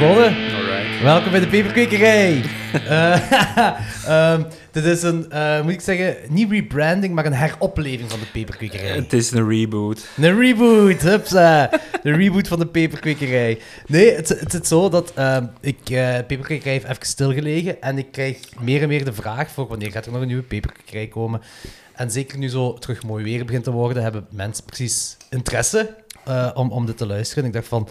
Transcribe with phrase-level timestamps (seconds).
[0.00, 0.54] begonnen.
[0.54, 1.02] Alright.
[1.02, 2.42] Welkom bij de Peperkwekerij.
[2.70, 3.70] Eh,
[4.32, 8.26] ehm, dit is een, eh, moet ik zeggen, niet rebranding, maar een heropleving van de
[8.26, 8.94] Peperkwekerij.
[8.94, 10.08] Het is een reboot.
[10.16, 11.70] Een reboot, hupsa.
[12.02, 13.58] De reboot van de peperkwekerij.
[13.86, 15.78] Nee, het, het is zo dat ehm, ik...
[15.90, 19.90] eh peperkwekerij heeft even stilgelegen en ik krijg meer en meer de vraag voor wanneer
[19.90, 21.40] gaat er nog een nieuwe peperkwekerij komen.
[21.92, 25.94] En zeker nu zo terug mooi weer begint te worden, hebben mensen precies interesse
[26.54, 27.42] om, om dit te luisteren.
[27.42, 27.88] En ik dacht van...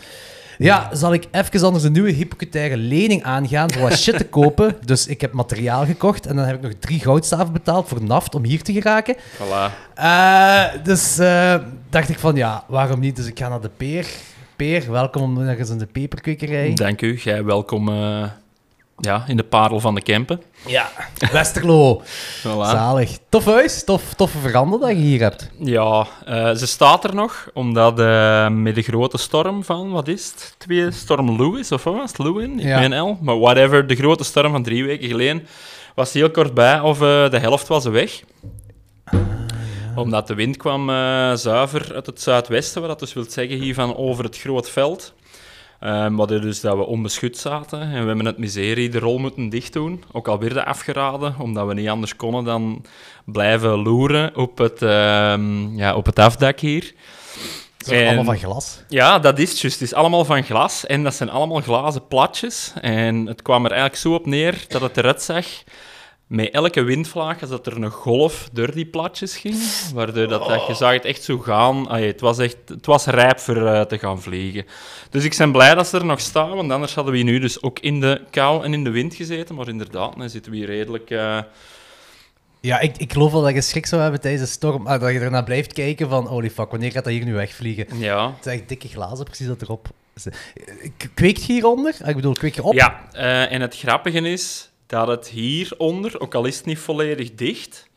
[0.65, 4.75] Ja, zal ik even anders een nieuwe hypothecaire lening aangaan voor wat shit te kopen.
[4.85, 8.35] Dus ik heb materiaal gekocht en dan heb ik nog drie goudstaven betaald voor naft
[8.35, 9.15] om hier te geraken.
[9.15, 9.73] Voilà.
[9.95, 11.55] Eh, dus eh,
[11.89, 13.15] dacht ik van ja, waarom niet?
[13.15, 14.07] Dus ik ga naar de Peer.
[14.55, 16.73] Peer, welkom om nog eens in de peperkwekerij.
[16.73, 17.19] Dank u.
[17.23, 18.23] Jij welkom eh,
[18.99, 20.41] ja, in de parel van de Kempen.
[20.65, 20.89] Ja,
[21.31, 22.01] Westerlo.
[22.43, 22.43] Voilà.
[22.43, 23.17] Zalig.
[23.29, 25.49] Tof huis, tof, toffe veranda dat je hier hebt.
[25.59, 30.25] Ja, eh, ze staat er nog, omdat eh, met de grote storm van, wat is
[30.25, 30.55] het?
[30.57, 32.19] Twee, storm Lewis, of wat was het?
[32.19, 32.59] Lewin?
[32.59, 32.79] Ik Ja.
[32.87, 33.17] meen L.
[33.21, 35.47] Maar whatever, de grote storm van drie weken geleden
[35.95, 38.21] was heel kort bij, of eh, de helft was weg.
[39.95, 40.87] Omdat de wind kwam
[41.37, 45.13] zuiver uit het zuidwesten, wat dat dus wil zeggen hier van over het groot veld.
[45.79, 49.49] Ehm wat dus dat we onbeschut zaten en we hebben het miserie de rol moeten
[49.49, 50.03] dicht doen.
[50.11, 52.85] Ook al werden afgeraden, omdat we niet anders konden dan
[53.25, 56.93] blijven loeren op het, ehm, ja, op het afdak hier.
[57.77, 58.83] Het is En- allemaal van glas.
[58.87, 59.79] Ja, dat is het juist.
[59.79, 62.73] Het is allemaal van glas en dat zijn allemaal glazen platjes.
[62.81, 65.45] En het kwam er eigenlijk zo op neer dat het eruit zag
[66.29, 69.55] met elke windvlaag, als dat er een golf door die platjes ging,
[69.93, 71.87] waardoor dat, dat je zag het echt zo gaan.
[71.87, 74.65] Allee, het, was echt, het was rijp voor eh, te gaan vliegen.
[75.09, 77.61] Dus ik ben blij dat ze er nog staan, want anders hadden we nu dus
[77.61, 79.55] ook in de kou en in de wind gezeten.
[79.55, 81.09] Maar inderdaad, dan zitten we hier redelijk...
[81.09, 81.39] eh,
[82.59, 84.83] Ja, ik, ik geloof wel dat je schrik zou hebben tijdens de storm.
[84.85, 87.85] Dat je ernaar blijft kijken van, holy fuck, wanneer gaat dat hier nu wegvliegen?
[87.97, 89.87] ja, Het zijn echt dikke glazen, precies dat erop.
[90.97, 91.95] K- Kweekt hieronder?
[92.01, 92.73] Ah, Ik bedoel, kweek je op?
[92.73, 97.35] Ja, eh, en het grappige is dat het hieronder, ook al is het niet volledig
[97.35, 97.87] dicht,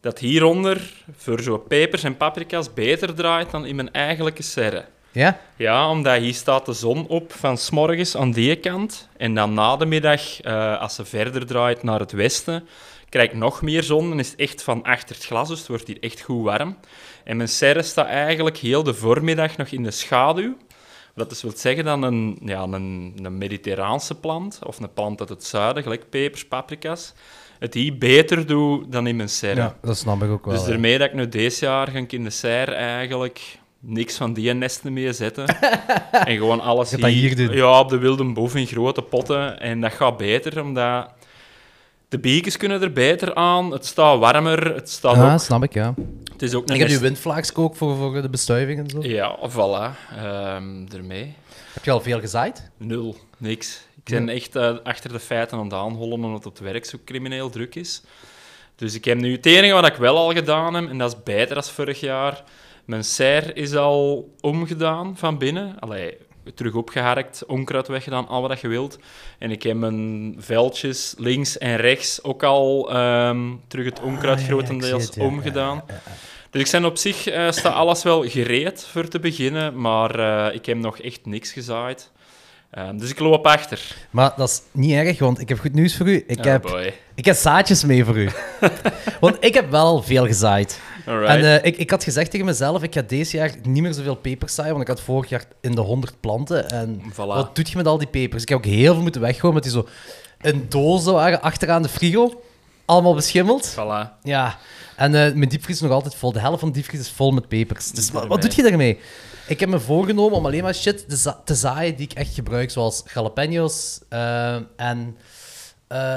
[0.00, 4.84] dat hieronder voor zo pepers en paprika's beter draait dan in mijn eigenlijke serre.
[5.12, 5.40] Ja?
[5.56, 9.08] Ja, omdat hier staat de zon op van s'morgens aan die kant.
[9.16, 12.68] En dan na de middag, eh, als ze verder draait naar het westen,
[13.08, 14.08] krijg ik nog meer zon.
[14.08, 16.76] Dan is het echt van achter het glas, dus het wordt hier echt goed warm.
[17.24, 20.56] En mijn serre staat eigenlijk heel de voormiddag nog in de schaduw.
[21.16, 25.28] Dat dus wil zeggen dat een, ja, een, een mediterraanse plant, of een plant uit
[25.28, 27.12] het zuiden, gelijk pepers, paprika's,
[27.58, 29.60] het hier beter doet dan in mijn serre.
[29.60, 30.54] Ja, dat snap ik ook wel.
[30.54, 30.68] Dus ja.
[30.68, 34.52] daarmee dat ik nu deze jaar ga ik in de serre eigenlijk niks van die
[34.52, 35.46] nesten meer zetten.
[36.10, 37.56] en gewoon alles hier doen.
[37.56, 39.60] Ja, op de wilde boef in grote potten.
[39.60, 41.10] En dat gaat beter, omdat
[42.08, 43.70] de beekjes kunnen er beter aan.
[43.72, 44.74] Het staat warmer.
[44.74, 45.94] Het, staat Ja, ook, snap ik, ja.
[46.32, 48.98] het is ook Ik heb nu nest- windvlaags ook voor, voor de bestuiving en zo.
[49.02, 50.14] Ja, voilà.
[50.16, 51.34] Ehm daarmee.
[51.72, 52.70] Heb je al veel gezaaid?
[52.76, 53.16] Nul.
[53.38, 53.84] Niks.
[54.04, 57.50] Ik ben echt eh, achter de feiten aan het aanhollen omdat het werk zo crimineel
[57.50, 58.02] druk is.
[58.76, 61.22] Dus ik heb nu het enige wat ik wel al gedaan heb, en dat is
[61.22, 62.42] beter dan vorig jaar.
[62.84, 65.78] Mijn serre is al omgedaan van binnen.
[65.78, 66.16] Allee,
[66.54, 68.98] terug opgeharkt, onkruid weggedaan, al wat je wilt.
[69.38, 74.44] En ik heb mijn veldjes links en rechts ook al ehm, terug het onkruid Ah,
[74.44, 75.24] grotendeels ja.
[75.24, 75.76] omgedaan.
[75.86, 76.12] Ja, ja, ja.
[76.50, 80.18] Dus ik ben op zich eh, staat alles wel gereed voor te beginnen, maar
[80.48, 82.10] eh, ik heb nog echt niks gezaaid.
[82.70, 83.80] Ehm, dus ik loop achter.
[84.10, 86.24] Maar dat is niet erg, want ik heb goed nieuws voor u.
[86.26, 86.94] Ik, Oh heb, boy.
[87.14, 88.28] ik heb zaadjes mee voor u.
[89.20, 90.80] want ik heb wel veel gezaaid.
[91.06, 91.28] Alright.
[91.42, 94.14] En eh, ik, ik had gezegd tegen mezelf, ik ga deze jaar niet meer zoveel
[94.16, 96.68] pepers zaaien, want ik had vorig jaar in de 100 planten.
[96.70, 97.16] En Voilà.
[97.16, 98.42] wat doet je met al die pepers?
[98.42, 99.88] Ik heb ook heel veel moeten weggooien, omdat die zo
[100.40, 102.42] in dozen waren achteraan de frigo.
[102.84, 103.72] Allemaal beschimmeld.
[103.74, 104.20] Voilà.
[104.22, 104.58] Ja,
[104.96, 106.32] en eh, mijn diepvries is nog altijd vol.
[106.32, 107.90] De helft van de diepvries is vol met pepers.
[107.90, 108.48] Dus wat, wat Daarmee.
[108.56, 108.98] doe je daarmee?
[109.46, 112.34] Ik heb me voorgenomen om alleen maar shit te, za- te zaaien die ik echt
[112.34, 115.16] gebruik, zoals jalapenos eh, en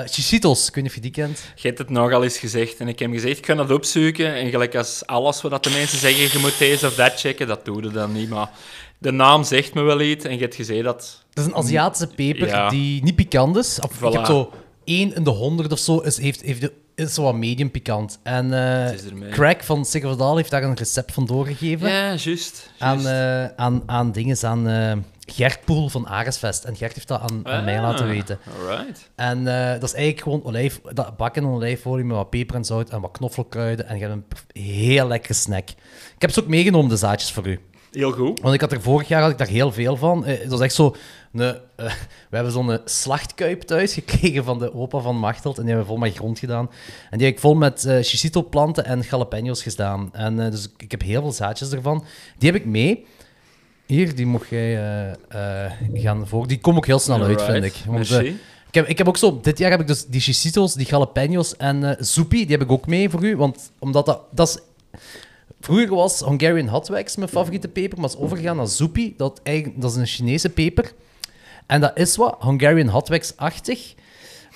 [0.06, 0.68] chichitos.
[0.68, 1.42] Ik weet niet of je die kent.
[1.56, 4.33] Je hebt het nogal eens gezegd en ik heb gezegd, ik ga dat opzoeken.
[4.36, 7.66] En gelijk als alles wat de mensen zeggen, je moet deze of dat checken, dat
[7.66, 8.30] doe je dan niet.
[8.30, 8.50] Maar
[8.98, 11.24] de naam zegt me wel iets en je hebt gezegd dat...
[11.33, 12.69] Dat is een Aziatische peper Ja.
[12.69, 13.80] die niet pikant is.
[13.80, 14.51] Of, Ik heb zo
[14.83, 18.19] 1 in de 100 of zo, is, heeft, heeft de, is zo wat medium pikant.
[18.24, 19.30] En ermee.
[19.31, 21.89] Craig van Sigurdaal heeft daar een recept van doorgegeven.
[21.89, 22.71] Ja, juist.
[22.77, 24.68] aan, eh, aan, aan dingen, aan
[25.29, 26.63] Gert Poel van Aresvest.
[26.63, 28.39] En Gert heeft dat aan, aan mij Ah, laten weten.
[28.59, 29.09] Alright.
[29.15, 32.65] En eh, dat is eigenlijk gewoon olijf, dat bakken in olijfolie met wat peper en
[32.65, 33.87] zout en wat knoflookruiden.
[33.87, 35.69] En je hebt een heel lekkere snack.
[36.15, 37.59] Ik heb ze ook meegenomen, de zaadjes voor u.
[37.91, 38.39] Heel goed.
[38.39, 40.25] Want ik had er vorig jaar had ik daar heel veel van.
[40.25, 40.95] Eh, dat is echt zo...
[41.33, 41.41] Een,
[41.75, 41.85] eh,
[42.29, 45.57] we hebben zo'n slachtkuip thuis gekregen van de opa van Machteld.
[45.57, 46.69] En die hebben we vol met grond gedaan.
[47.09, 50.09] En die heb ik vol met eh chicito-planten en jalapenos gedaan.
[50.13, 52.03] En dus ik heb heel veel zaadjes ervan.
[52.37, 53.05] Die heb ik mee.
[53.89, 56.47] Hier, die mocht jij eh, eh, gaan voor.
[56.47, 57.74] Die kom ook heel snel uit, vind ik.
[57.86, 58.36] Want, eh, ik,
[58.71, 59.39] heb, ik heb ook zo...
[59.41, 62.71] Dit jaar heb ik dus die chisitos, die jalapenos en eh soepie, die heb ik
[62.71, 63.38] ook mee voor u.
[63.38, 64.21] Want omdat dat...
[64.31, 64.57] dat is,
[65.59, 69.13] vroeger was Hungarian Hot Wax mijn favoriete peper, maar is overgegaan naar soepie.
[69.18, 70.92] Dat, eigenlijk, dat is een Chinese peper.
[71.65, 73.94] En dat is wat Hungarian Hot Wax-achtig.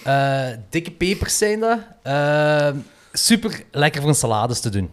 [0.03, 1.79] Eh, dikke pepers zijn dat.
[3.11, 4.89] Super lekker voor een salades te doen.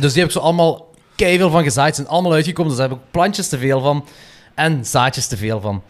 [0.00, 1.94] Dus die heb ik zo allemaal veel van gezaaid.
[1.94, 2.70] Zijn allemaal uitgekomen.
[2.70, 4.06] Dus daar heb ik plantjes te veel van.
[4.54, 5.82] En zaadjes te veel van.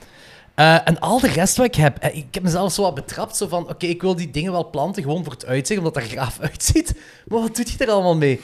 [0.54, 1.98] Eh, en al de rest wat ik heb...
[1.98, 3.36] eh, ik heb mezelf zo wat betrapt.
[3.36, 5.02] Zo van, oké, ik wil die dingen wel planten.
[5.02, 6.94] Gewoon voor het uitzicht, omdat dat er graaf uitziet.
[7.26, 8.40] Maar wat doet je er allemaal mee?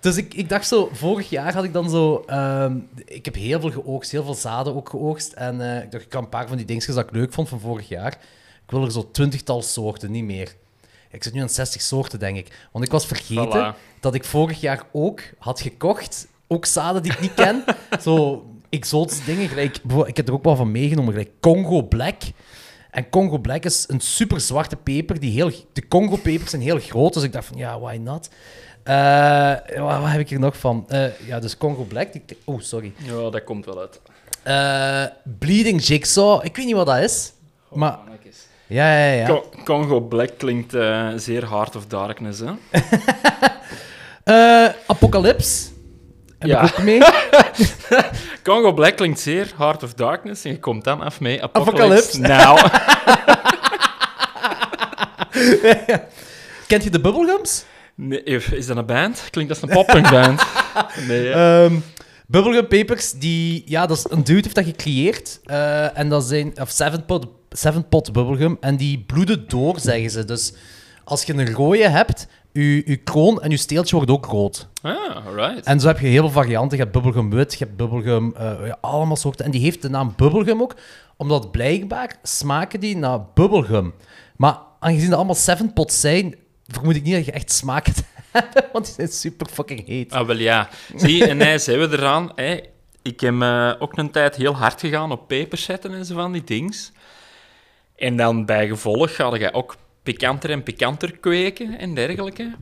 [0.00, 0.88] Dus ik, ik dacht zo...
[0.92, 2.22] Vorig jaar had ik dan zo...
[2.26, 4.10] ehm, ik heb heel veel geoogst.
[4.10, 5.32] Heel veel zaden ook geoogst.
[5.32, 7.48] En eh, ik dacht, ik kan een paar van die dingetjes dat ik leuk vond
[7.48, 8.12] van vorig jaar.
[8.64, 10.54] Ik wil er zo twintigtal soorten, niet meer.
[11.12, 12.68] Ik zit nu aan 60 soorten, denk ik.
[12.72, 14.00] Want ik was vergeten Voilà.
[14.00, 16.26] dat ik vorig jaar ook had gekocht.
[16.46, 17.64] Ook zaden die ik niet ken.
[18.02, 19.48] Zo exotische dingen.
[19.48, 21.12] Gelijk, ik heb er ook wel van meegenomen.
[21.12, 22.22] Gelijk Congo Black.
[22.90, 25.20] En Congo Black is een super zwarte peper.
[25.20, 27.14] Die heel, de Congo-pepers zijn heel groot.
[27.14, 28.28] Dus ik dacht van, ja, why not?
[28.82, 30.84] Eh, wat, wat heb ik hier nog van?
[30.88, 32.12] Eh, ja, dus Congo Black.
[32.12, 32.92] Die, oh, sorry.
[32.96, 34.00] Ja, dat komt wel uit.
[34.42, 35.04] Eh,
[35.38, 36.44] Bleeding Jigsaw.
[36.44, 37.32] Ik weet niet wat dat is.
[37.72, 37.98] Maar,
[38.72, 39.26] ja, ja, ja.
[39.26, 42.50] Co- Congo Black klinkt eh, zeer Heart of Darkness, hè?
[44.24, 45.68] Eh, Apocalypse.
[46.38, 46.62] Heb Ja.
[46.62, 47.00] ik ook mee.
[48.42, 52.18] Congo Black klinkt zeer Heart of Darkness en je komt dan af mee Apocalypse.
[52.18, 52.20] Apocalypse.
[52.20, 52.58] Nou,
[56.66, 57.64] Kent je de Bubblegums?
[57.94, 58.22] nee,
[58.52, 59.22] is dat een band?
[59.30, 60.42] Klinkt als een poppunkband.
[61.08, 61.64] Nee, hè?
[61.64, 61.74] Ehm
[62.26, 65.40] Bubblegum Papers, die, ja, dat is een dude heeft dat gecreëerd.
[65.44, 68.56] eh, en dat zijn, of seven pot, seven pot Bubblegum.
[68.60, 70.24] En die bloeden door, zeggen ze.
[70.24, 70.52] Dus
[71.04, 74.68] als je een rode hebt, je, je kroon en je steeltje wordt ook rood.
[74.82, 75.66] Ah, alright.
[75.66, 76.76] En zo heb je heel veel varianten.
[76.76, 79.44] Je hebt Bubblegum wit, je hebt Bubblegum, eh, ja, allemaal soorten.
[79.44, 80.74] En die heeft de naam Bubblegum ook,
[81.16, 83.94] omdat blijkbaar smaken die naar Bubblegum.
[84.36, 86.34] Maar aangezien dat allemaal seven pot zijn,
[86.66, 88.04] vermoed ik niet dat je echt smaak hebt
[88.72, 90.12] want die zijn super fucking heet.
[90.12, 90.68] Ah, wel ja.
[90.96, 92.32] Zie, en hij zijn we eraan.
[92.34, 92.60] Hè.
[93.02, 96.32] Ik heb eh, ook een tijd heel hard gegaan op pepers zetten en zo van
[96.32, 96.92] die dings.
[98.02, 102.54] En dan bij gevolg ga je ook pikanter en pikanter kweken en dergelijke.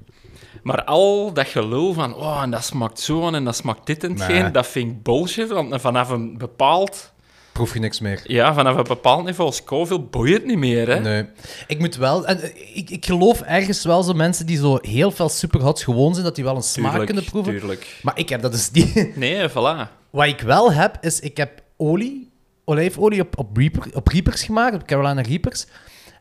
[0.63, 4.11] Maar al dat gelul van, oh, en dat smaakt zo en dat smaakt dit en
[4.13, 4.51] hetgeen, Nee.
[4.51, 5.49] dat vind ik bullshit.
[5.49, 7.13] Want vanaf een bepaald,
[7.53, 8.21] Proef je niks meer.
[8.25, 11.01] ja, vanaf een bepaald niveau Scoville boeit het niet meer, hè.
[11.01, 11.27] Nee.
[11.67, 12.27] Ik moet wel...
[12.27, 16.13] En, eh, ik, ik geloof ergens wel zo mensen die zo heel veel superhots gewoon
[16.13, 17.53] zijn, dat die wel een smaak Tuurlijk, kunnen proeven.
[17.59, 17.99] tuurlijk.
[18.03, 19.17] Maar ik heb dat dus niet.
[19.17, 19.89] Nee, voilà.
[20.11, 22.30] Wat ik wel heb, is ik heb olie,
[22.65, 25.67] olijfolie op, op, Reaper, op Reapers gemaakt, op Carolina Reapers.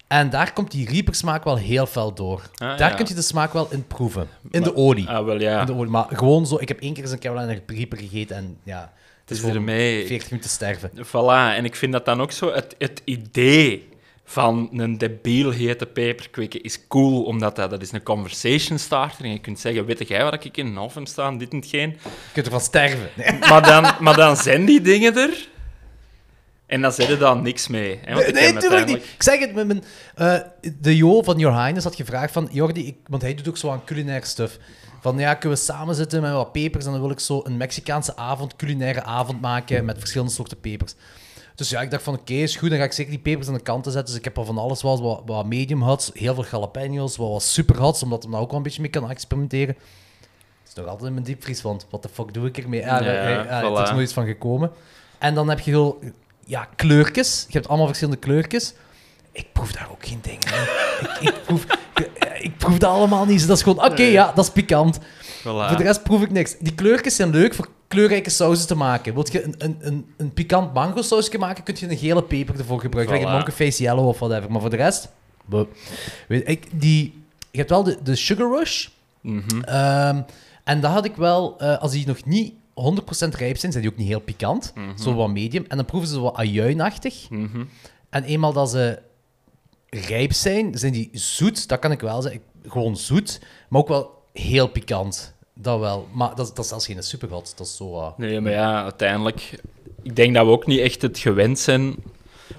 [0.07, 2.41] En daar komt die Reaper-smaak wel heel fel door.
[2.53, 2.95] Ah, daar ja.
[2.95, 4.27] kun je de smaak wel in proeven.
[4.51, 5.09] In Maar- de olie.
[5.09, 5.59] Ah, wel ja.
[5.59, 5.91] In de olie.
[5.91, 8.93] Maar gewoon zo, ik heb één keer eens een Carolina Reaper gegeten en ja,
[9.25, 10.05] het is ermee.
[10.07, 10.91] 40 minuten sterven.
[10.95, 12.53] Voilà, en ik vind dat dan ook zo...
[12.53, 13.87] Het, het idee
[14.25, 19.25] van een debiel hete peperkwikken is cool, omdat dat, dat is een conversation starter.
[19.25, 21.89] En je kunt zeggen, weet jij wat ik in een oven staan, dit en hetgeen.
[21.89, 23.09] Je kunt ervan sterven.
[23.15, 25.47] Nee, Maar dan, maar dan zijn die dingen er...
[26.69, 27.99] En dan zit er dan niks mee.
[28.05, 28.13] Hè?
[28.13, 28.71] Want ik nee natuurlijk niet.
[28.71, 29.83] uiteindelijk- Ik zeg het met mijn...
[30.15, 32.49] eh, de Jo van Your Highness had gevraagd van...
[32.51, 34.57] Jordi, ik, want hij doet ook zo aan culinair stuff.
[35.01, 37.57] Van, ja, kunnen we samen zitten met wat pepers en dan wil ik zo een
[37.57, 40.95] Mexicaanse avond, culinaire avond maken met verschillende soorten pepers.
[41.55, 43.53] Dus ja, ik dacht van, oké, is goed, dan ga ik zeker die pepers aan
[43.53, 44.05] de kant zetten.
[44.05, 47.29] Dus ik heb al van alles wat, wat, wat medium hots, heel veel jalapenos, wat,
[47.29, 49.75] wat super hots, omdat hij daar ook wel een beetje mee kan experimenteren.
[50.59, 52.79] Het is nog altijd in mijn diepvries, want wat de fuck doe ik ermee?
[52.79, 54.71] Ja, ja, Er is nooit iets van gekomen.
[55.17, 55.99] En dan heb je heel,
[56.49, 57.45] ja, kleurtjes.
[57.47, 58.73] Je hebt allemaal verschillende kleurtjes.
[59.31, 60.67] Ik proef daar ook geen dingen.
[61.21, 61.65] ik, ik, proef,
[62.39, 63.47] ik proef dat allemaal niet.
[63.47, 64.11] Dat is gewoon, oké, Nee.
[64.11, 64.99] ja, dat is pikant.
[64.99, 65.43] Voilà.
[65.43, 66.55] Voor de rest proef ik niks.
[66.59, 69.13] Die kleurtjes zijn leuk voor kleurrijke sauzen te maken.
[69.13, 72.59] Wilt je een, een, een, een pikant mango sausje maken, kun je een gele peper
[72.59, 73.15] ervoor gebruiken.
[73.15, 73.29] Like Voilà.
[73.31, 74.51] een Monkey Face Yellow of whatever.
[74.51, 75.09] Maar voor de rest...
[76.27, 78.87] Weet, ik, die, je hebt wel de, de Sugar Rush.
[79.21, 79.61] Mhm.
[79.61, 80.21] Ehm,
[80.63, 83.91] en dat had ik wel, eh, als die nog niet 100% rijp zijn, zijn die
[83.91, 84.71] ook niet heel pikant.
[84.75, 84.97] Mhm.
[84.97, 85.65] Zo wat medium.
[85.67, 87.29] En dan proeven ze wat ajuinachtig.
[87.29, 87.63] Mhm.
[88.09, 88.99] En eenmaal dat ze
[89.89, 91.67] rijp zijn, zijn die zoet.
[91.67, 92.41] Dat kan ik wel zeggen.
[92.67, 95.33] Gewoon zoet, maar ook wel heel pikant.
[95.53, 96.07] Dat wel.
[96.13, 97.53] Maar dat, is- dat is zelfs geen superhot.
[97.57, 97.99] Dat is zo...
[97.99, 99.59] eh, Nee, maar ja, uiteindelijk...
[100.03, 101.95] Ik denk dat we ook niet echt het gewend zijn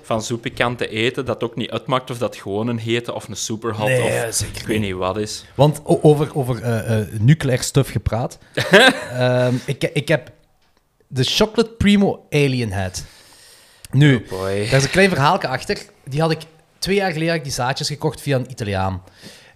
[0.03, 3.29] van zo pikant te eten, dat ook niet uitmaakt of dat gewoon een hete of
[3.29, 5.45] een superhot Nee, of zeker ik weet niet wat is.
[5.55, 8.39] Want over, over eh, eh, nucleair stuff gepraat.
[9.13, 10.33] Ehm, ik, ik heb
[11.07, 13.05] de Chocolate Primo Alien Head.
[13.91, 15.79] Nu, Oh daar is een klein verhaaltje achter.
[16.05, 16.41] Die had ik
[16.79, 19.03] twee jaar geleden had ik die zaadjes gekocht via een Italiaan.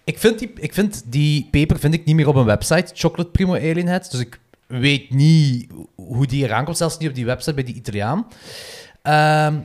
[0.05, 3.31] Ik vind die, ik vind die peper vind ik niet meer op een website, Chocolate
[3.31, 4.11] Primo Alien Head.
[4.11, 7.75] Dus ik weet niet hoe die eraan komt, zelfs niet op die website bij die
[7.75, 8.27] Italiaan.
[9.03, 9.59] Ehm,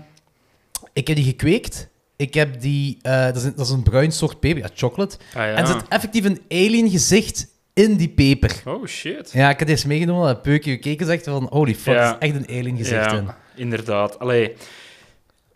[0.93, 1.89] ik heb die gekweekt.
[2.15, 2.97] Ik heb die...
[3.01, 5.17] eh, dat, is een, dat is een bruin soort peper, ja, chocolate.
[5.29, 5.47] Ah, ja.
[5.53, 8.61] En er zit effectief een alien gezicht in die peper.
[8.65, 9.31] Oh, shit.
[9.31, 10.27] Ja, ik heb deze meegenomen.
[10.27, 11.99] Dat Peukje gekeken zegt van, holy fuck, Ja.
[12.01, 13.27] er is echt een alien gezicht ja, in.
[13.55, 14.19] inderdaad.
[14.19, 14.53] Allee,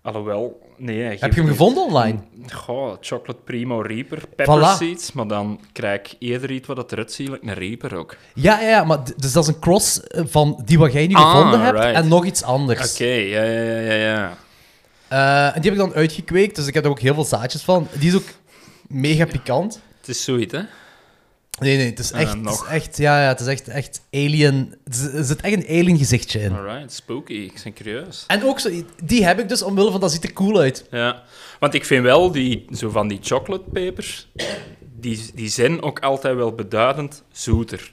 [0.01, 0.61] alhoewel...
[0.77, 2.17] Nee, hij Heb geeft je hem niet- gevonden online?
[2.53, 4.77] Goh, Chocolate Primo Reaper, pepper Voilà.
[4.77, 8.15] seeds, maar dan krijg ik eerder iets wat het eruit ziet, like een Reaper ook.
[8.33, 11.07] Ja, ja, ja, maar d- dus dat is een cross eh, van die wat jij
[11.07, 11.95] nu Ah, gevonden hebt right.
[11.95, 12.93] en nog iets anders.
[12.93, 14.37] Oké, ja, ja, ja, ja, ja.
[15.13, 17.61] Eh, en die heb ik dan uitgekweekt, dus ik heb er ook heel veel zaadjes
[17.61, 17.87] van.
[17.99, 18.27] Die is ook
[18.87, 19.81] mega pikant.
[19.99, 20.61] Het is zoiets, hè?
[21.59, 24.75] Nee, nee, het is echt, het is echt, ja, ja, het is echt, echt alien.
[24.85, 26.53] Er zit- er zit echt een alien gezichtje in.
[26.55, 27.33] Alright, spooky.
[27.33, 28.23] Ik ben curieus.
[28.27, 28.69] En ook zo,
[29.03, 30.85] die heb ik dus omwille van dat ziet er cool uit.
[30.91, 31.23] Ja,
[31.59, 34.27] want ik vind wel, die, zo van die chocolatepepers,
[34.99, 37.91] die, die zijn ook altijd wel beduidend zoeter.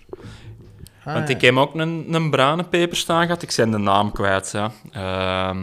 [1.05, 1.35] Ah, Want ja.
[1.35, 3.43] ik heb ook een, een bruine peper staan gehad.
[3.43, 4.53] Ik ben de naam kwijt.
[4.93, 5.55] Ja.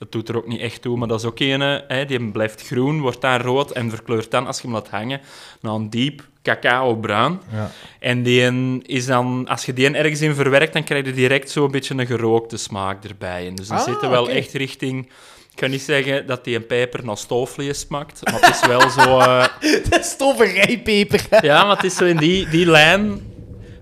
[0.00, 2.66] Het doet er ook niet echt toe, maar dat is ook een, hè, die blijft
[2.66, 5.20] groen, wordt dan rood en verkleurt dan, als je hem laat hangen,
[5.60, 7.40] naar een diep cacao-bruin.
[7.52, 7.70] Ja.
[8.00, 11.70] En die is dan, als je die ergens in verwerkt, dan krijg je direct zo'n
[11.70, 13.46] beetje een gerookte smaak erbij.
[13.46, 15.10] En dus dan Ah, zit er wel echt richting...
[15.50, 18.90] Ik kan niet zeggen dat die een peper naar stoofvlees smaakt, maar het is wel
[18.90, 19.18] zo...
[19.18, 19.46] eh,
[19.90, 21.26] Dat is toverijpeper.
[21.44, 23.32] ja, maar het is zo in die, die lijn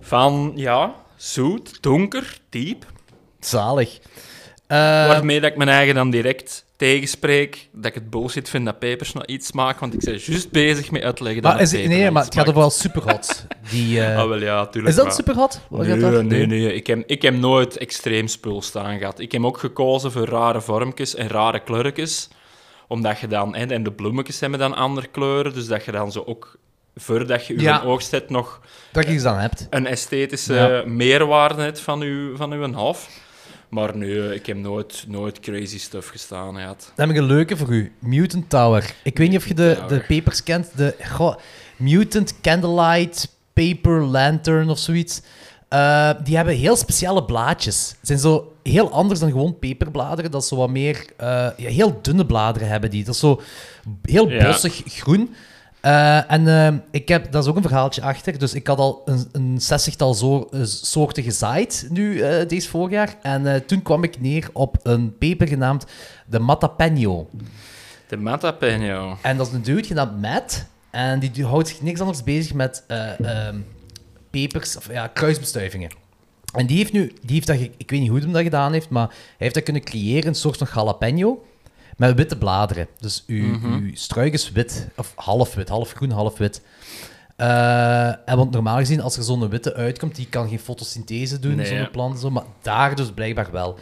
[0.00, 2.84] van, ja, zoet, donker, diep.
[3.40, 3.98] Zalig.
[4.68, 8.78] Eh, Waarmee dat ik mijn eigen dan direct tegenspreek, dat ik het bullshit vind dat
[8.78, 12.10] pepers nou iets smaken, want ik ben juist bezig met uitleggen dat maar is, nee,
[12.10, 12.56] maar het gaat over smaakt.
[12.58, 13.46] wel superhot.
[13.70, 14.88] Die, eh, Ah, wel ja, tuurlijk.
[14.90, 15.60] is dat maar- superhot?
[15.70, 16.74] Nee, nee, nee.
[16.74, 19.18] Ik heb, ik heb nooit extreem spul staan gehad.
[19.18, 22.28] Ik heb ook gekozen voor rare vormpjes en rare kleurtjes.
[22.88, 23.54] Omdat je dan...
[23.54, 25.54] En de bloemetjes hebben dan andere kleuren.
[25.54, 26.56] Dus dat je dan zo ook...
[26.96, 27.82] Voordat je je Ja.
[27.84, 28.60] oogst hebt, nog
[28.92, 29.66] Dat je iets aan hebt.
[29.70, 30.82] een esthetische Ja.
[30.86, 33.08] meerwaarde hebt van je, van uw hof.
[33.68, 36.92] Maar nee, ik heb nooit, nooit crazy stuff gestaan gehad.
[36.94, 37.92] Dan heb ik een leuke voor u.
[37.98, 38.94] Mutant Tower.
[39.02, 39.88] Ik weet niet of je de, Tower.
[39.88, 40.70] de papers kent.
[40.76, 41.36] De goh,
[41.76, 45.20] Mutant Candlelight Paper Lantern of zoiets.
[45.68, 47.88] Eh, die hebben heel speciale blaadjes.
[47.88, 50.30] Ze zijn zo heel anders dan gewoon peperbladeren.
[50.30, 51.04] Dat zo wat meer...
[51.16, 53.04] eh, ja, heel dunne bladeren hebben die.
[53.04, 53.40] Dat is zo
[54.02, 54.44] heel Ja.
[54.46, 55.34] bossig groen.
[55.80, 58.38] Eh, en eh, ik heb, dat is ook een verhaaltje achter.
[58.38, 63.16] Dus ik had al een, een zestigtal zo, eh, soorten gezaaid nu, eh, deze voorjaar.
[63.22, 65.86] En toen kwam ik neer op een peper genaamd
[66.26, 67.38] de Matapeño.
[68.08, 69.20] De Matapeño.
[69.22, 70.66] En dat is een dude genaamd Matt.
[70.90, 73.60] En die houdt zich niks anders bezig met eh, ehm,
[74.30, 75.90] pepers, of ja, kruisbestuivingen.
[76.54, 78.88] En die heeft nu, die heeft dat, ik weet niet hoe hij dat gedaan heeft,
[78.88, 81.44] maar hij heeft dat kunnen creëren, een soort van jalapeno,
[81.98, 82.86] met witte bladeren.
[83.00, 86.60] Dus uw, uw struik is wit, of half wit, half groen, half wit.
[87.36, 91.54] Eh, en want normaal gezien, als er zo'n witte uitkomt, die kan geen fotosynthese doen,
[91.54, 93.78] Nee, zo'n plant, zo, maar daar dus blijkbaar wel.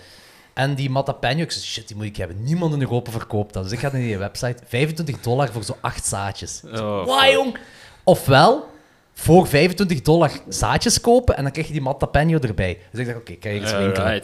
[0.55, 2.43] En die Matapeño, ik zei, shit, die moet ik hebben.
[2.45, 3.63] Niemand in Europa verkoopt dat.
[3.63, 6.63] Dus ik ga naar die website, 25 dollar voor zo acht zaadjes.
[6.65, 7.59] Oh, Wauw, jong!
[8.05, 8.69] Ofwel,
[9.15, 12.79] voor 25 dollar zaadjes kopen en dan krijg je die Matapeño erbij.
[12.91, 14.23] Dus ik dacht, oké, kan je eens winkelen.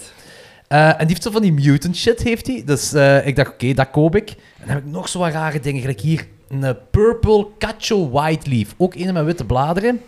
[0.72, 2.62] Eh, en die heeft zo van die mutant shit, heeft hij.
[2.64, 4.30] Dus eh, ik dacht, oké, dat koop ik.
[4.30, 4.36] En
[4.66, 5.80] dan heb ik nog zo wat rare dingen.
[5.80, 8.74] Gelijk hier, een eh, Purple Cacho White Leaf.
[8.76, 10.00] Ook een met witte bladeren.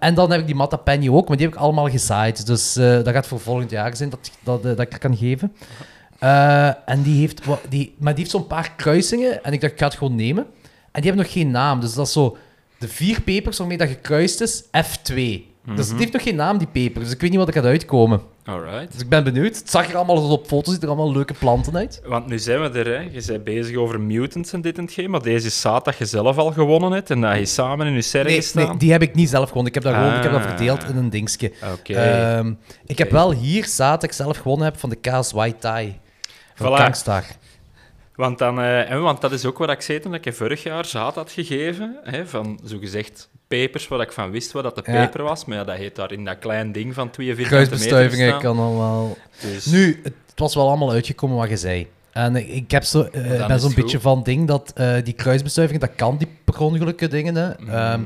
[0.00, 2.46] En dan heb ik die Matapeño ook, maar die heb ik allemaal gezaaid.
[2.46, 5.52] Dus dat gaat voor volgend jaar zijn dat, dat, dat ik kan geven.
[6.86, 9.44] En die heeft, die, maar die heeft zo'n paar kruisingen.
[9.44, 10.44] En ik dacht, ik ga het gewoon nemen.
[10.90, 11.80] En die hebben nog geen naam.
[11.80, 12.36] Dus dat is zo
[12.78, 15.53] de vier pepers waarmee dat gekruist is, F2.
[15.76, 17.00] Dus die heeft nog geen naam, die peper.
[17.02, 18.20] Dus ik weet niet wat er gaat uitkomen.
[18.44, 18.92] Alright.
[18.92, 19.56] Dus ik ben benieuwd.
[19.56, 22.02] Het zag er allemaal op foto's, ziet er allemaal leuke planten uit.
[22.06, 23.08] Want nu zijn we er, hè.
[23.12, 26.04] Je bent bezig over mutants en dit en hetgeen, maar deze is zaad dat je
[26.04, 28.66] zelf al gewonnen hebt en dat je samen in je serre Nee, gestaan.
[28.68, 29.72] nee, die heb ik niet zelf gewonnen.
[29.72, 30.48] Ik heb dat, gewoon, ik heb dat Ah.
[30.48, 31.52] verdeeld in een dingetje.
[31.78, 31.94] Oké.
[31.94, 32.52] Ehm,
[32.86, 35.98] ik heb wel hier zaad dat ik zelf gewonnen heb van de kaas White Thai.
[36.54, 36.76] Van Voilà.
[36.76, 37.24] Kangstar.
[38.14, 40.84] Want, dan, eh, want dat is ook wat ik zei toen ik je vorig jaar
[40.84, 41.96] zaad had gegeven.
[42.04, 45.04] Hè, van zogezegd pepers, waar ik van wist wat dat de Ja.
[45.04, 45.44] peper was.
[45.44, 48.58] Maar ja, dat heet daar in dat klein ding van 2 vierkante meter Kruisbestuivingen kan
[48.58, 49.16] allemaal...
[49.40, 51.88] Dus, Nu, het was wel allemaal uitgekomen wat je zei.
[52.12, 55.80] En ik, heb zo, eh, ben is zo'n beetje van ding dat eh, die kruisbestuivingen,
[55.80, 57.34] dat kan die per ongelukken dingen.
[57.34, 57.48] Hè.
[57.58, 58.02] mm, Ehm,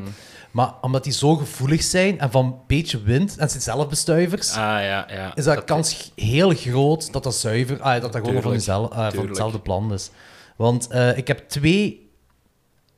[0.51, 4.51] maar omdat die zo gevoelig zijn en van een beetje wind, en het zijn zelfbestuivers,
[4.51, 5.35] ah, ja, ja.
[5.35, 9.13] is dat, kans heel groot dat dat zuiver, ah, dat dat gewoon van, jezelf, ah,
[9.13, 10.11] van hetzelfde plan is.
[10.57, 12.11] Want eh, ik heb twee,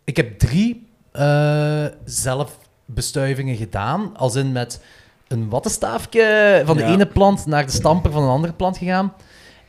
[0.04, 4.80] ik heb drie eh, zelfbestuivingen gedaan, als in met
[5.28, 6.88] een wattenstaafje van de Ja.
[6.92, 9.12] ene plant naar de stamper van een andere plant gegaan.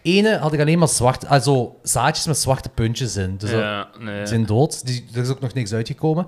[0.02, 3.38] Ene had ik alleen maar zwart, also zaadjes met zwarte puntjes in.
[3.38, 4.18] Dus dat- ja, nee.
[4.18, 4.86] die zijn dood.
[4.86, 6.28] Die, er is ook nog niks uitgekomen.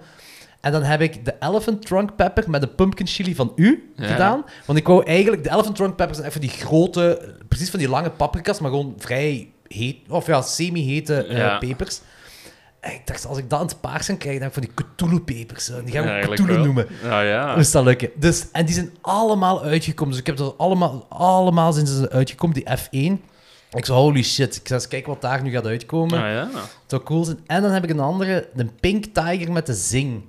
[0.62, 4.08] En dan heb ik de elephant trunk pepper met de pumpkin chili van u Ja.
[4.08, 4.46] gedaan.
[4.66, 5.44] Want ik wou eigenlijk...
[5.44, 7.34] De elephant trunk peppers zijn even die grote...
[7.48, 9.98] Precies van die lange paprika's, maar gewoon vrij heet...
[10.10, 11.58] Of ja, semi-hete Ja.
[11.58, 12.02] pepers.
[12.84, 14.76] En ik dacht, als ik dat in het paars kan krijgen, dan heb ik van
[14.76, 15.66] die Cthulhu-pepers.
[15.66, 16.66] Die gaan we Eigenlijk Cthulhu wel.
[16.66, 16.88] noemen.
[17.04, 17.56] Nou ja.
[17.56, 18.10] Moest dat lukken.
[18.16, 20.12] Dus, en die zijn allemaal uitgekomen.
[20.12, 23.22] Dus ik heb er allemaal, allemaal zijn ze uitgekomen, die F1.
[23.72, 26.20] Ik zei, holy shit, ik ga eens kijken wat daar nu gaat uitkomen.
[26.20, 26.50] Nou ja.
[26.88, 27.40] Zou cool zijn.
[27.46, 30.22] En dan heb ik een andere, de Pink Tiger met de Zing.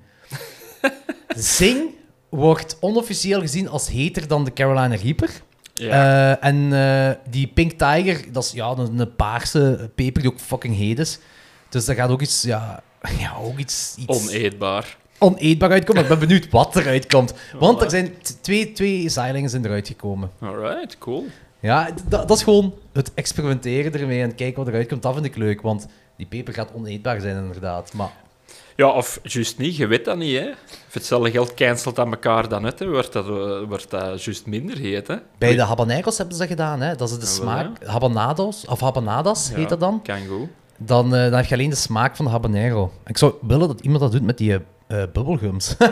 [1.59, 1.91] Zing
[2.29, 5.31] wordt onofficieel gezien als heter dan de Carolina Reaper.
[5.75, 5.91] Ja.
[6.41, 10.41] Eh, en eh, die Pink Tiger, dat is ja, een, een paarse peper die ook
[10.41, 11.19] fucking heet is.
[11.75, 12.83] Dus daar gaat ook iets, ja,
[13.19, 14.97] ja ook iets, iets Oneetbaar.
[15.19, 16.03] oneetbaar uitkomen.
[16.03, 17.35] Ik ben benieuwd wat eruit komt.
[17.59, 20.31] Want er zijn twee, twee zeilingen zijn eruit gekomen.
[20.41, 21.25] Alright, cool.
[21.61, 25.03] Ja, dat is gewoon het experimenteren ermee en kijken wat eruit komt.
[25.03, 27.93] Dat vind ik leuk, want die peper gaat oneetbaar zijn inderdaad.
[27.93, 28.13] Maar
[28.77, 30.45] Ja, of juist niet, je weet dat niet, hè.
[30.69, 32.89] Voor hetzelfde geld cancelt aan elkaar dan uit, hè.
[32.89, 35.17] Wordt dat, eh, wordt dat juist minder heet, hè.
[35.39, 36.95] bij de habaneros hebben ze dat gedaan, hè?
[36.95, 37.85] Dat is de wel, smaak...
[37.87, 40.03] Habanados, of habanadas heet dat dan.
[40.03, 40.49] Kan goed.
[40.79, 42.93] Dan, eh, dan heb je alleen de smaak van de habanero.
[43.07, 45.75] Ik zou willen dat iemand dat doet met die eh, eh, bubblegums.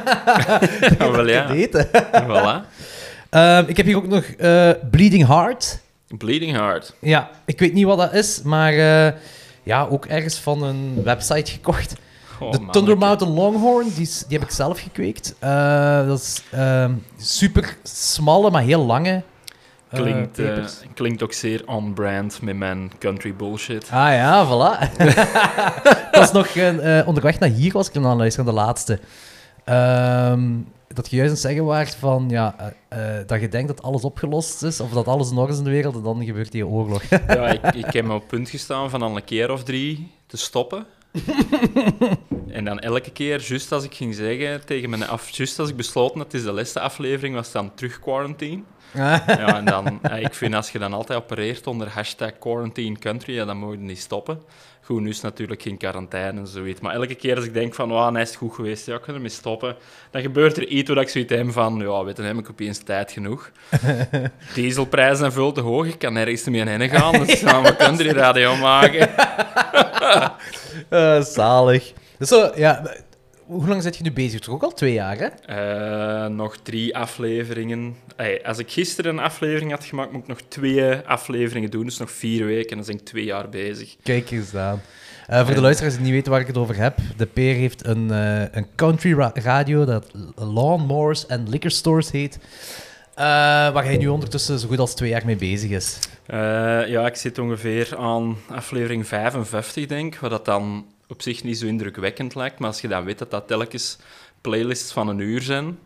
[0.98, 1.46] Ja, wel ja.
[1.46, 1.88] Te eten.
[2.12, 2.68] Voilà.
[3.30, 4.24] Ehm, ik heb hier ook nog
[4.90, 5.80] Bleeding Heart.
[6.08, 6.94] Bleeding Heart.
[7.00, 8.72] Ja, ik weet niet wat dat is, maar
[9.62, 11.94] ja, ook ergens van een website gekocht.
[12.40, 12.66] Oh, de.
[12.70, 15.34] Thunder Mountain Longhorn, die, die heb ik zelf gekweekt.
[16.06, 19.22] Dat is ehm, super smalle, maar heel lange
[19.92, 23.88] Klinkt, eh, klinkt ook zeer on-brand met mijn country bullshit.
[23.90, 24.90] Ah ja, voilà.
[26.12, 28.98] Ik was nog eh, onderweg naar hier, was ik toen aan luisteren, de laatste.
[29.64, 30.50] Ehm,
[30.94, 33.82] dat je juist aan het zeggen waart van, ja, eh, eh, dat je denkt dat
[33.82, 36.52] alles opgelost is, of dat alles in orde is in de wereld, en dan gebeurt
[36.52, 37.02] die oorlog.
[37.28, 40.36] Ja, ik, ik heb me op punt gestaan van al een keer of drie te
[40.36, 40.86] stoppen.
[42.48, 45.76] en dan elke keer, juist als ik ging zeggen tegen mijn af, juist als ik
[45.76, 48.62] besloten het is de laatste aflevering, was dan terug quarantine.
[49.26, 53.34] Ja, en dan, eh, ik vind als je dan altijd opereert onder hashtag quarantine country,
[53.34, 54.42] ja, dan moet je niet stoppen.
[54.84, 56.80] Goed, nu is natuurlijk geen quarantaine en zoiets.
[56.80, 59.00] Maar elke keer als ik denk van, oh, nee, is het goed geweest, ja, ik
[59.00, 59.76] kan ermee stoppen.
[60.10, 62.78] Dan gebeurt er iets waar ik zoiets heb van, ja, weet je, heb ik opeens
[62.78, 63.50] tijd genoeg.
[64.54, 67.12] Dieselprijzen zijn veel te hoog, ik kan nergens meer heen gaan.
[67.12, 69.10] Dus gaan we country radio maken.
[70.88, 71.92] Eh, zalig.
[72.18, 72.82] Dus zo, ja,
[73.52, 74.40] hoe lang zit je nu bezig?
[74.40, 75.26] Toch ook al twee jaar, hè?
[75.26, 77.96] Eh, nog drie afleveringen.
[78.44, 81.84] Als ik gisteren een aflevering had gemaakt, moet ik nog twee afleveringen doen.
[81.84, 83.96] Dus nog vier weken en dan ben ik twee jaar bezig.
[84.02, 84.80] Kijk eens aan.
[85.26, 87.86] Eh, voor de luisteraars die niet weten waar ik het over heb, de Peer heeft
[87.86, 92.38] een, eh, een country ra- radio dat Lawnmowers and Liquor Stores heet.
[93.72, 95.98] waar hij nu ondertussen zo goed als twee jaar mee bezig is.
[96.86, 100.20] Ja, ik zit ongeveer aan aflevering 55, denk ik.
[100.20, 102.58] Wat dat dan op zich niet zo indrukwekkend lijkt.
[102.58, 103.98] Maar als je dan weet dat dat telkens
[104.40, 105.78] playlists van een uur zijn,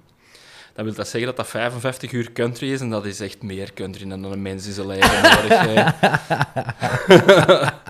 [0.74, 2.80] dan wil dat zeggen dat dat 55 uur country is.
[2.80, 5.94] En dat is echt meer country dan een mens in zijn leven nodig.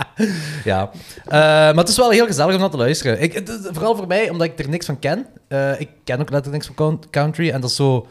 [0.64, 0.90] Ja.
[1.25, 3.20] Eh, maar het is wel heel gezellig om naar te luisteren.
[3.20, 5.27] Ik, het vooral voor mij, omdat ik er niks van ken.
[5.49, 7.51] Eh, ik ken ook letterlijk niks van coun- country.
[7.51, 8.07] En dat is zo...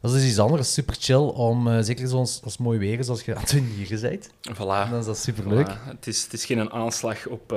[0.00, 0.72] Dat is dus iets anders.
[0.72, 3.50] Super chill om, eh, zeker zoals als het mooi weer is, als je aan het
[3.76, 4.28] hier bent.
[4.52, 4.90] Voilà.
[4.90, 5.68] Dan is dat super leuk.
[5.70, 5.88] Voilà.
[5.88, 7.52] Het, is, het is geen aanslag op,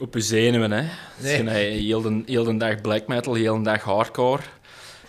[0.00, 0.70] op je zenuwen.
[0.70, 0.82] Hè.
[1.16, 1.36] Nee.
[1.36, 4.42] geen, eh, heel, de, heel de dag black metal, heel de dag hardcore.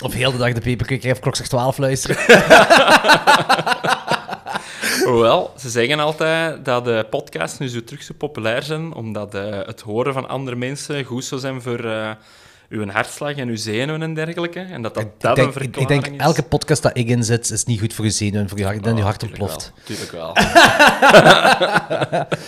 [0.03, 2.17] Of heel de dag de peperkweker even klokslag 12 luisteren.
[5.05, 9.59] Hoewel, ze zeggen altijd dat de podcasts nu zo terug zo populair zijn, omdat eh,
[9.65, 12.11] het horen van andere mensen goed zou zijn voor eh,
[12.69, 14.59] uw hartslag en uw zenuwen en dergelijke.
[14.59, 16.17] En dat dat, ik, dat denk, een ik, denk, is.
[16.17, 18.91] elke podcast dat ik inzet, is niet goed voor je zenuwen, voor je hart, je
[18.91, 19.71] Oh, hart tuurlijk ontploft.
[19.75, 20.33] wel, Tuurlijk wel.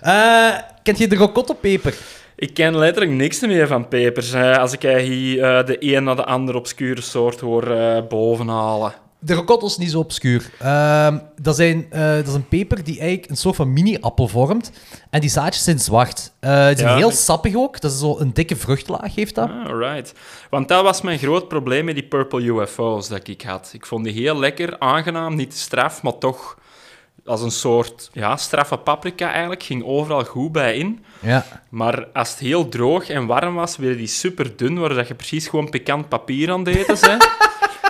[0.00, 0.54] Eh,
[0.88, 1.94] kent je de rocotto-peper?
[2.36, 4.30] Ik ken letterlijk niks meer van pepers.
[4.32, 4.58] hè.
[4.58, 8.92] als ik hier eh, de een na de andere obscure soort hoor eh, bovenhalen.
[9.20, 10.50] De rocotto is niet zo obscuur.
[10.58, 14.70] Ehm, dat, zijn, eh, dat is een peper die eigenlijk een soort van mini-appel vormt.
[15.10, 16.32] En die zaadjes zijn zwart.
[16.40, 17.80] Eh die zijn Ja, heel ik- sappig ook.
[17.80, 19.48] Dat is zo een dikke vruchtlaag, heeft dat.
[19.48, 20.12] Ah, right.
[20.50, 23.70] Want dat was mijn groot probleem met die Purple UFO's dat ik had.
[23.72, 26.58] Ik vond die heel lekker, aangenaam, niet straf, maar toch
[27.28, 29.62] als een soort ja, straffe paprika eigenlijk.
[29.62, 31.04] Ging overal goed bij in.
[31.20, 31.44] Ja.
[31.68, 35.14] Maar als het heel droog en warm was, werden die super dun, waar dat je
[35.14, 36.86] precies gewoon pikant papier aan deed.
[36.86, 37.16] Hè.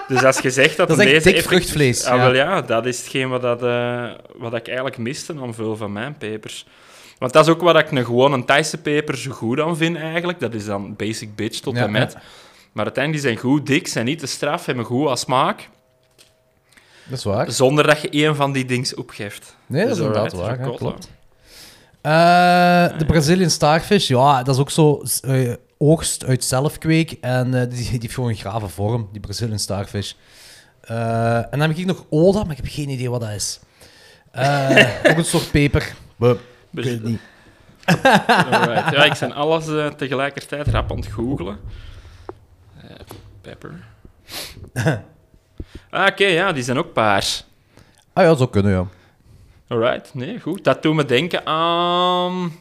[0.15, 2.23] dus als je zegt dat, Dat is deze dik effect- vruchtvlees, Ah, ja.
[2.23, 5.93] wel ja, dat is hetgeen wat, dat, eh, wat ik eigenlijk miste aan veel van
[5.93, 6.67] mijn pepers.
[7.19, 10.41] Want dat is ook wat ik een gewone Thaise peper zo goed aan vind eigenlijk.
[10.41, 12.17] Dat is dan basic bitch tot Ja, en met.
[12.73, 15.69] Maar uiteindelijk die zijn goed dik, zijn niet te straf, hebben goed als smaak.
[17.09, 17.51] Dat is waar.
[17.51, 19.57] Zonder dat je één van die dings opgeeft.
[19.67, 20.59] Nee, dat is Dus inderdaad waar.
[20.59, 21.11] Klopt.
[22.01, 27.61] Eh, de Brazilian Starfish, ja, dat is ook zo eh, oogst uit zelfkweek en eh,
[27.61, 30.13] die, die heeft gewoon een grave vorm, die Brazilian Starfish.
[30.81, 33.61] Eh, en dan heb ik nog Oda, maar ik heb geen idee wat dat is.
[34.31, 35.83] Eh, ook een soort peper.
[36.21, 36.39] Ik
[36.71, 37.21] weet het niet.
[37.85, 38.91] Alright.
[38.95, 39.65] Ja, ik ben alles
[39.97, 41.59] tegelijkertijd rap aan het googelen.
[42.81, 42.91] Eh,
[43.41, 43.85] pepper.
[45.91, 47.45] ah, oké, ja, die zijn ook paars.
[48.13, 48.87] Ah ja, zou kunnen, ja.
[49.69, 50.65] Alright, nee, goed.
[50.65, 52.53] Dat doet me denken aan...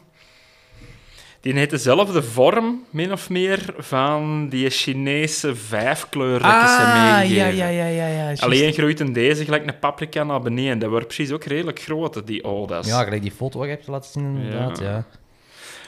[1.40, 7.46] Die heeft dezelfde vorm, min of meer, van die Chinese vijfkleur dat ze Ah, ja,
[7.46, 8.06] ja, ja, ja.
[8.06, 8.32] ja.
[8.38, 10.78] Alleen groeit deze gelijk een paprika naar beneden.
[10.78, 12.86] Dat wordt precies ook redelijk groot, die odas.
[12.86, 14.90] Ja, gelijk die foto waar je hebt laten zien, inderdaad, ja.
[14.90, 15.04] Ja.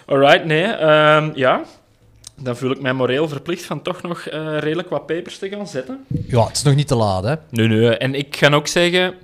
[0.07, 0.65] Alright, nee.
[0.65, 1.63] ehm, ja,
[2.43, 5.67] dan voel ik mij moreel verplicht van toch nog eh, redelijk wat papers te gaan
[5.67, 6.05] zetten.
[6.27, 7.35] Ja, het is nog niet te laat, hè.
[7.51, 7.97] Nee, nee.
[7.97, 9.15] En ik ga ook zeggen,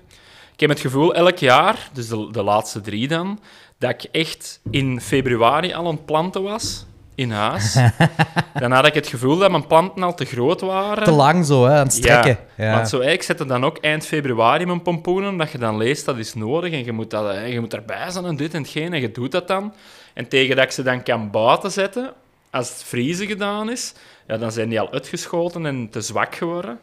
[0.53, 3.41] ik heb het gevoel elk jaar, dus de, de laatste drie dan,
[3.79, 7.77] dat ik echt in februari al aan het planten was in huis.
[8.61, 11.05] dan had ik het gevoel dat mijn planten al te groot waren.
[11.05, 12.39] Te lang zo, hè, aan het strekken.
[12.57, 12.75] Ja, Ja.
[12.75, 16.17] want zo, ik zette dan ook eind februari mijn pompoenen, dat je dan leest dat
[16.17, 18.93] is nodig en je moet, dat, hè, je moet erbij zijn en dit en hetgeen
[18.93, 19.75] en je doet dat dan.
[20.15, 22.13] En tegen dat ik ze dan kan buiten zetten,
[22.57, 23.93] als het vriezen gedaan is,
[24.27, 26.79] ja, dan zijn die al uitgeschoten en te zwak geworden.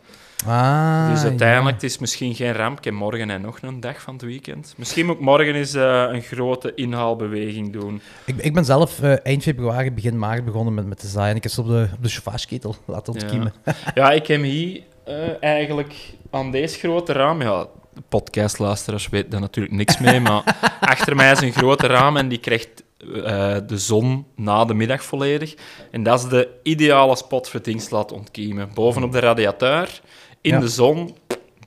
[0.45, 1.27] Ah, dus ja.
[1.27, 2.77] uiteindelijk, het is misschien geen ramp.
[2.77, 4.73] Ik heb morgen en nog een dag van het weekend.
[4.77, 8.01] Misschien moet ik morgen eens eh, een grote inhaalbeweging doen.
[8.25, 11.35] Ik, ik ben zelf eh, eind februari, begin maart begonnen met, met te zaaien.
[11.35, 13.53] Ik heb ze op de, op de chauffageketel laten ontkiemen.
[13.93, 15.93] Ja, ik heb hier eh, eigenlijk
[16.29, 17.41] aan deze grote raam...
[17.41, 17.67] Ja,
[18.09, 22.39] podcastluisteraars weten daar natuurlijk niks mee, maar achter mij is een grote raam en die
[22.39, 22.82] krijgt
[23.25, 25.55] eh, de zon na de middag volledig.
[25.91, 28.69] En dat is de ideale spot voor het laten ontkiemen.
[28.73, 30.01] Bovenop de radiateur,
[30.41, 30.59] in Ja.
[30.59, 31.15] de zon,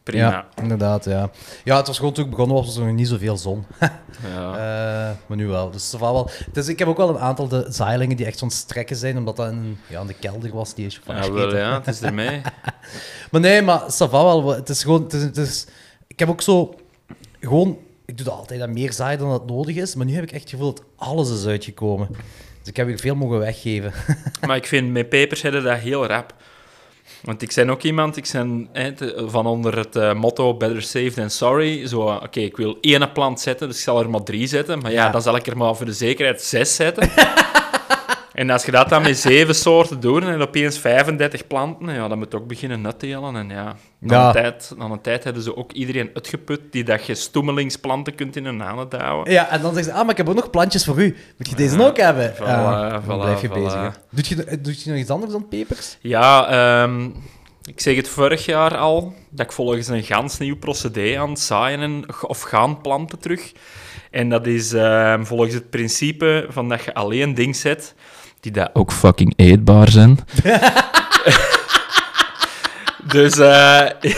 [0.03, 0.29] prima.
[0.31, 1.31] Ja, inderdaad, ja.
[1.65, 3.65] Ja, het was gewoon toen ik begonnen was, was er nog niet zoveel zon.
[4.35, 4.51] Ja.
[4.53, 5.71] Eh, maar nu wel.
[5.71, 6.31] Dus, wel.
[6.53, 9.37] dus ik heb ook wel een aantal de zaailingen die echt zo'n strekken zijn, omdat
[9.37, 11.51] dat in, ja, in de kelder was, die Ja, chauffageketel.
[11.51, 12.41] wel, ja, het is ermee.
[13.31, 14.49] Maar nee, maar ça va wel.
[14.55, 15.03] Het is gewoon...
[15.03, 15.67] Het is, het is-
[16.07, 16.75] ik heb ook zo...
[17.41, 17.79] Gewoon...
[18.07, 20.33] Ik doe dat altijd aan meer zaaien dan dat nodig is, maar nu heb ik
[20.33, 22.09] echt het gevoel dat alles is uitgekomen.
[22.59, 23.93] Dus ik heb weer veel mogen weggeven.
[24.47, 26.35] Maar ik vind met pepers hebben dat heel rap.
[27.23, 28.69] Want ik ben ook iemand, ik ben
[29.31, 31.87] van onder het eh, motto better safe than sorry.
[31.87, 34.79] Zo, eh, oké, ik wil één plant zetten, dus ik zal er maar drie zetten.
[34.79, 35.11] Maar ja, Ja.
[35.11, 37.09] dan zal ik er maar voor de zekerheid zes zetten.
[38.37, 42.19] en als je dat dan met zeven soorten doet en opeens 35 planten, ja, dan
[42.19, 43.37] moet je ook beginnen nut telen.
[43.37, 44.27] En ja, na.
[44.27, 48.37] Een tijd, na een tijd hebben ze ook iedereen uitgeput die dat je stoemelingsplanten kunt
[48.37, 49.33] in hun handen houden.
[49.33, 51.17] Ja, en dan zeggen ze, ah, maar ik heb ook nog plantjes voor u.
[51.39, 52.35] Moet je deze ook hebben?
[52.35, 53.53] voilà, Ja, voilà, blijf je voilà.
[53.53, 53.81] bezig.
[53.81, 53.89] hè.
[54.11, 55.99] Doet je, doet je nog iets anders dan pepers?
[56.01, 56.49] Ja,
[56.83, 57.05] ehm,
[57.65, 61.41] ik zeg het vorig jaar al, dat ik volgens een gans nieuw procedé aan het
[61.41, 63.53] zaaien en, of gaan planten terug.
[64.11, 67.95] En dat is ehm, volgens het principe van dat je alleen dingen zet
[68.53, 70.19] die dat ook fucking eetbaar zijn.
[73.15, 73.87] dus eh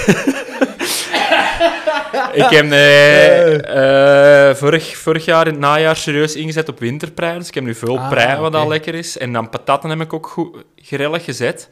[2.43, 7.39] ik heb eh, eh, vorig, vorig jaar in het najaar serieus ingezet op winterprei.
[7.39, 8.57] Dus ik heb nu veel Ah, prei, wat oké.
[8.57, 9.19] al lekker is.
[9.19, 11.69] En dan patatten heb ik ook goed gerellig gezet.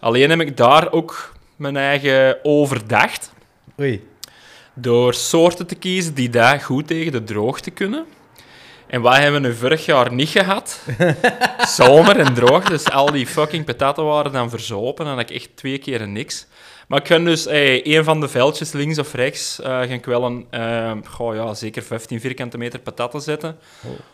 [0.00, 3.32] Alleen heb ik daar ook mijn eigen overdacht.
[3.80, 4.06] Oei.
[4.74, 8.04] Door soorten te kiezen die daar goed tegen de droogte kunnen.
[8.92, 10.80] En wat hebben we nu vorig jaar niet gehad?
[11.76, 12.64] Zomer en droog.
[12.64, 15.04] Dus al die fucking pataten waren dan verzopen.
[15.04, 16.46] En dan had ik echt twee keer niks.
[16.88, 20.04] Maar ik kan dus hey, een van de veldjes links of rechts eh ga ik
[20.04, 23.56] wel een, eh, goh, ja, zeker 15 vierkante meter patatten zetten.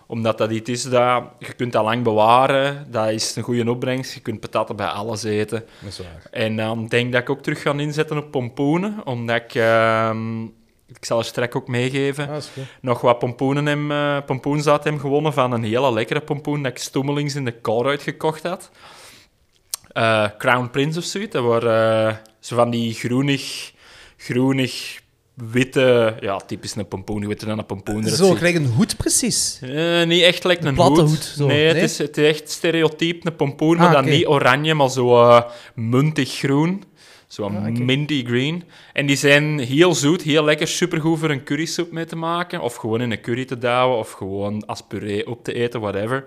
[0.07, 2.87] Omdat dat iets is dat je kunt dat lang bewaren.
[2.91, 4.15] Dat is een goede opbrengst.
[4.15, 5.65] Je kunt patatten bij alles eten.
[5.81, 6.23] Dat is waar.
[6.31, 9.01] En dan denk ik dat ik ook terug ga inzetten op pompoenen.
[9.05, 10.47] Omdat ik, ehm,
[10.89, 12.37] ik zal er straks ook meegeven, Ah,
[12.81, 16.79] nog wat pompoenen hem, eh, pompoenzaad hem gewonnen van een hele lekkere pompoen dat ik
[16.79, 18.71] stommelings in de Colruyt gekocht had.
[19.93, 21.33] Eh, Crown Prince of zoiets.
[21.33, 23.73] Dat waren eh, zo van die groenig,
[24.17, 25.01] groenig,
[25.35, 26.17] witte...
[26.21, 27.29] Ja, typisch een pompoen.
[27.29, 28.37] Je dan een pompoen Zo, ziet?
[28.37, 29.59] gelijk een hoed precies.
[29.63, 31.11] Eh, niet echt lekker een, platte hoed.
[31.11, 31.85] hoed, zo, nee, Het, nee?
[31.85, 35.43] is, het is echt stereotyp, een pompoen, maar Ah, dan niet oranje, maar zo
[35.75, 36.83] muntig groen.
[37.29, 37.81] Zo Ah, oké.
[37.81, 38.65] minty green.
[38.93, 42.61] En die zijn heel zoet, heel lekker, supergoed voor een currysoep mee te maken.
[42.61, 46.25] Of gewoon in een curry te douwen, of gewoon als puree op te eten, whatever.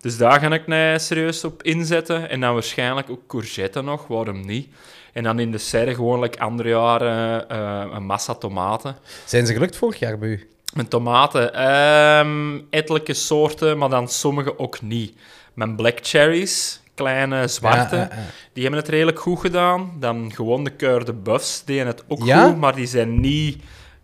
[0.00, 2.28] Dus daar ga ik mij serieus op inzetten.
[2.30, 4.68] En dan waarschijnlijk ook courgette nog, waarom niet?
[5.12, 8.96] En dan in de serre gewoon, like andere jaren, eh, een massa tomaten.
[9.24, 10.48] Zijn ze gelukt vorig jaar bij u?
[10.74, 15.16] Mijn tomaten, ehm etelijke soorten, maar dan sommige ook niet.
[15.54, 18.22] Mijn black cherries, kleine zwarte, Ja, ja, ja.
[18.52, 19.92] die hebben het redelijk goed gedaan.
[19.98, 23.62] Dan gewoon de keurde buffs deden het ook goed, maar die zijn niet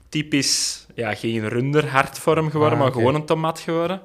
[0.08, 4.00] typisch, ja, geen runderhartvorm geworden, Ah, maar gewoon een tomaat geworden.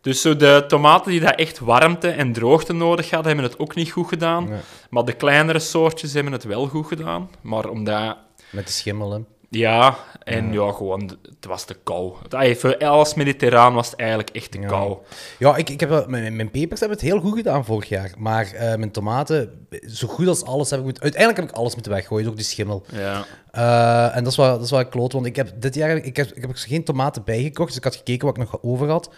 [0.00, 3.74] Dus zo de tomaten die dat echt warmte en droogte nodig hadden, hebben het ook
[3.74, 4.48] niet goed gedaan.
[4.90, 7.30] Maar de kleinere soortjes hebben het wel goed gedaan.
[7.40, 8.16] Maar omdat...
[8.50, 9.18] Met de schimmel, hè.
[9.56, 12.12] Ja, en ja, gewoon, het was te kou.
[12.28, 14.66] Het- Voor alles mediterraan was het eigenlijk echt te Ja.
[14.66, 14.96] kou.
[15.38, 18.10] Ja, ik, ik heb, wel- mijn, mijn pepers hebben het heel goed gedaan vorig jaar.
[18.18, 21.02] Maar eh, mijn tomaten, zo goed als alles heb ik moeten...
[21.02, 22.84] Uiteindelijk heb ik alles moeten weggooien, ook die schimmel.
[22.92, 23.24] Ja.
[23.50, 26.16] Eh, en dat is, wel, dat is wel kloot, want ik heb dit jaar ik,
[26.16, 27.68] heb, ik heb geen tomaten bijgekocht.
[27.68, 29.10] Dus ik had gekeken wat ik nog over had.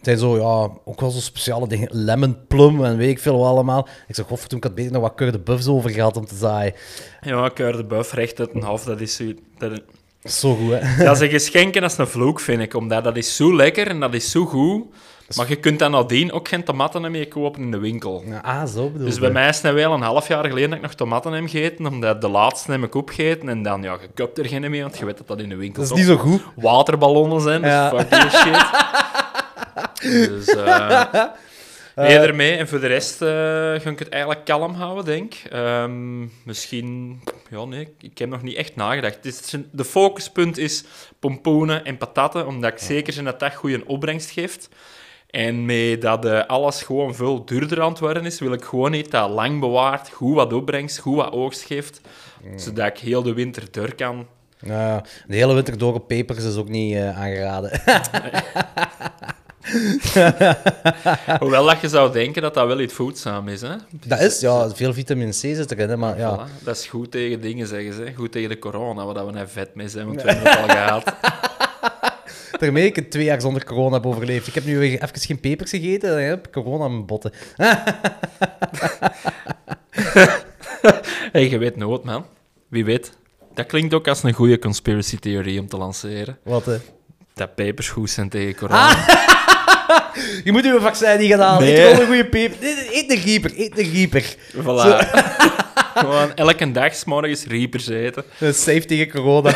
[0.00, 1.88] Het zijn zo, ja, ook wel zo speciale dingen.
[1.92, 3.88] Lemon plum en weet ik veel wat allemaal.
[4.08, 6.34] Ik zeg, godverdomme, ik had beter nog wat keur de buffs over gehad om te
[6.34, 6.72] zaaien.
[7.20, 9.24] Ja, keur de buff recht uit een half, dat is zo...
[9.58, 9.80] Dat, Dat
[10.22, 11.04] is zo goed, hè.
[11.04, 12.74] dat is een geschenk en dat is een vloek, vind ik.
[12.74, 14.84] Omdat dat is zo lekker en dat is zo goed.
[15.36, 18.22] Maar je kunt dan nadien ook geen tomaten meer kopen in de winkel.
[18.26, 20.78] Ja, ah, zo bedoel Dus bij mij is het wel een half jaar geleden dat
[20.78, 24.30] ik nog tomaten heb gegeten, omdat de laatste heb ik opgegeten en dan, ja, je
[24.34, 26.16] er geen meer, want je weet dat dat in de winkel Dat is niet zo
[26.16, 26.42] goed.
[26.56, 27.88] waterballonnen zijn, dus Ja.
[27.88, 28.56] fuck shit.
[30.00, 31.02] dus, eh
[31.96, 32.56] nee, ermee.
[32.56, 35.50] En voor de rest eh, ga ik het eigenlijk kalm houden, denk ik.
[35.52, 37.20] Ehm, misschien...
[37.50, 39.14] Ja, nee, ik- heb nog niet echt nagedacht.
[39.14, 40.84] Het is, de focuspunt is
[41.18, 44.68] pompoenen en patatten, omdat ik zeker zijn dat dat goede opbrengst geeft.
[45.30, 48.92] En met dat eh, alles gewoon veel duurder aan het worden is, wil ik gewoon
[48.92, 52.00] iets dat lang bewaart, goed wat opbrengst, goed wat oogst geeft,
[52.56, 54.26] zodat ik heel de winter door kan.
[54.60, 57.70] Ja, de hele winter door op pepers is ook niet eh, aangeraden.
[61.40, 63.74] Hoewel dat je zou denken dat dat wel iets voedzaam is, hè?
[63.90, 66.48] dat is, ja, veel vitamine C zit erin, hè, maar ja.
[66.48, 68.12] Voilà, dat is goed tegen dingen, zeggen ze.
[68.16, 70.68] Goed tegen de corona, waar we net vet mee zijn, want we hebben het al
[70.76, 71.14] gehad.
[72.60, 74.46] Daarmee ik het twee jaar zonder corona heb overleefd.
[74.46, 77.32] Ik heb nu weer even geen pepers gegeten en heb corona aan mijn botten.
[81.32, 82.26] hey, je weet nooit, man.
[82.68, 83.12] Wie weet.
[83.54, 86.38] Dat klinkt ook als een goede conspiracy-theorie om te lanceren.
[86.44, 86.64] Wat?
[87.34, 89.38] Dat pepers goed zijn tegen corona.
[90.44, 91.62] Je moet je vaccin niet gaan halen.
[91.62, 91.76] Nee.
[91.76, 92.56] Eet gewoon een goede peper.
[92.92, 94.34] Eet een rieper, eet een rieper.
[94.56, 94.98] Voilà.
[95.94, 98.24] Gewoon elke dag 's morgens reapers eten.
[98.38, 99.50] Dat is safe tegen corona.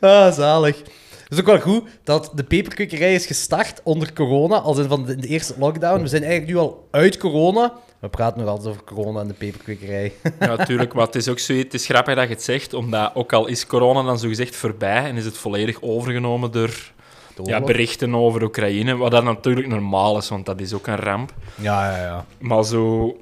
[0.00, 0.76] ah, zalig.
[1.24, 5.04] Het is ook wel goed dat de peperkwekerij is gestart onder corona, als in van
[5.04, 6.02] de, de eerste lockdown.
[6.02, 7.72] We zijn eigenlijk nu al uit corona.
[8.00, 10.12] We praten nog altijd over corona en de peperkwekerij.
[10.40, 10.94] Ja, natuurlijk.
[10.94, 11.64] Maar het is ook zoiets.
[11.64, 15.04] Het is grappig dat je het zegt, omdat ook al is corona dan zogezegd voorbij
[15.04, 16.92] en is het volledig overgenomen door
[17.42, 21.32] ja, berichten over Oekraïne, wat dat natuurlijk normaal is, want dat is ook een ramp.
[21.54, 22.24] ja, ja, ja.
[22.38, 23.16] Maar zo...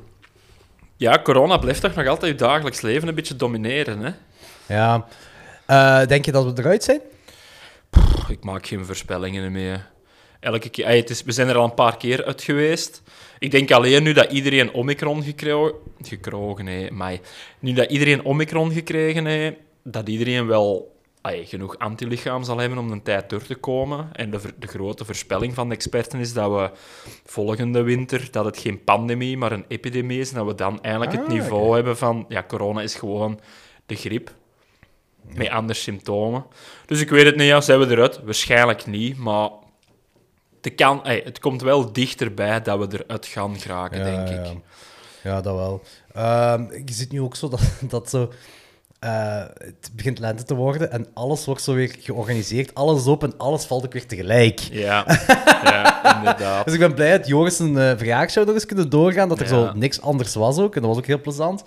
[0.96, 4.10] Ja, corona blijft toch nog altijd je dagelijks leven een beetje domineren, hè?
[4.74, 5.06] ja.
[5.66, 7.00] Eh, denk je dat we eruit zijn?
[7.90, 9.90] Pff, Ik maak geen voorspellingen meer.
[10.40, 10.88] Elke keer...
[10.88, 13.02] het is, we zijn er al een paar keer uit geweest.
[13.38, 17.18] Ik denk alleen nu dat iedereen Omicron gekro gekrogen heeft, maar
[17.58, 20.91] nu dat iedereen Omicron gekregen heeft, dat iedereen wel
[21.22, 24.08] ey, genoeg antilichaam zal hebben om een tijd door te komen.
[24.12, 26.70] En de, de grote voorspelling van de experten is dat we
[27.24, 31.12] volgende winter, dat het geen pandemie, maar een epidemie is, en dat we dan eindelijk
[31.12, 33.40] het Ah, niveau hebben van, ja, corona is gewoon
[33.86, 34.34] de griep.
[35.34, 36.46] Met andere symptomen.
[36.86, 38.20] Dus ik weet het niet, ja, zijn we eruit?
[38.24, 39.50] Waarschijnlijk niet, maar
[40.60, 44.46] het, kan, het komt wel dichterbij dat we eruit gaan geraken, denk ik.
[44.46, 44.54] Ja,
[45.22, 45.82] ja dat wel.
[46.12, 48.32] Ehm, je ziet nu ook zo dat, dat zo...
[49.02, 52.74] eh, het begint lente te worden en alles wordt zo weer georganiseerd.
[52.74, 54.58] Alles open en alles valt ook weer tegelijk.
[54.60, 55.04] Ja,
[55.64, 56.64] ja inderdaad.
[56.64, 59.44] Dus ik ben blij dat Joris een uh, verjaarshow nog eens kunnen doorgaan, dat er
[59.44, 59.50] Ja.
[59.50, 60.74] zo niks anders was ook.
[60.74, 61.64] En dat was ook heel plezant.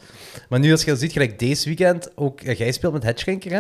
[0.49, 3.59] Maar nu als je ziet, gelijk deze weekend, ook eh, jij speelt met Hedgeschenker, hè?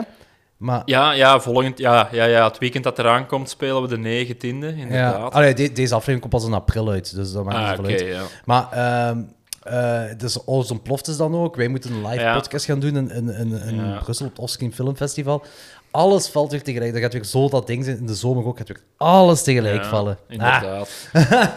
[0.57, 4.25] Maar Ja, ja, volgend, ja, ja, ja, het weekend dat eraan komt spelen we de
[4.25, 5.33] 19e, ja, inderdaad.
[5.33, 8.09] allee, de- deze aflevering komt pas in april uit, dus dat maakt ah, niet uit.
[8.09, 8.21] ja.
[8.45, 9.19] Maar ehm
[9.65, 11.55] eh dus alles ontploft is dan ook.
[11.55, 12.33] Wij moeten een live Ja.
[12.33, 13.99] podcast gaan doen in, in, in, in Ja.
[14.03, 15.43] Brussel op het Offscreen Film Festival.
[15.91, 16.93] Alles valt weer tegelijk.
[16.93, 17.97] Dat gaat weer zo dat ding zijn.
[17.97, 20.17] In de zomer ook gaat weer alles tegelijk Ja, vallen.
[20.27, 20.89] Ah, Inderdaad.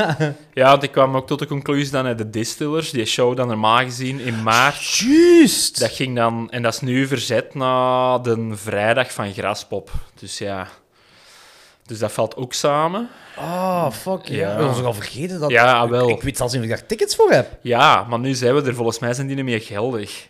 [0.54, 3.78] ja, want ik kwam ook tot de conclusie dat de Distillers, die show dan normaal
[3.78, 5.80] gezien in maart, juist!
[5.80, 9.90] dat ging dan, en dat is nu verzet na de vrijdag van Graspop.
[10.20, 10.68] Dus ja,
[11.88, 13.08] dus dat valt ook samen.
[13.36, 14.24] Ah, fuck.
[14.24, 14.36] Ja.
[14.50, 14.56] Ja.
[14.56, 15.50] We was al vergeten dat...
[15.50, 16.08] Ja, ik- wel.
[16.08, 17.48] Ik, weet zelfs niet of ik daar tickets voor heb.
[17.60, 20.26] Ja, maar nu zijn we er, volgens mij zijn die niet meer geldig.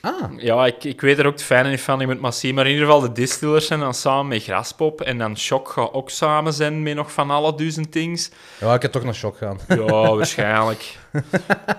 [0.00, 0.12] Ah.
[0.36, 2.54] Ja, ik, ik weet er ook het fijne niet van, ik moet maar zien.
[2.54, 5.00] Maar in ieder geval, de Distillers zijn dan samen met Graspop.
[5.00, 8.30] En dan Shock gaat ook samen zijn met nog van alle duizend things.
[8.60, 9.58] Ja, ik heb toch naar shock gaan.
[9.68, 10.98] Ja, waarschijnlijk.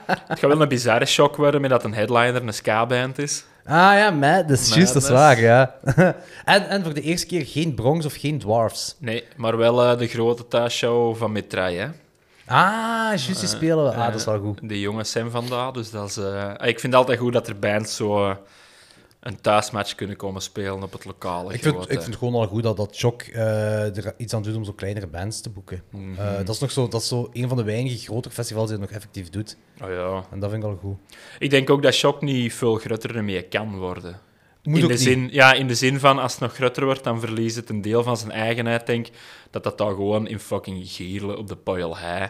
[0.06, 3.44] het gaat wel een bizarre shock worden met dat een headliner een ska-band is.
[3.66, 4.48] Ah ja, Mad.
[4.48, 5.76] Dat is juist, dat is waar, ja.
[6.46, 8.96] en, en voor de eerste keer geen Bronx of geen Dwarfs.
[9.00, 11.88] Nee, maar wel eh, de grote thuisshow van Mitraille, hè.
[12.46, 13.90] Ah, juist, die spelen we.
[13.92, 14.60] Ah, Eh, dat is wel goed.
[14.64, 16.18] De jonge Sam vandaar, dus dat is...
[16.18, 18.38] eh, ik vind het altijd goed dat er bands zo...
[19.22, 21.54] een thuismatch kunnen komen spelen op het lokale.
[21.54, 24.42] Ik vind, ik vind het gewoon al goed dat, dat Shock eh, er iets aan
[24.42, 25.84] doet om zo kleinere bands te boeken.
[25.90, 26.20] Mhm.
[26.20, 28.78] Eh, dat is nog zo, dat is zo een van de weinige grotere festivals die
[28.78, 29.58] het nog effectief doet.
[29.84, 30.24] Oh ja.
[30.32, 30.98] En dat vind ik al goed.
[31.40, 34.20] Ik denk ook dat Shock niet veel groter ermee kan worden.
[34.64, 35.02] Moet in, de niet.
[35.02, 37.82] zin, ja, in de zin van, als het nog groter wordt, dan verliest het een
[37.82, 38.86] deel van zijn eigenheid.
[38.86, 39.08] Denk
[39.50, 42.30] dat dat dan gewoon in fucking Gierle op de Poil High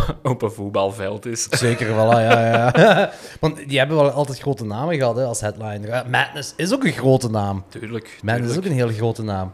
[0.22, 1.42] op een voetbalveld is.
[1.50, 3.12] Zeker, voilà, ja, ja.
[3.40, 6.04] Want die hebben wel altijd grote namen gehad hè, als headliner.
[6.10, 7.64] Madness is ook een grote naam.
[7.68, 8.18] Tuurlijk.
[8.22, 9.52] Madness is ook een heel grote naam.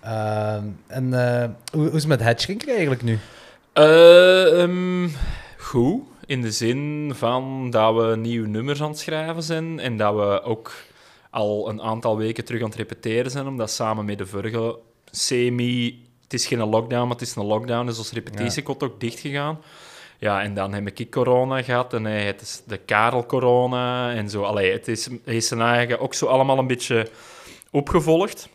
[0.00, 3.18] Ehm, en eh, hoe, is het met Hedgeschenker eigenlijk nu?
[3.72, 5.08] Eh, ehm,
[5.58, 6.02] goed.
[6.26, 10.42] In de zin van dat we nieuwe nummers aan het schrijven zijn en dat we
[10.42, 10.72] ook
[11.30, 14.78] al een aantal weken terug aan het repeteren zijn, omdat samen met de vorige
[15.10, 16.03] semi...
[16.34, 19.60] Het is geen lockdown, maar het is een lockdown, dus ons repetitiekot ook dicht gegaan.
[20.18, 24.30] Ja, en dan heb ik corona gehad en hij het is de Karel corona en
[24.30, 24.42] zo.
[24.42, 27.08] Allee, het is, hij is zijn eigen ook zo allemaal een beetje
[27.70, 28.48] opgevolgd.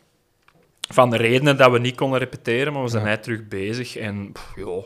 [0.90, 3.10] Van de redenen dat we niet konden repeteren, maar we zijn Ja.
[3.10, 3.96] net terug bezig.
[3.96, 4.82] En pff, ja,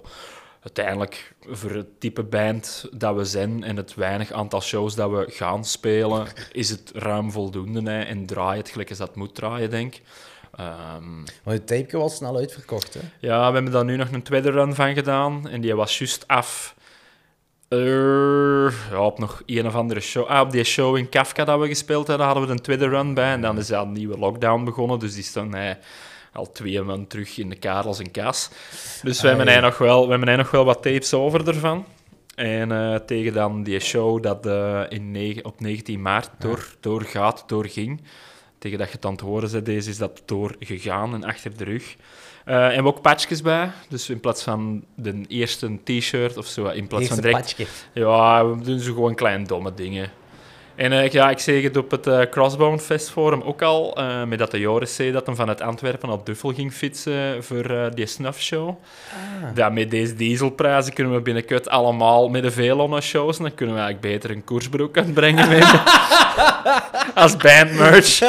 [0.62, 5.26] uiteindelijk, voor het type band dat we zijn en het weinig aantal shows dat we
[5.28, 7.92] gaan spelen, is het ruim voldoende.
[7.92, 10.02] Hè, en draai het gelijk als dat moet draaien, denk ik.
[10.56, 12.94] Ehm, Want het tapeje was snel uitverkocht.
[12.94, 13.00] Hè?
[13.20, 15.50] ja, we hebben daar nu nog een tweede run van gedaan.
[15.50, 16.76] En die was juist af.
[17.70, 20.26] Ja, op nog een of andere show.
[20.28, 23.14] Ah, op die show in Kafka dat we gespeeld hebben, hadden we een tweede run
[23.14, 23.32] bij.
[23.32, 25.00] En dan is daar een nieuwe lockdown begonnen.
[25.00, 25.76] Dus die staan eh,
[26.34, 28.50] al twee maanden terug in de Karels en Kas.
[29.04, 29.60] Dus we, Ah, hebben ja.
[29.60, 31.86] hij nog wel, we hebben hij nog wel wat tapes over ervan.
[32.36, 37.44] En eh, tegen dan die show dat eh, in negen- op 19 maart door, doorgaat,
[37.48, 38.02] doorging.
[38.64, 41.64] Tegen dat je het aan het horen bent, deze is dat doorgegaan en achter de
[41.64, 41.96] rug.
[42.46, 43.72] Eh, en we hebben ook patchjes bij.
[43.90, 47.46] Dus in plaats van de eerste t-shirt of zo, in plaats Eerste van direct...
[47.46, 47.66] patchje.
[47.94, 50.12] Ja, we doen zo gewoon kleine domme dingen.
[50.76, 54.24] En eh, ja, ik zeg het op het eh, Crossbone Fest Forum ook al, eh,
[54.24, 58.06] met dat de Joris zei dat hij vanuit Antwerpen naar Duffel ging fietsen voor die
[58.06, 58.68] snuffshow.
[58.70, 58.76] Ah.
[59.56, 63.38] Ja, met deze dieselprijzen kunnen we binnenkort allemaal met de Velona shows.
[63.38, 65.66] En dan kunnen we eigenlijk beter een koersbroek uitbrengen met,
[67.16, 68.20] als bandmerch.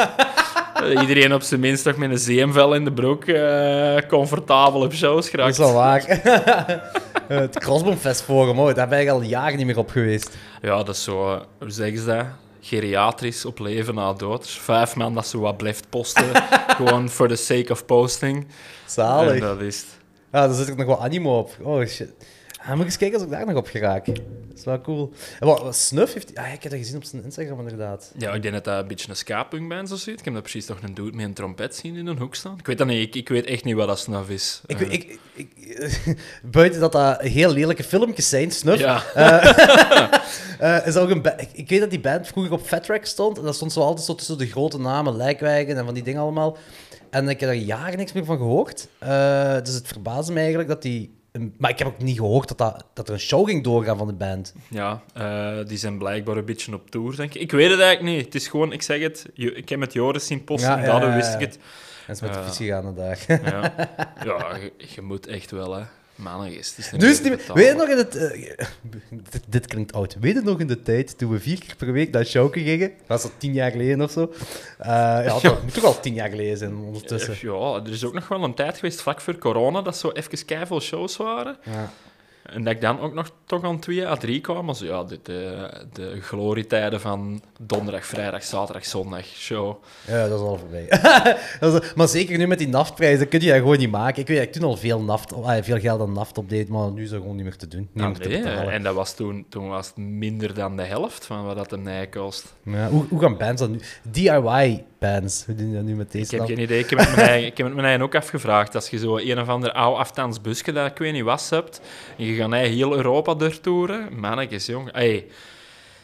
[1.01, 3.25] Iedereen op zijn minst toch met een zeemvel in de broek
[4.07, 5.51] comfortabel op shows Dat geraakt.
[5.51, 6.03] is wel waar.
[7.27, 10.37] Eh, het Crossbomfest Forum, oh, daar ben ik al jaren niet meer op geweest.
[10.61, 12.25] Ja, dat is zo, eh, hoe zeggen ze dat?
[12.61, 14.41] Geriatrisch op leven na dood.
[14.41, 16.25] Dus vijf man dat zo wat blijft posten.
[16.77, 18.37] gewoon for the sake of posting.
[18.37, 18.47] En
[18.85, 19.39] Zalig.
[19.39, 19.87] dat is het.
[20.31, 21.57] Ja, daar zit ook nog wel animo op.
[21.61, 22.11] Oh shit.
[22.65, 24.05] Ah, moet ik eens kijken als ik daar nog op geraak.
[24.05, 24.17] Dat
[24.55, 25.13] is wel cool.
[25.39, 26.35] En wat, wat Snuff heeft...
[26.37, 28.11] Ah, ik heb dat gezien op zijn Instagram, inderdaad.
[28.17, 30.19] Ja, ik denk dat dat een beetje een ska-punk band zo ziet.
[30.19, 32.57] Ik heb dat precies toch een dude met een trompet zien in een hoek staan.
[32.57, 33.07] Ik weet dat niet.
[33.07, 34.61] Ik, ik weet echt niet wat dat snuff is.
[34.65, 35.49] Ik, Eh, ik, ik,
[36.51, 41.23] buiten dat dat heel lelijke filmpjes zijn, Snuff, Ja, eh, is ook een
[41.53, 43.37] ik, weet dat die band vroeger op Fat Track stond.
[43.37, 46.21] En dat stond zo altijd zo tussen de grote namen, Lijkwagen en van die dingen
[46.21, 46.57] allemaal.
[47.09, 48.87] En ik heb daar jaren niks meer van gehoord.
[48.99, 51.23] Eh, dus het verbaasde me eigenlijk dat die...
[51.57, 54.07] Maar ik heb ook niet gehoord dat, dat, dat er een show ging doorgaan van
[54.07, 54.53] de band.
[54.69, 57.41] ja eh, die zijn blijkbaar een beetje op tour, denk ik.
[57.41, 58.25] Ik weet het eigenlijk niet.
[58.25, 61.09] Het is gewoon, ik zeg het, ik heb het Joris zien posten, Ja, ja, daardoor
[61.09, 61.59] ja, wist ik het.
[62.07, 62.45] En is met de Ja.
[62.45, 63.27] fiets gegaan vandaag.
[63.27, 63.73] Ja,
[64.25, 65.83] ja je, je moet echt wel, hè.
[66.15, 68.15] Mannetjes, het is Dus, die, weet je nog in het...
[68.15, 68.65] eh,
[69.31, 70.15] dit, dit klinkt oud.
[70.19, 72.91] Weet je nog in de tijd toen we vier keer per week naar Schauke gingen?
[73.07, 74.33] Was dat tien jaar geleden of zo?
[74.77, 74.87] Eh,
[75.41, 77.35] ja, moet toch al tien jaar geleden zijn ondertussen.
[77.41, 80.45] Ja, er is ook nog wel een tijd geweest, vlak voor corona, dat zo even
[80.45, 81.57] keiveel shows waren.
[81.63, 81.91] Ja.
[82.45, 84.73] En dat ik dan ook nog toch aan twee à drie kwam.
[84.73, 89.75] Zo, ja, de, de, de glorietijden van donderdag, vrijdag, zaterdag, zondag show.
[90.07, 90.85] Ja, dat is al voorbij.
[91.59, 94.21] Dat is- maar zeker nu met die naftprijzen kun je dat gewoon niet maken.
[94.21, 97.03] Ik weet dat ik toen al veel, naft, veel geld aan naft opdeed, maar nu
[97.03, 97.89] is dat gewoon niet meer te doen.
[97.93, 98.71] Niet Ah, meer te betalen.
[98.73, 101.83] en dat was toen, toen was het minder dan de helft van wat dat een
[101.83, 102.55] nij kost.
[102.63, 103.79] Ja, hoe, hoe gaan bands dat nu...
[105.45, 106.79] Hoe doen die dat nu met deze Ik heb geen idee.
[106.79, 108.75] Ik heb, het mijn eigen, ik heb het mijn eigen ook afgevraagd.
[108.75, 111.81] Als je zo een of ander oude afstandsbusje dat ik weet niet was hebt,
[112.17, 114.89] en je gaat heel Europa doortoeren, mannetjes, jong.
[114.91, 115.25] Hey,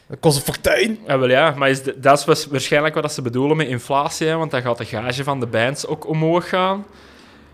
[0.08, 1.00] Dat kost een fortuin.
[1.08, 3.68] Ja, wel ja, maar is de- dat is was- waarschijnlijk wat dat ze bedoelen met
[3.68, 6.86] inflatie, hè, want dan gaat de gage van de bands ook omhoog gaan.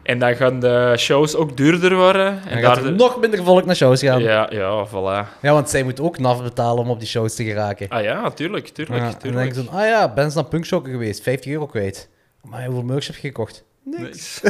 [0.07, 2.25] En dan gaan de shows ook duurder worden.
[2.25, 4.21] En En daar er nog minder volk naar shows gaan.
[4.21, 4.47] Ja.
[4.49, 5.41] Ja, ja, voilà.
[5.41, 7.89] want zij moeten ook naf betalen om op die shows te geraken.
[7.89, 10.91] Ah ja, tuurlijk, tuurlijk, Ja, en dan denk je zo, ah ja, bands naar punkshocken
[10.91, 12.09] geweest, 50 euro kwijt.
[12.41, 13.63] Maar hoeveel merch heb je gekocht?
[13.83, 14.41] Niks.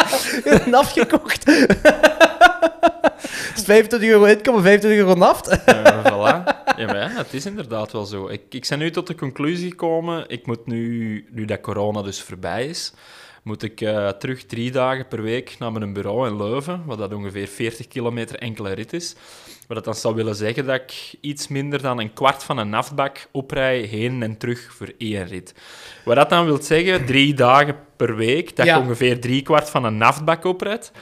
[0.66, 1.46] naf gekocht.
[3.54, 5.62] dus 25 euro inkomen, 25 euro naft.
[5.66, 6.62] Ja, voilà.
[6.76, 8.28] Ja, maar ja, het is inderdaad wel zo.
[8.28, 12.22] Ik, ik ben nu tot de conclusie gekomen, ik moet nu, nu dat corona dus
[12.22, 12.92] voorbij is,
[13.44, 17.12] moet ik eh, terug drie dagen per week naar mijn bureau in Leuven, wat dat
[17.14, 19.14] ongeveer 40 kilometer enkele rit is.
[19.66, 22.68] Wat dat dan zou willen zeggen dat ik iets minder dan een kwart van een
[22.68, 25.54] naftbak oprij heen en terug voor één rit.
[26.04, 28.74] Wat dat dan wil zeggen, drie dagen per week, dat Ja.
[28.76, 30.92] je ongeveer drie kwart van een naftbak oprijdt.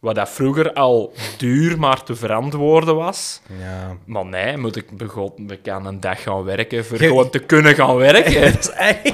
[0.00, 3.40] Wat dat vroeger al duur maar te verantwoorden was.
[3.60, 3.96] Ja.
[4.06, 7.74] Maar nee, moet ik begonnen, ik kan een dag gaan werken voor gewoon te kunnen
[7.74, 8.40] gaan werken.
[8.52, 9.12] Dat is echt...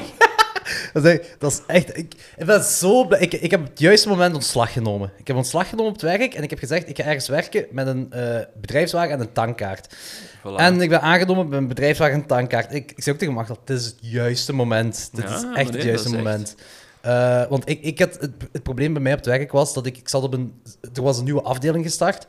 [0.92, 1.36] Dat is echt...
[1.38, 3.20] Dat is echt ik, ik ben zo blij.
[3.20, 5.12] Ik, ik heb op het juiste moment ontslag genomen.
[5.18, 7.66] Ik heb ontslag genomen op het werk en ik heb gezegd, ik ga ergens werken
[7.70, 9.96] met een eh, bedrijfswagen en een tankkaart.
[10.38, 10.54] Voilà.
[10.56, 12.74] En ik ben aangenomen met een bedrijfswagen en een tankkaart.
[12.74, 15.08] Ik, ik zei ook tegen Magda, dit is het juiste moment.
[15.12, 16.54] Dit Ja, is echt nee, het juiste dat echt- moment.
[17.00, 19.86] Eh, want ik, ik had het, het probleem bij mij op het werk was dat
[19.86, 20.62] ik, ik zat op een...
[20.94, 22.26] Er was een nieuwe afdeling gestart,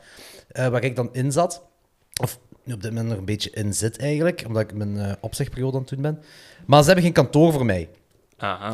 [0.48, 1.62] eh, waar ik dan in zat.
[2.22, 5.12] Of nu op dit moment nog een beetje in zit eigenlijk, omdat ik mijn eh,
[5.20, 6.22] opzegperiode aan het doen ben.
[6.66, 7.88] Maar ze hebben geen kantoor voor mij.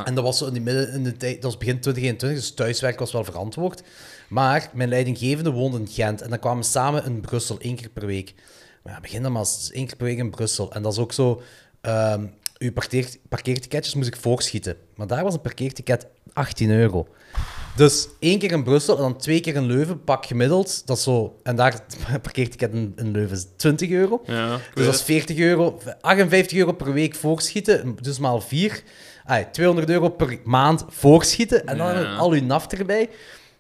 [0.05, 2.99] En dat was zo in, midden, in de tijd, dat was begin 2021, dus thuiswerk
[2.99, 3.83] was wel verantwoord.
[4.29, 7.89] Maar mijn leidinggevende woonde in Gent en dan kwamen we samen in Brussel één keer
[7.89, 8.35] per week.
[8.83, 10.73] Maar ja, begin dan maar eens één keer per week in Brussel.
[10.73, 11.43] En dat is ook zo,
[11.81, 12.25] ehm
[12.59, 14.77] uw parkeer, parkeerticketjes moest ik voorschieten.
[14.95, 17.07] Maar daar was een parkeerticket 18 euro.
[17.77, 20.87] Dus één keer in Brussel en dan twee keer in Leuven, pak gemiddeld.
[20.87, 21.81] Dat is zo, en daar
[22.23, 24.23] parkeerticket in, in Leuven is 20 euro.
[24.27, 28.83] Ja, Dus dat is 40 euro, 58 euro per week voorschieten, dus maal 4.
[29.25, 32.17] Ai, 200 euro per maand voorschieten en dan Ja.
[32.17, 33.09] al uw naft erbij.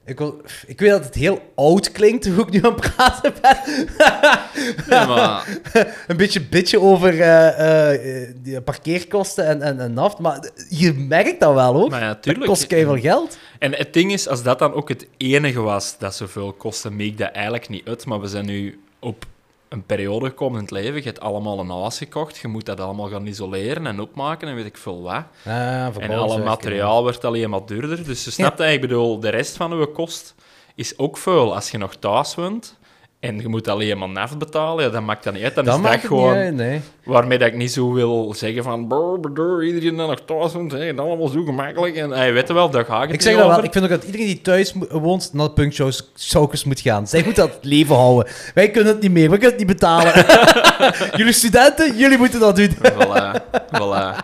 [0.07, 3.34] Ik, wil, ik weet dat het heel oud klinkt hoe ik nu aan het praten
[3.40, 5.09] ben.
[5.09, 5.46] maar
[6.09, 11.40] Een beetje bitje over eh, eh, die parkeerkosten en, en, en naft, maar je merkt
[11.40, 11.90] dat wel ook.
[11.90, 13.38] Maar ja, dat kost veel geld.
[13.59, 17.11] En het ding is, als dat dan ook het enige was dat zoveel kostte, meek
[17.11, 18.07] ik dat eigenlijk niet uit.
[18.07, 19.26] Maar we zijn nu op
[19.75, 20.95] een periode gekomen in het leven.
[20.95, 22.37] Je hebt allemaal een huis gekocht.
[22.37, 25.25] Je moet dat allemaal gaan isoleren en opmaken en weet ik veel wat.
[25.45, 28.05] Ah, En alle materiaal wordt alleen maar duurder.
[28.05, 30.35] Dus je snapt dat, ik bedoel, de rest van je kost
[30.75, 31.55] is ook veel.
[31.55, 32.79] Als je nog thuis woont
[33.25, 35.55] en je moet alleen maar naft betalen, ja, dan maakt dat niet uit.
[35.55, 36.33] Dan Dat is dat gewoon...
[36.33, 36.81] niet uit, nee.
[37.05, 38.89] Waarmee dat ik niet zo wil zeggen van...
[38.89, 41.97] brr, brr, iedereen dat nog thuis woont, hè, het allemaal zo gemakkelijk.
[41.97, 43.64] En hey, weet wel, daar ga ik Ik zeg dat wel.
[43.64, 47.07] Ik vind ook dat iedereen die thuis woont naar de punkshows moet gaan.
[47.07, 48.33] Zij moeten dat leven houden.
[48.55, 49.31] Wij kunnen het niet meer.
[49.31, 50.12] We kunnen het niet betalen.
[51.18, 52.70] jullie studenten, jullie moeten dat doen.
[52.83, 53.41] Voilà,
[53.72, 54.16] voilà.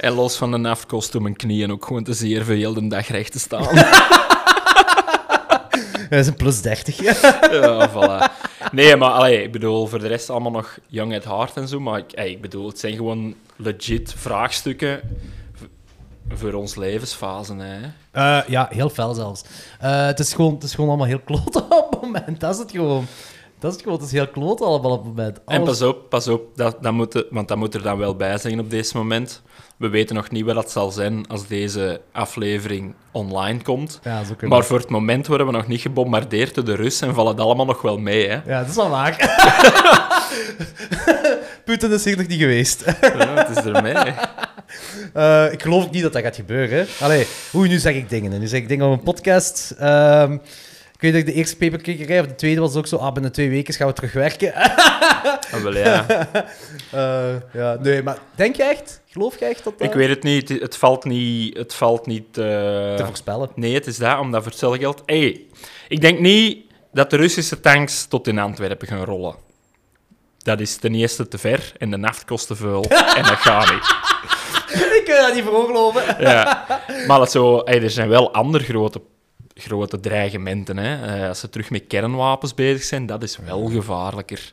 [0.00, 2.74] En los van de naft kost om mijn knieën ook gewoon te zeer veel heel
[2.74, 3.68] de dag recht te staan.
[6.18, 7.02] Dat is een plus 30.
[7.02, 8.48] ja, voilà.
[8.72, 11.80] Nee, maar allee, ik bedoel, voor de rest allemaal nog young at heart en zo.
[11.80, 15.00] Maar ik, ik bedoel, het zijn gewoon legit vraagstukken
[16.28, 17.54] voor ons levensfase.
[17.54, 17.80] Hè.
[18.10, 19.44] Eh, ja, heel fel zelfs.
[19.80, 22.40] Eh, het, is gewoon, het is gewoon allemaal heel kloot op het moment.
[22.40, 23.06] Dat is het gewoon.
[23.58, 23.98] Dat is het gewoon.
[23.98, 25.40] Het is heel kloot allemaal op het moment.
[25.44, 28.38] En pas op, pas op, dat, dat moet, want dat moet er dan wel bij
[28.38, 29.42] zijn op deze moment.
[29.80, 34.00] We weten nog niet wat dat zal zijn als deze aflevering online komt.
[34.02, 37.08] Ja, zo kunnen Maar voor het moment worden we nog niet gebombardeerd door de Russen
[37.08, 38.28] en vallen het allemaal nog wel mee.
[38.28, 38.40] Hè.
[38.46, 39.16] Ja, dat is wel waar.
[41.64, 42.84] Poetin is hier nog niet geweest.
[43.00, 44.14] Ja, het is ermee.
[45.12, 46.86] Eh, ik geloof niet dat dat gaat gebeuren.
[47.00, 48.40] Allee, hoe nu zeg ik dingen.
[48.40, 49.74] Nu zeg ik dingen op een podcast.
[49.78, 50.36] Ehm,
[51.00, 53.32] ik weet dat ik de eerste paperkikkerij, of de tweede was ook zo, ah, binnen
[53.32, 54.54] twee weken gaan we terugwerken.
[54.54, 56.06] Ah, wel, ja.
[56.90, 59.00] Eh, ja, nee, maar denk je echt?
[59.06, 60.48] Geloof je echt dat dat Ik weet het niet.
[60.48, 61.56] Het, valt niet...
[61.56, 62.44] Het valt niet eh,
[62.94, 63.50] te voorspellen?
[63.54, 65.02] Nee, het is dat, omdat voor hetzelfde geld...
[65.06, 65.46] Hey,
[65.88, 69.34] ik denk niet dat de Russische tanks tot in Antwerpen gaan rollen.
[70.38, 72.84] Dat is ten eerste te ver en de naft kost te veel.
[73.18, 73.94] en dat gaat niet.
[74.98, 76.02] ik kan dat niet voor geloven.
[76.18, 76.66] Ja.
[77.06, 79.00] Maar het zo, hey, er zijn wel andere grote,
[79.60, 80.76] grote dreigementen.
[80.76, 81.16] Hè.
[81.22, 84.52] Eh, als ze terug met kernwapens bezig zijn, dat is wel gevaarlijker.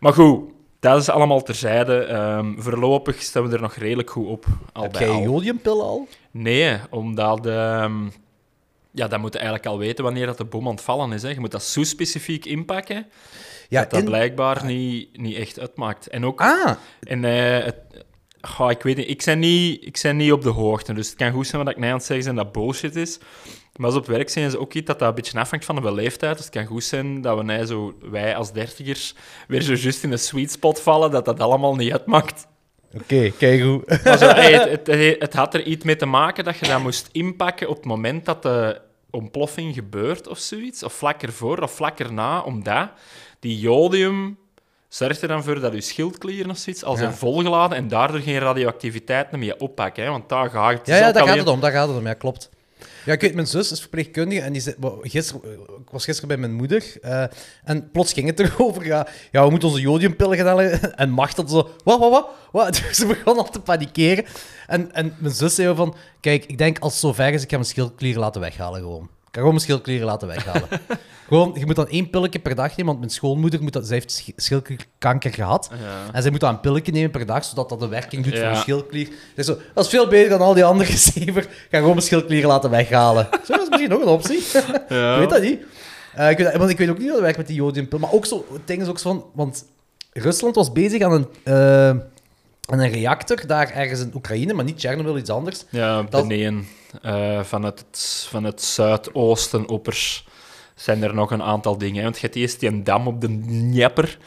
[0.00, 1.96] Maar goed, dat is allemaal terzijde.
[1.98, 4.44] Ehm, voorlopig staan we er nog redelijk goed op.
[4.72, 6.08] Al Heb jij jodiumpil al?
[6.30, 7.46] Nee, omdat...
[7.46, 7.94] ehm,
[8.90, 11.22] ja, dan moet je eigenlijk al weten wanneer dat de bom aan het vallen is.
[11.22, 11.28] Hè.
[11.28, 13.06] Je moet dat zo specifiek inpakken,
[13.68, 16.06] Ja, dat dat in- blijkbaar niet, niet echt uitmaakt.
[16.08, 16.40] En ook...
[16.40, 16.70] Ah,
[17.00, 17.76] En eh, het,
[18.68, 20.92] ik weet niet, ik ben niet, ik ben niet op de hoogte.
[20.94, 23.18] Dus het kan goed zijn wat ik net aan het zeggen dat bullshit is.
[23.78, 25.92] Maar als op werk zijn is ook iets dat dat een beetje afhangt van de
[25.92, 26.36] leeftijd.
[26.36, 29.14] Dus het kan goed zijn dat we, nee, zo, wij als dertigers
[29.48, 32.46] weer zo juist in een sweet spot vallen, dat dat allemaal niet uitmaakt.
[32.94, 33.82] oké, kijk hoe.
[34.18, 37.68] Hey, het, het, het had er iets mee te maken dat je dat moest inpakken
[37.68, 40.82] op het moment dat de ontploffing gebeurt of zoiets.
[40.82, 42.88] Of vlak ervoor of vlak erna, omdat
[43.40, 44.38] die jodium
[44.88, 47.16] zorgt er dan voor dat je schildklieren of zoiets al zijn Ja.
[47.16, 50.04] volgeladen en daardoor geen radioactiviteit meer oppakken.
[50.04, 50.10] Hè?
[50.10, 50.86] Want daar gaat het.
[50.86, 52.06] Ja, is ja daar gaat het om, daar gaat het om.
[52.06, 52.50] Ja, klopt.
[53.08, 56.36] Ja, ik weet, mijn zus is verpleegkundige en die zei, gisteren, ik was gisteren bij
[56.36, 57.24] mijn moeder eh,
[57.64, 60.80] en plots ging het erover, ja, ja, we moeten onze jodiumpillen gaan halen.
[60.96, 62.72] En Macht had zo, wat, wat, wat?
[62.88, 64.24] Dus ze begon al te panikeren.
[64.66, 67.56] En, en mijn zus zei van, kijk, ik denk als het zover is, ik ga
[67.56, 69.08] mijn schildklieren laten weghalen gewoon.
[69.38, 70.68] Ga gewoon mijn schildklieren laten weghalen.
[71.28, 73.96] gewoon, je moet dan één pilletje per dag nemen, want mijn schoonmoeder moet dat, zij
[73.96, 75.70] heeft sch- schildklierkanker gehad.
[75.82, 76.12] Ja.
[76.12, 78.42] En zij moet dan een pilletje nemen per dag, zodat dat de werking doet voor
[78.42, 78.50] Ja.
[78.50, 79.08] een schildklier.
[79.34, 81.42] Dus zo, dat is veel beter dan al die andere zever.
[81.42, 83.28] Ik ga gewoon mijn schildklieren laten weghalen.
[83.46, 84.42] Zo, dat is misschien nog een optie.
[84.88, 85.12] Ja.
[85.12, 85.60] Ik weet dat niet.
[86.14, 87.98] Eh, ik weet, want ik weet ook niet hoe dat werkt met die jodiumpil.
[87.98, 89.24] Maar ook zo, het ding is ook zo van...
[89.34, 89.64] Want
[90.12, 91.26] Rusland was bezig aan een,
[92.70, 95.64] aan een reactor daar ergens in Oekraïne, maar niet Tsjernobyl, iets anders.
[95.70, 96.66] Ja, beneden.
[97.02, 100.26] Eh, van, het, van het zuidoosten oppers
[100.74, 102.02] zijn er nog een aantal dingen.
[102.02, 104.18] Want je hebt eerst die dam op de Dnieper.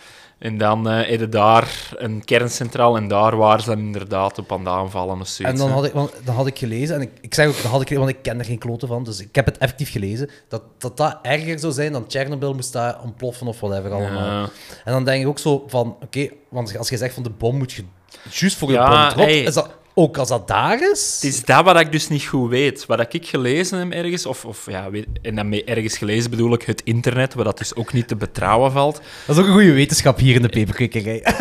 [0.41, 2.95] En dan heb je daar een kerncentraal.
[2.95, 5.59] En daar waren ze dan inderdaad op aan het aanvallen of zoiets.
[5.59, 7.71] En dan had ik, want, dan had ik gelezen, en ik, ik zeg ook, dat
[7.71, 10.29] had ik, want ik ken er geen kloten van, dus ik heb het effectief gelezen,
[10.47, 14.41] dat dat, dat erger zou zijn dan Tsjernobyl moest daar ontploffen of whatever allemaal.
[14.41, 14.49] Ja.
[14.85, 17.57] En dan denk ik ook zo van, oké, want als je zegt van de bom
[17.57, 17.83] moet je
[18.29, 19.39] juist voor de Ja, bom hey.
[19.39, 21.19] is dat ook als dat daar is?
[21.21, 22.85] Het is dat wat ik dus niet goed weet.
[22.85, 26.53] Wat ik gelezen heb ergens, of, of ja, weet- en dan met ergens gelezen bedoel
[26.53, 29.01] ik het internet, waar dat dus ook niet te betrouwen valt.
[29.25, 31.23] Dat is ook een goede wetenschap hier in de peperkwekerij.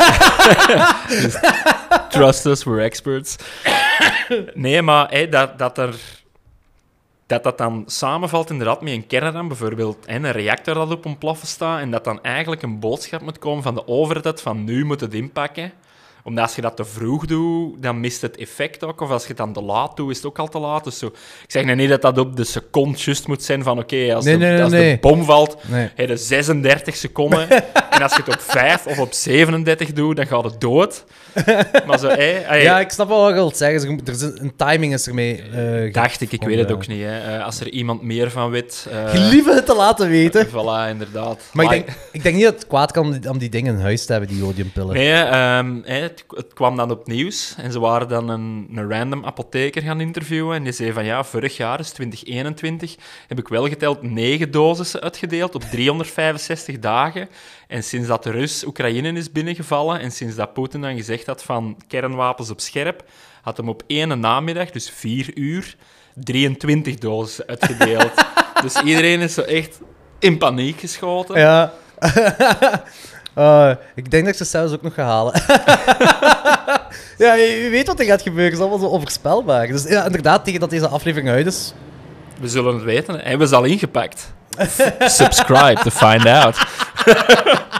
[2.09, 3.35] Trust us, we're experts.
[4.53, 5.95] Nee, maar dat, dat er...
[7.27, 11.47] Dat dat dan samenvalt inderdaad met een kernramp, bijvoorbeeld hè, een reactor dat op ontploffen
[11.47, 15.01] staat, en dat dan eigenlijk een boodschap moet komen van de overheid van nu moet
[15.01, 15.71] het inpakken.
[16.23, 19.01] Omdat als je dat te vroeg doet, dan mist het effect ook.
[19.01, 20.83] Of als je het dan te laat doet, is het ook al te laat.
[20.83, 21.05] Dus zo.
[21.07, 21.13] Ik
[21.47, 24.33] zeg nou niet dat dat op de seconde juist moet zijn van oké, als, Nee,
[24.33, 24.93] de, nee, nee, als nee.
[24.93, 25.57] de bom valt,
[25.95, 27.49] heb je 36 seconden.
[27.89, 31.05] en als je het op 5 of op 37 doet, dan gaat het dood.
[31.87, 33.99] Maar zo, hey, Ja, ik snap wel wat je wilt zeggen.
[34.05, 35.41] Er is een, een timing is ermee.
[35.41, 36.73] eh Dacht ik, ik weet het Ja.
[36.75, 37.01] ook niet.
[37.03, 37.37] Hè.
[37.37, 38.87] Eh, als er iemand meer van weet.
[38.91, 40.47] eh Gelieve het te laten weten.
[40.55, 41.49] Voilà, inderdaad.
[41.53, 43.75] Maar ik denk, ik denk niet dat het kwaad kan om die, om die dingen
[43.75, 44.93] in huis te hebben, die jodiumpillen.
[44.93, 48.89] Nee, ehm, hè, het, het kwam dan op nieuws en ze waren dan een, een
[48.91, 50.55] random apotheker gaan interviewen.
[50.55, 52.95] En die zei van ja, vorig jaar, dus 2021,
[53.27, 57.29] heb ik wel geteld negen dosissen uitgedeeld op 365 dagen.
[57.71, 61.43] En sinds dat de Rus Oekraïne is binnengevallen en sinds dat Poetin dan gezegd had
[61.43, 63.03] van kernwapens op scherp,
[63.41, 65.75] had hem op één namiddag, dus vier uur,
[66.15, 68.11] 23 dosissen uitgedeeld.
[68.63, 69.79] dus iedereen is zo echt
[70.19, 71.39] in paniek geschoten.
[71.39, 71.73] Ja.
[73.33, 75.33] Eh, ik denk dat ik ze zelfs ook nog ga halen.
[77.25, 78.51] ja, je, weet wat er gaat gebeuren.
[78.51, 79.67] Het is allemaal zo onvoorspelbaar.
[79.67, 81.73] Dus ja, inderdaad, tegen dat deze aflevering uit is.
[82.39, 83.19] We zullen het weten.
[83.19, 84.33] Hebben ze al ingepakt?
[85.19, 86.57] Subscribe to find out.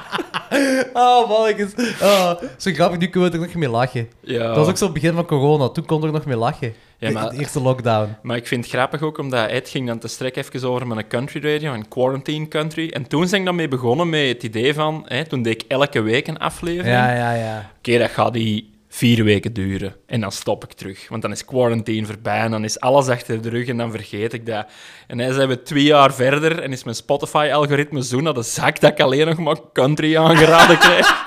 [0.93, 1.73] Oh, mannetjes.
[2.01, 4.09] Oh, zo grappig, nu kunnen we er nog mee lachen.
[4.19, 4.47] Ja.
[4.47, 5.67] Dat was ook zo het begin van corona.
[5.69, 6.73] Toen kon er nog mee lachen.
[6.97, 8.15] Ja, De- maar- De eerste lockdown.
[8.21, 10.97] Maar ik vind het grappig ook, omdat Ed ging dan te strek even over met
[10.97, 12.89] een country radio, een quarantine country.
[12.89, 15.67] En toen zijn ik dan mee begonnen met het idee van, hè, toen deed ik
[15.71, 16.95] elke week een aflevering.
[16.95, 17.69] Ja, ja, ja.
[17.77, 19.95] Oké, dat gaat die vier weken duren.
[20.05, 21.09] En dan stop ik terug.
[21.09, 24.33] Want dan is quarantine voorbij en dan is alles achter de rug en dan vergeet
[24.33, 24.67] ik dat.
[25.07, 28.79] En dan zijn we twee jaar verder en is mijn Spotify-algoritme zo naar de zak
[28.79, 31.23] dat ik alleen nog maar country aangeraden krijg.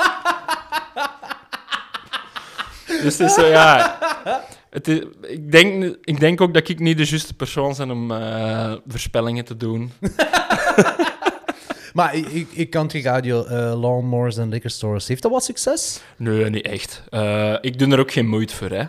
[3.02, 3.98] dus het is zo, ja...
[4.70, 4.88] Het
[5.20, 9.44] ik, denk, ik denk ook dat ik niet de juiste persoon ben om eh, voorspellingen
[9.44, 9.92] te doen.
[11.94, 16.00] Maar ik, ik, country radio, eh lawnmowers en liquor stores, heeft dat wat succes?
[16.16, 17.02] Nee, niet echt.
[17.10, 18.84] Eh, ik doe er ook geen moeite voor, hè.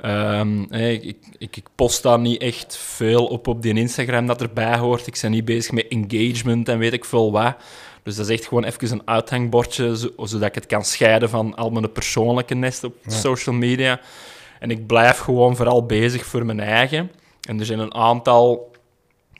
[0.00, 4.76] Ehm, ik, ik, ik post daar niet echt veel op op die Instagram dat erbij
[4.78, 5.06] hoort.
[5.06, 7.54] Ik ben niet bezig met engagement en weet ik veel wat.
[8.02, 11.54] Dus dat is echt gewoon even een uithangbordje, zo- zodat ik het kan scheiden van
[11.56, 14.00] al mijn persoonlijke nest op social media.
[14.60, 17.10] En ik blijf gewoon vooral bezig voor mijn eigen.
[17.48, 18.70] En er zijn een aantal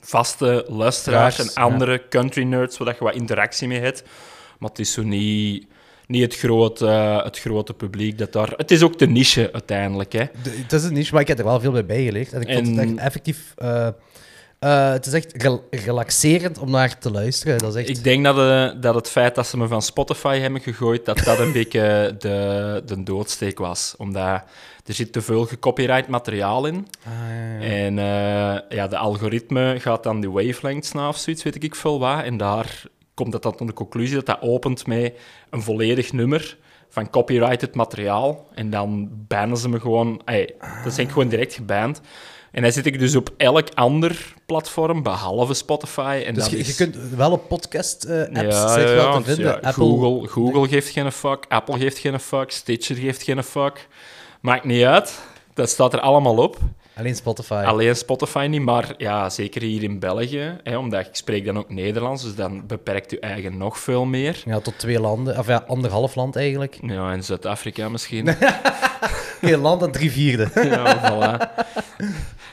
[0.01, 1.61] vaste luisteraars en ja.
[1.61, 4.03] andere country nerds waar je wat interactie mee hebt.
[4.59, 5.67] Maar het is zo niet,
[6.07, 6.85] niet het, grote,
[7.23, 8.53] het grote publiek dat daar...
[8.55, 10.23] Het is ook de niche uiteindelijk, hè.
[10.43, 12.33] De- Het is een niche, maar ik heb er wel veel bij bijgeleerd.
[12.33, 13.53] En ik vond het echt effectief...
[13.57, 13.87] eh,
[14.59, 17.57] eh, het is echt rel- relaxerend om naar te luisteren.
[17.57, 17.97] Dat is echt...
[17.97, 21.17] Ik denk dat, eh, dat het feit dat ze me van Spotify hebben gegooid, dat
[21.17, 23.95] dat een beetje de, de doodsteek was.
[23.97, 24.43] Omdat
[24.85, 26.87] er zit te veel gecopyright materiaal in.
[27.05, 27.85] Ah, ja, ja.
[27.85, 31.99] En eh, ja, de algoritme gaat dan de wavelengths na of zoiets, weet ik veel
[31.99, 32.23] wat.
[32.23, 32.83] En daar
[33.13, 35.13] komt het dan tot de conclusie dat dat opent met
[35.49, 36.57] een volledig nummer
[36.89, 38.47] van copyrighted materiaal.
[38.53, 40.21] En dan bannen ze me gewoon...
[40.25, 42.01] Ey, dat zijn gewoon direct geband.
[42.51, 46.23] En dan zit ik dus op elk ander platform, behalve Spotify.
[46.25, 46.67] En Dus dat je, is...
[46.67, 49.45] je kunt wel op podcast-apps Ja, zich ja, wel te vinden.
[49.45, 53.87] ja, Apple, Google, Google geeft geen fuck, Apple geeft geen fuck, Stitcher geeft geen fuck.
[54.41, 55.19] Maakt niet uit.
[55.53, 56.57] Dat staat er allemaal op.
[56.99, 57.63] Alleen Spotify.
[57.65, 61.69] Alleen Spotify niet, maar ja, zeker hier in België, hè, omdat ik spreek dan ook
[61.69, 64.41] Nederlands, dus dan beperkt je eigen nog veel meer.
[64.45, 65.37] Ja, tot twee landen.
[65.37, 66.77] Of ja, anderhalf land eigenlijk.
[66.81, 68.29] Ja, in Zuid-Afrika misschien.
[69.43, 70.49] Oké, land en drie vierde.
[70.69, 71.65] ja, voilà.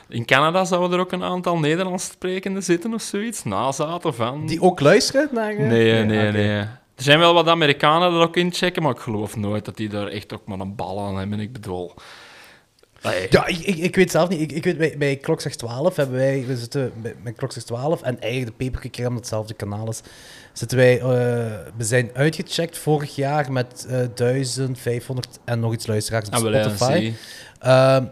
[0.09, 4.47] In Canada zouden er ook een aantal Nederlands sprekenden zitten of zoiets, nazaten van...
[4.47, 5.51] Die ook luisteren naar...
[5.51, 5.59] eh?
[5.59, 6.59] Nee, nee, nee.
[6.97, 9.89] Er zijn wel wat Amerikanen er ook in checken, maar ik geloof nooit dat die
[9.89, 11.41] daar echt ook maar een bal aan hebben.
[11.41, 11.95] Ik bedoel...
[13.07, 13.27] Allee.
[13.31, 14.41] Ja, ik, ik, ik weet zelf niet.
[14.41, 16.45] Ik, ik weet, bij, bij Klokslag 12 hebben wij...
[16.47, 20.01] We zitten bij, bij Klokslag 12 en eigenlijk de Papercake omdat hetzelfde kanaal is,
[20.53, 20.99] zitten wij...
[21.01, 21.07] eh,
[21.77, 27.13] we zijn uitgecheckt vorig jaar met eh 1500 en nog iets luisteraars op Ah, Spotify.
[27.59, 28.05] Ehm,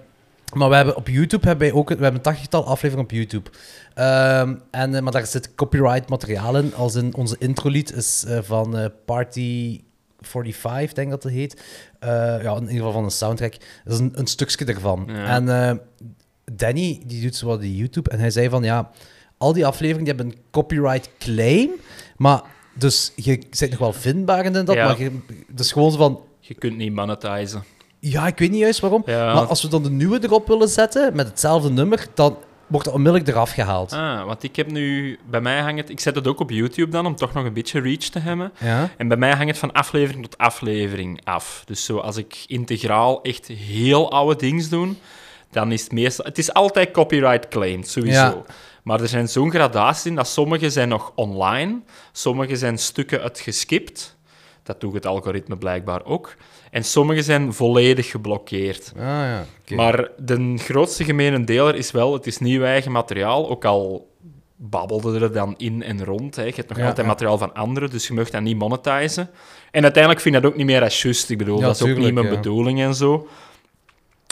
[0.55, 3.51] maar we hebben op YouTube hebben wij ook we hebben een tachtigtal afleveringen op YouTube.
[3.95, 6.75] Ehm, en, eh, maar daar zit copyright materiaal in.
[6.75, 9.81] Als in onze introlied is van Party
[10.27, 11.63] 45, denk ik dat het heet.
[11.99, 12.09] Eh,
[12.43, 13.55] ja, in ieder geval van een soundtrack.
[13.85, 15.05] Dat is een, een stukje ervan.
[15.07, 15.27] Ja.
[15.27, 15.77] En eh,
[16.53, 18.11] Danny, die doet zo wat die YouTube.
[18.11, 18.91] En hij zei van, ja,
[19.39, 21.71] al die afleveringen die hebben een copyright claim.
[22.17, 22.43] Maar,
[22.75, 24.73] dus je bent nog wel vindbaar in dat.
[24.73, 24.87] Ja.
[24.87, 25.21] Maar je,
[25.57, 27.65] is gewoon zo van, Je kunt niet monetizen.
[27.99, 29.03] ja, ik weet niet juist waarom.
[29.07, 29.35] Ja.
[29.35, 32.37] Maar als we dan de nieuwe erop willen zetten, met hetzelfde nummer, dan
[32.67, 33.93] wordt het onmiddellijk eraf gehaald.
[33.93, 35.19] Ah, want ik heb nu...
[35.31, 35.91] Bij mij hangt het...
[35.91, 38.53] Ik zet het ook op YouTube dan, om toch nog een beetje reach te hebben.
[38.61, 38.91] Ja?
[38.97, 41.63] En bij mij hangt het van aflevering tot aflevering af.
[41.67, 44.95] Dus zo, als ik integraal echt heel oude dingen doe,
[45.51, 46.25] dan is het meestal...
[46.25, 48.19] Het is altijd copyright claimed, sowieso.
[48.19, 48.43] Ja.
[48.83, 51.81] Maar er zijn zo'n gradaties in dat sommige zijn nog online,
[52.13, 54.17] sommige zijn stukken uitgeskipt.
[54.63, 56.35] Dat doet het algoritme blijkbaar ook.
[56.75, 58.93] En sommige zijn volledig geblokkeerd.
[58.97, 59.47] Ah ja.
[59.77, 64.11] Maar de grootste gemene deler is wel, het is nieuw eigen materiaal, ook al
[64.57, 66.37] babbelde er dan in en rond.
[66.37, 66.43] Hè.
[66.43, 67.13] Je hebt nog Ja, altijd ja.
[67.13, 69.31] materiaal van anderen, dus je mag dat niet monetizen.
[69.71, 71.31] En uiteindelijk vind ik dat ook niet meer als just.
[71.31, 73.29] Ik bedoel, Ja, dat is ook niet mijn bedoeling en zo.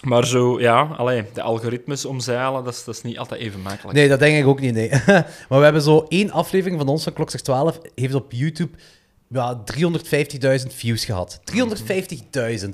[0.04, 3.96] Maar zo, ja, allee, de algoritmes omzeilen, dat is, dat is niet altijd even makkelijk.
[3.96, 4.88] Nee, dat denk ik ook niet, nee.
[5.48, 8.76] maar we hebben zo één aflevering van ons van Klokslag 12, heeft op YouTube
[9.32, 9.62] ja,
[10.60, 11.40] 350.000 views gehad.
[11.44, 12.68] 350.000.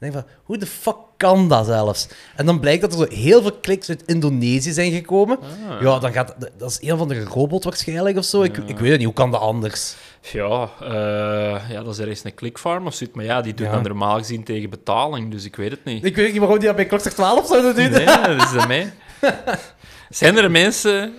[0.00, 2.08] En denk van, hoe de fuck kan dat zelfs?
[2.36, 5.38] En dan blijkt dat er zo heel veel kliks uit Indonesië zijn gekomen.
[5.40, 5.80] Ah.
[5.82, 8.42] Ja, dan gaat, dat is een van de robot waarschijnlijk of zo.
[8.42, 9.94] Ik, ik weet het niet, hoe kan dat anders?
[10.32, 13.16] Ja, eh, ja, dat is er eens een clickfarm of zoiets.
[13.16, 13.72] Maar ja, die doen Ja.
[13.72, 16.04] dat normaal gezien tegen betaling, dus ik weet het niet.
[16.04, 17.90] Ik weet niet waarom die dat bij Klokslag 12 zouden doen.
[17.90, 18.04] Nee,
[18.36, 18.90] dat is ermee.
[20.10, 21.12] Zijn er mensen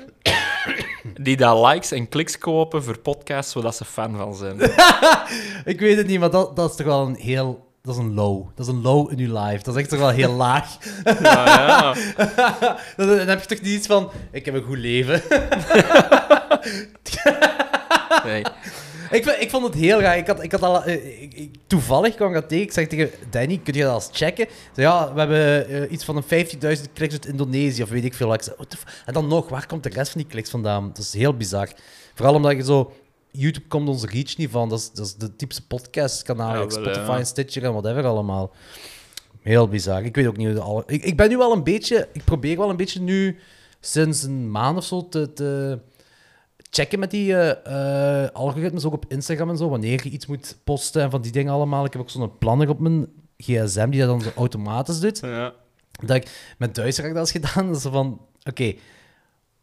[1.22, 4.60] die daar likes en kliks kopen voor podcasts zodat ze fan van zijn?
[5.74, 7.64] Ik weet het niet, maar dat, dat is toch wel een heel...
[7.82, 8.48] Dat is een low.
[8.56, 9.64] Dat is een low in uw life.
[9.64, 10.78] Dat is echt toch wel heel laag.
[11.04, 11.94] Ja, ja.
[12.98, 14.10] Dan, dan heb je toch niet iets van...
[14.32, 15.22] Ik heb een goed leven.
[18.26, 18.44] Nee.
[19.12, 20.18] Ik, ik vond het heel raar.
[20.18, 22.64] Ik had, ik had al, eh, ik- toevallig kwam ik dat tegen.
[22.64, 24.48] Ik zeg tegen Danny, kun je dat eens checken?
[24.74, 28.14] Zei, ja, we hebben eh, iets van een 50.000 kliks uit Indonesië of weet ik
[28.14, 28.34] veel.
[28.34, 28.56] Ik zei,
[29.06, 30.88] en dan nog, waar komt de rest van die kliks vandaan?
[30.88, 31.70] Dat is heel bizar.
[32.14, 32.92] Vooral omdat je zo...
[33.32, 34.70] YouTube komt onze reach niet van.
[34.70, 36.62] Dat is, dat is de typische podcastkanaal.
[36.64, 37.24] Ja, Spotify ja.
[37.24, 38.52] Stitcher en whatever allemaal.
[39.42, 40.04] Heel bizar.
[40.04, 40.84] Ik weet ook niet hoe de alle...
[40.88, 42.08] Ik, ik ben nu wel een beetje...
[42.14, 43.38] Ik probeer wel een beetje nu,
[43.80, 45.34] sinds een maand of zo, te...
[45.34, 45.80] te
[46.76, 51.02] checken met die eh, algoritmes, ook op Instagram en zo, wanneer je iets moet posten
[51.02, 51.86] en van die dingen allemaal.
[51.86, 53.08] Ik heb ook zo'n planner op mijn
[53.38, 55.20] gsm die dat dan zo automatisch doet.
[55.20, 55.54] Ja.
[56.06, 57.68] Dat ik met Duitsland dat eens gedaan.
[57.68, 58.74] Dat is van, oké,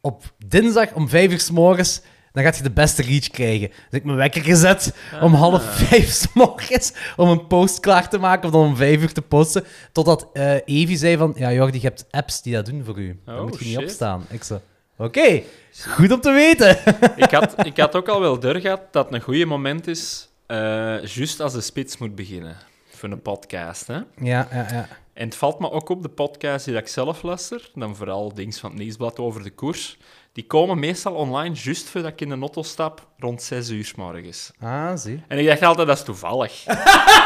[0.01, 2.01] op dinsdag om vijf uur s morgens,
[2.33, 3.69] dan gaat je de beste reach krijgen.
[3.69, 8.09] Dus ik heb mijn wekker gezet om half vijf s morgens om een post klaar
[8.09, 9.65] te maken of dan om vijf uur te posten.
[9.93, 13.21] Totdat eh Evie zei van, ja Jordi, je hebt apps die dat doen voor u.
[13.25, 14.25] Dan Oh, moet je niet opstaan.
[14.29, 14.61] Ik zo,
[15.05, 15.43] oké,
[15.89, 16.79] goed om te weten.
[17.25, 20.29] Ik, had, ik had ook al wel deur gehad dat het een goede moment is,
[20.47, 22.57] eh juist als de spits moet beginnen.
[22.91, 23.95] Voor een podcast, hè.
[23.95, 24.89] ja, ja, ja.
[25.13, 28.53] En het valt me ook op, de podcast die ik zelf luister, dan vooral dingen
[28.53, 29.99] van het Nieuwsblad over de koers,
[30.33, 33.95] die komen meestal online juist voordat ik in de auto stap, rond 6 uur 's
[33.95, 34.51] morgens.
[34.61, 35.23] Ah, zie.
[35.29, 36.65] En ik dacht altijd, dat is toevallig.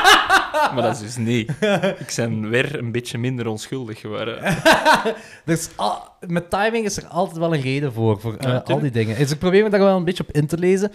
[0.74, 1.50] maar dat is dus niet.
[1.98, 4.38] Ik ben weer een beetje minder onschuldig geworden.
[5.44, 8.80] Dus al- met timing is er altijd wel een reden voor, voor eh, Ja, al
[8.80, 9.16] die dingen.
[9.18, 10.92] Dus ik probeer me daar wel een beetje op in te lezen.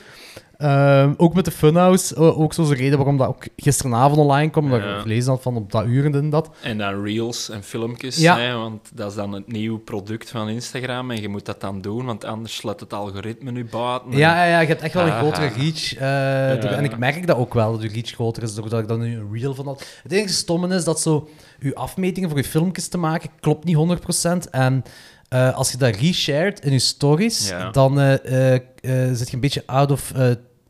[0.61, 4.69] Ehm, ook met de Funhouse, eh, ook zo'n reden waarom dat ook gisteravond online kwam.
[4.69, 6.49] Dat ik gelezen had van op dat uur en dit en dat.
[6.61, 8.37] En dan reels en filmpjes, Ja.
[8.37, 11.81] hè, want dat is dan het nieuwe product van Instagram en je moet dat dan
[11.81, 14.11] doen, want anders slaat het algoritme nu buiten.
[14.11, 15.19] Ja, ja, ja, je hebt echt wel een Aha.
[15.19, 15.93] grotere reach.
[15.93, 16.71] eh, door-.
[16.71, 19.15] En ik merk dat ook wel, dat je reach groter is, doordat ik dan nu
[19.15, 19.85] een reel van had.
[20.03, 23.75] Het enige stomme is dat zo, je afmetingen voor je filmpjes te maken, klopt niet
[23.75, 24.49] 100%.
[24.51, 24.83] En
[25.29, 27.69] eh, als je dat reshared in je stories, Ja.
[27.71, 27.97] dan
[29.13, 30.11] zit je een beetje out of...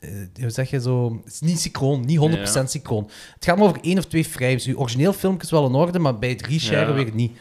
[0.02, 1.22] eh, eh, hoe zeg je zo?
[1.24, 3.10] Het is niet synchroon, niet 100% synchroon.
[3.34, 4.66] Het gaat maar over één of twee frames.
[4.66, 6.94] Je origineel filmpje is wel in orde, maar bij het resharen Ja.
[7.04, 7.32] weer niet.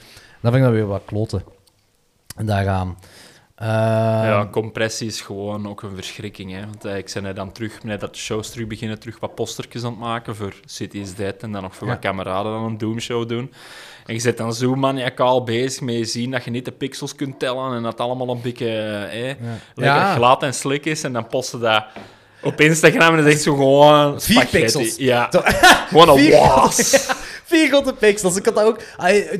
[0.40, 1.42] Dan vind ik dat weer wat kloten.
[2.36, 2.98] En daaraan.
[3.62, 6.52] Uh, ja, compressie is gewoon ook een verschrikking.
[6.52, 6.60] Hè?
[6.60, 9.84] Want uh, ik ben dan terug, net dat de shows terug beginnen, terug wat postertjes
[9.84, 11.92] aan het maken voor City is Dead en dan nog voor Ja.
[11.92, 13.52] wat kameraden dan een Doom-show doen.
[14.06, 17.14] En je zit dan zo maniacaal bezig met je zien dat je niet de pixels
[17.14, 19.36] kunt tellen en dat allemaal een beetje eh, ja.
[19.74, 20.14] lekker Ja.
[20.14, 21.04] glad en slik is.
[21.04, 21.84] En dan posten dat
[22.42, 24.58] op Instagram en dan is echt zo gewoon Vier spaghetti.
[24.78, 24.96] pixels.
[24.96, 25.42] Ja, Zo-
[25.88, 27.08] gewoon een Vier- was.
[27.50, 28.36] Vier grote pixels.
[28.36, 28.78] Ik had dat ook...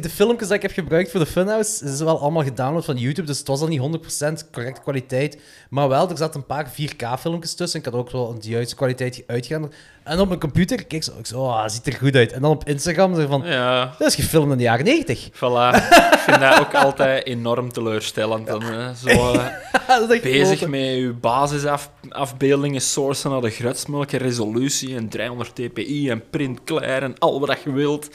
[0.02, 3.26] De filmpjes die ik heb gebruikt voor de Funhouse, is wel allemaal gedownload van YouTube,
[3.26, 5.38] dus het was al niet 100% correcte kwaliteit.
[5.68, 7.78] Maar wel, er zaten een paar 4K-filmpjes tussen.
[7.78, 9.74] Ik had ook wel de juiste kwaliteit uitgerenderd.
[10.02, 12.32] En op mijn computer, kijk zo, ik zo, oh, ziet er goed uit.
[12.32, 15.28] En dan op Instagram zeg ik van, Ja, dat is gefilmd in de jaren 90.
[15.28, 15.76] voilà.
[16.12, 18.46] Ik vind dat ook altijd enorm teleurstellend.
[18.46, 18.62] Dan,
[18.96, 20.68] zo, eh, bezig grote.
[20.68, 27.18] met je basisafbeeldingen sourcen naar de grootste resolutie en 300 dpi en print klaar en
[27.18, 28.08] al wat je wilt.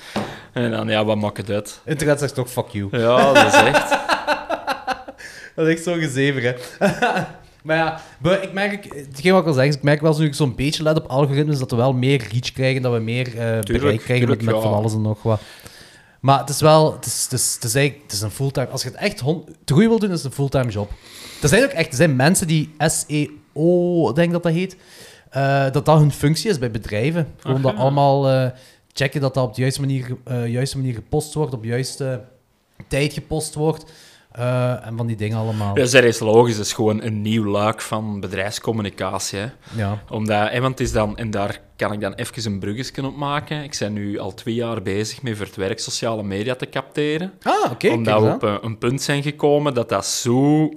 [0.53, 1.81] En dan, ja, wat maakt het uit?
[1.85, 2.87] Internet zegt toch, fuck you.
[2.91, 3.89] Ja, dat is echt.
[5.55, 6.53] Dat is echt zo gezever, hè.
[7.65, 10.23] maar ja, be- ik merk, hetgeen wat ik al zeg, is, ik merk wel zo
[10.23, 13.27] ik zo'n beetje let op algoritmes, dat we wel meer reach krijgen, dat we meer
[13.27, 14.61] eh bereik krijgen met, tuurlijk, met ja.
[14.61, 15.41] van alles en nog wat.
[16.19, 18.83] Maar het is wel, het is, het is, het is het is een fulltime, als
[18.83, 20.91] je het echt te goed wil doen, is het een fulltime job.
[21.41, 24.77] Er zijn ook echt, er zijn mensen die SEO, denk ik dat dat heet,
[25.29, 27.27] eh, dat dat hun functie is bij bedrijven.
[27.37, 28.49] Gewoon dat allemaal eh,
[28.93, 32.23] checken dat dat op de juiste manier, juiste manier gepost wordt, op de juiste
[32.87, 33.85] tijd gepost wordt.
[34.35, 35.77] Eh, en van die dingen allemaal.
[35.77, 36.55] Ja, dat is logisch.
[36.55, 39.39] Dat is gewoon een nieuw luik van bedrijfscommunicatie.
[39.39, 39.47] Hè.
[39.75, 40.03] Ja.
[40.09, 43.15] Omdat, hè, want het is dan, en daar kan ik dan even een bruggetje op
[43.15, 43.63] maken.
[43.63, 47.33] Ik ben nu al twee jaar bezig met voor het werk sociale media te capteren.
[47.41, 47.89] Ah, oké.
[47.89, 50.69] omdat we op een, een punt zijn gekomen dat dat zo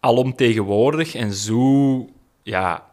[0.00, 2.06] alomtegenwoordig en zo...
[2.42, 2.86] Ja,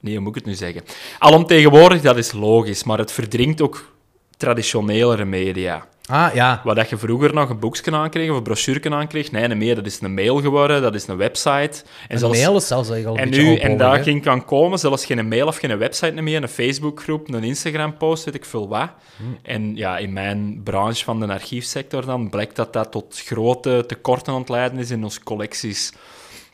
[0.00, 0.82] nee, hoe moet ik het nu zeggen?
[1.18, 3.92] Alomtegenwoordig, dat is logisch, maar het verdringt ook
[4.36, 5.86] traditionelere media.
[6.10, 6.60] Ah, ja.
[6.64, 9.74] Wat dat je vroeger nog een boekje aankreeg of een brochure aankreeg, nee, niet meer.
[9.74, 11.50] Dat is een mail geworden, dat is een website.
[11.82, 14.44] En, En zelfs- mail is zelfs eigenlijk al een en nu, en daar ging kan
[14.44, 18.68] komen, zelfs geen mail of geen website meer, een Facebookgroep, een Instagram-post, weet ik veel
[18.68, 18.88] wat.
[19.16, 19.38] Hmm.
[19.42, 24.32] En ja, in mijn branche van de archiefsector dan blijkt dat dat tot grote tekorten
[24.32, 25.92] aan het leiden is in onze collecties.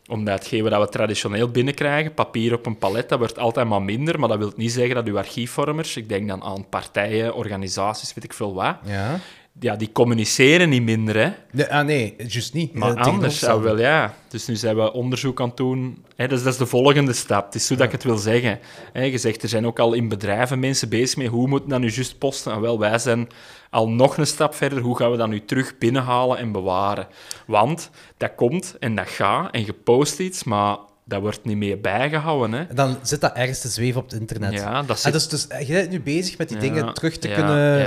[0.09, 4.18] Omdat hetgeen wat we traditioneel binnenkrijgen, papier op een palet, dat wordt altijd maar minder.
[4.20, 8.24] Maar dat wil niet zeggen dat uw archiefvormers, ik denk dan aan partijen, organisaties, weet
[8.24, 9.18] ik veel wat, Ja.
[9.61, 11.30] Ja, die communiceren niet minder, hè.
[11.52, 12.74] Nee, ah, nee, juist niet.
[12.74, 14.14] Maar Eh, anders, ah, wel ja.
[14.28, 16.04] Dus nu zijn we onderzoek aan het doen.
[16.16, 17.44] Hè, dus dat is de volgende stap.
[17.44, 18.59] Het is zo dat ik het wil zeggen.
[18.92, 21.80] Hè, je zegt, er zijn ook al in bedrijven mensen bezig met hoe moeten dat
[21.80, 22.52] nu juist posten.
[22.52, 23.28] En wel, wij zijn
[23.70, 24.78] al nog een stap verder.
[24.80, 27.07] Hoe gaan we dat nu terug binnenhalen en bewaren?
[27.46, 30.76] Want dat komt en dat gaat en je post iets, maar
[31.09, 32.52] dat wordt niet meer bijgehouden.
[32.52, 32.64] Hè.
[32.64, 34.52] En dan zit dat ergens te zweven op het internet.
[34.52, 37.18] Ja, dat Ah, zit dus, dus je bent nu bezig met die Ja, dingen terug
[37.18, 37.78] te ja, kunnen...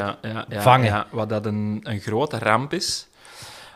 [0.50, 0.86] ja, vangen.
[0.86, 3.08] Ja, wat dat een, een grote ramp is.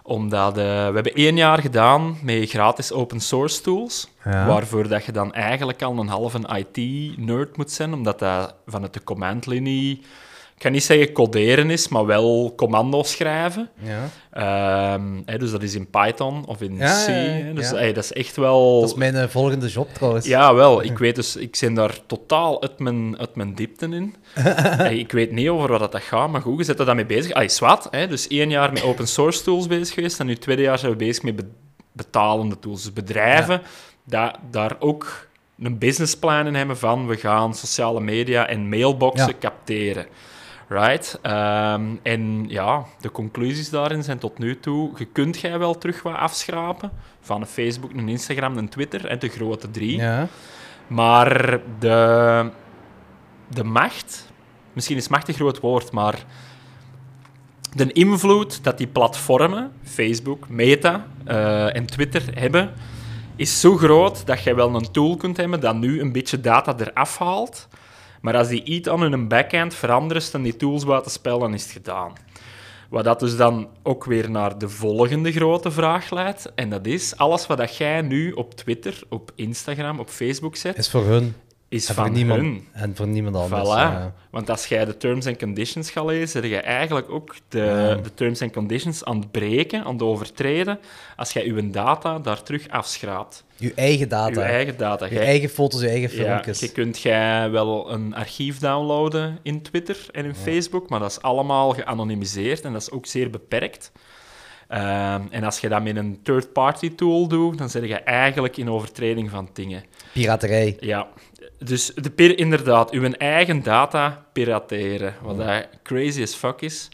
[0.03, 4.09] Omdat eh, we hebben één jaar gedaan met gratis open source tools.
[4.23, 6.39] Waarvoor dat je dan eigenlijk al een halve
[6.73, 7.93] IT-nerd moet zijn.
[7.93, 10.01] Omdat dat vanuit de command-linie...
[10.63, 13.69] Ik ga niet zeggen coderen is, maar wel commando's schrijven.
[13.79, 14.09] Ja.
[14.31, 17.07] Ehm, dus dat is in Python of in Ja, C.
[17.07, 17.53] ja, hè.
[17.53, 17.75] Dus ja.
[17.75, 18.79] hey, dat is echt wel...
[18.79, 20.25] Dat is mijn eh, volgende job trouwens.
[20.25, 20.83] Ja, wel.
[20.83, 24.15] Ik weet dus, ik ben daar totaal uit mijn, uit mijn diepte in.
[24.83, 27.05] Hey, ik weet niet over wat dat gaat, maar goed, je zit er dan mee
[27.05, 27.31] bezig.
[27.31, 28.07] Ah, is wat, hè?
[28.07, 30.97] Dus één jaar met open source tools bezig geweest en nu tweede jaar zijn we
[30.97, 31.47] bezig met be-
[31.91, 32.81] betalende tools.
[32.83, 33.61] Dus bedrijven
[34.05, 35.27] dat daar ook
[35.59, 40.05] een businessplan in hebben van we gaan sociale media en mailboxen capteren.
[40.67, 41.19] Right?
[41.21, 44.91] Ehm, en ja, de conclusies daarin zijn tot nu toe...
[44.97, 46.91] Je kunt jij wel terug wat afschrapen
[47.21, 49.97] van een Facebook, een Instagram, een Twitter, en de grote drie.
[49.97, 50.27] Ja.
[50.87, 52.49] Maar de,
[53.47, 54.31] de macht,
[54.73, 56.25] misschien is macht een groot woord, maar
[57.75, 62.73] de invloed dat die platformen, Facebook, Meta eh, en Twitter hebben,
[63.35, 66.75] is zo groot dat je wel een tool kunt hebben dat nu een beetje data
[66.77, 67.67] eraf haalt.
[68.23, 71.63] Maar als die iets aan hun backend veranderen, dan die tools buiten spel, dan is
[71.63, 72.13] het gedaan.
[72.89, 76.51] Wat dat dus dan ook weer naar de volgende grote vraag leidt.
[76.55, 80.77] En dat is, alles wat dat jij nu op Twitter, op Instagram, op Facebook zet,
[80.77, 81.35] Is voor hun.
[81.73, 82.67] Is En voor van niemand, hun.
[82.71, 83.61] En voor niemand anders.
[83.63, 83.65] Voilà.
[83.73, 84.13] ja.
[84.31, 87.95] Want als jij de terms and conditions gaat lezen, zeg je eigenlijk ook de, Ja.
[87.95, 90.79] de terms and conditions aan het breken, aan het overtreden,
[91.15, 93.43] als jij je data daar terug afschraapt.
[93.55, 94.41] Je eigen data.
[94.41, 95.05] Je eigen data.
[95.05, 96.59] Je Jij- eigen foto's, je eigen ja, filmpjes.
[96.59, 101.21] je kunt jij wel een archief downloaden in Twitter en in Facebook, maar dat is
[101.21, 103.91] allemaal geanonimiseerd en dat is ook zeer beperkt.
[104.67, 108.69] Ehm, en als je dat met een third-party tool doet, dan zit je eigenlijk in
[108.69, 109.83] overtreding van dingen.
[110.13, 110.77] Piraterij.
[110.79, 111.07] Ja,
[111.65, 116.89] dus de pir- inderdaad, uw eigen data pirateren, wat dat crazy as fuck is.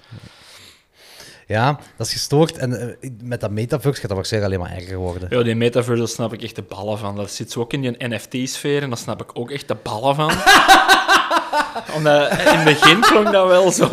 [1.48, 2.58] Ja, dat is gestoord.
[2.58, 5.38] En eh, met dat metaverse gaat dat waarschijnlijk alleen maar erger worden.
[5.38, 7.16] Ja, die metaverse, daar snap ik echt de ballen van.
[7.16, 10.16] Dat zit zo ook in die NFT-sfeer en daar snap ik ook echt de ballen
[10.16, 10.32] van.
[11.96, 13.90] Omdat in het begin klonk dat wel zo...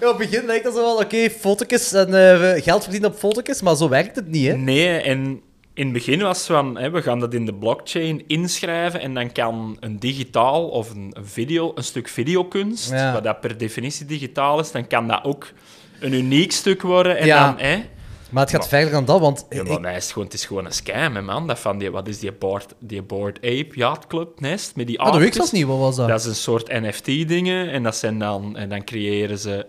[0.00, 3.16] Ja, op het begin lijkt dat zo wel, oké, foto's en eh, geld verdienen op
[3.16, 4.56] foto's, maar zo werkt het niet, hè?
[4.56, 5.40] Nee, en
[5.80, 9.32] in het begin was van, hè, we gaan dat in de blockchain inschrijven en dan
[9.32, 13.12] kan een digitaal of een, video, een stuk videokunst, Ja.
[13.12, 15.52] wat dat per definitie digitaal is, dan kan dat ook
[16.00, 17.18] een uniek stuk worden.
[17.18, 17.44] En Ja.
[17.46, 17.82] dan, hè,
[18.30, 19.46] Maar het gaat verder dan dat, want...
[19.50, 21.46] ja, ik- nee, het, is gewoon, het is gewoon een scam, hè, man.
[21.46, 25.00] Dat van die, wat is die Board, die board Ape Yacht Club Nest met die
[25.00, 26.08] Ah, dat weet ik zelfs niet, wat was dat?
[26.08, 28.56] Dat is een soort NFT-dingen en dat zijn dan...
[28.56, 29.66] En dan creëren ze...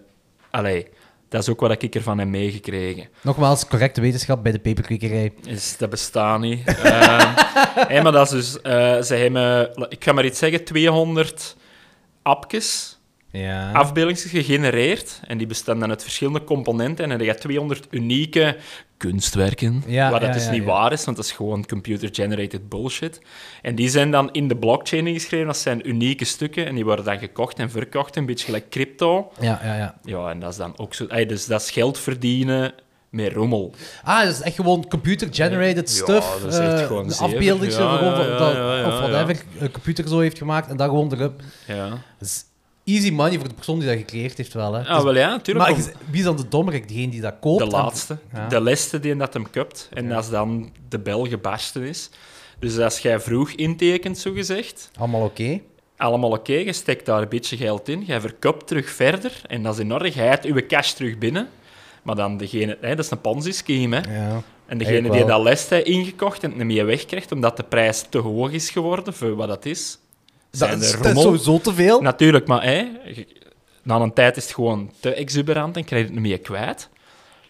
[0.50, 0.88] Allee,
[1.32, 3.08] dat is ook wat ik ervan heb meegekregen.
[3.22, 5.34] Nogmaals, correcte wetenschap bij de peperkwekerij.
[5.46, 6.64] Is, dat bestaat niet.
[6.84, 7.34] Ehm,
[7.88, 8.62] hé, maar dat is dus...
[8.62, 9.72] eh, ze hebben...
[9.90, 10.64] Ik ga maar iets zeggen.
[10.64, 11.56] 200
[12.22, 13.00] appjes,
[13.32, 13.72] Ja.
[13.72, 15.20] afbeeldingen gegenereerd.
[15.28, 17.04] En die bestaan dan uit verschillende componenten.
[17.04, 18.58] En dan heb je 200 unieke
[18.98, 19.84] kunstwerken.
[19.88, 23.22] Ja, waar dat ja, dus niet waar is, want dat is gewoon computer-generated bullshit.
[23.62, 25.46] En die zijn dan in de blockchain ingeschreven.
[25.48, 26.66] Dat zijn unieke stukken.
[26.66, 28.16] En die worden dan gekocht en verkocht.
[28.16, 29.32] Een beetje gelijk crypto.
[29.40, 29.96] Ja, ja, ja.
[30.04, 31.08] Ja, en dat is dan ook zo...
[31.08, 32.74] dus dat is geld verdienen
[33.10, 33.74] met rommel.
[34.04, 36.40] Ah, dat is echt gewoon computer-generated Ja, stuff.
[36.42, 37.26] dat is echt eh, gewoon een zever.
[37.26, 41.42] afbeelding zo Ja, ja, of whatever computer zo heeft gemaakt en dat gewoon erop.
[41.68, 41.98] Ja.
[42.86, 44.86] Easy money voor de persoon die dat gecreëerd heeft wel, hè.
[44.88, 45.68] Ah, is- wel ja, natuurlijk.
[45.70, 46.88] maar om- je- wie is dan de dommerik?
[46.88, 47.58] Degene die dat koopt?
[47.58, 48.18] De en- laatste.
[48.34, 48.48] Ja.
[48.48, 49.90] De leste die dat hem kupt.
[49.94, 52.10] En als dan de bel gebarsten is.
[52.60, 55.60] Dus als jij vroeg intekent, zogezegd, Allemaal oké.
[55.98, 59.74] allemaal oké, je steekt daar een beetje geld in, jij verkoopt terug verder, en dat
[59.74, 61.48] is in orde, jij hebt je cash terug binnen.
[62.04, 62.78] Maar dan degene...
[62.82, 64.16] Hè, dat is een ponzi-scheme, hè.
[64.28, 64.42] Ja.
[64.66, 68.18] En degene die dat heeft ingekocht en het niet meer wegkrijgt, omdat de prijs te
[68.18, 69.98] hoog is geworden voor wat dat is,
[70.52, 72.02] Dat zijn is, er dat is sowieso te veel.
[72.02, 72.88] Natuurlijk, maar hè,
[73.84, 76.90] na een tijd is het gewoon te exuberant en krijg je het niet meer kwijt.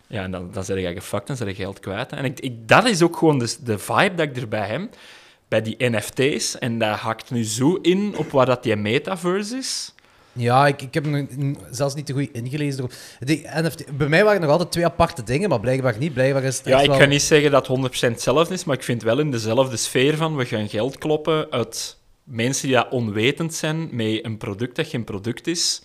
[0.07, 2.11] Ja, en dan, dan ben je gefucked en ben je geld kwijt.
[2.11, 4.95] En ik, ik, dat is ook gewoon de, de vibe dat ik erbij heb,
[5.47, 6.57] bij die NFT's.
[6.59, 9.93] En dat hakt nu zo in op wat dat die metaverse is.
[10.33, 11.25] Ja, ik, ik heb nog
[11.71, 12.89] zelfs niet te goed ingelezen.
[13.19, 16.13] Die NFT, bij mij waren het nog altijd twee aparte dingen, maar blijkbaar niet.
[16.13, 18.75] Blijkbaar is het Ja, ik wel- ga niet zeggen dat het 100% hetzelfde is, maar
[18.75, 22.89] ik vind wel in dezelfde sfeer van we gaan geld kloppen uit mensen die dat
[22.89, 25.81] onwetend zijn met een product dat geen product is.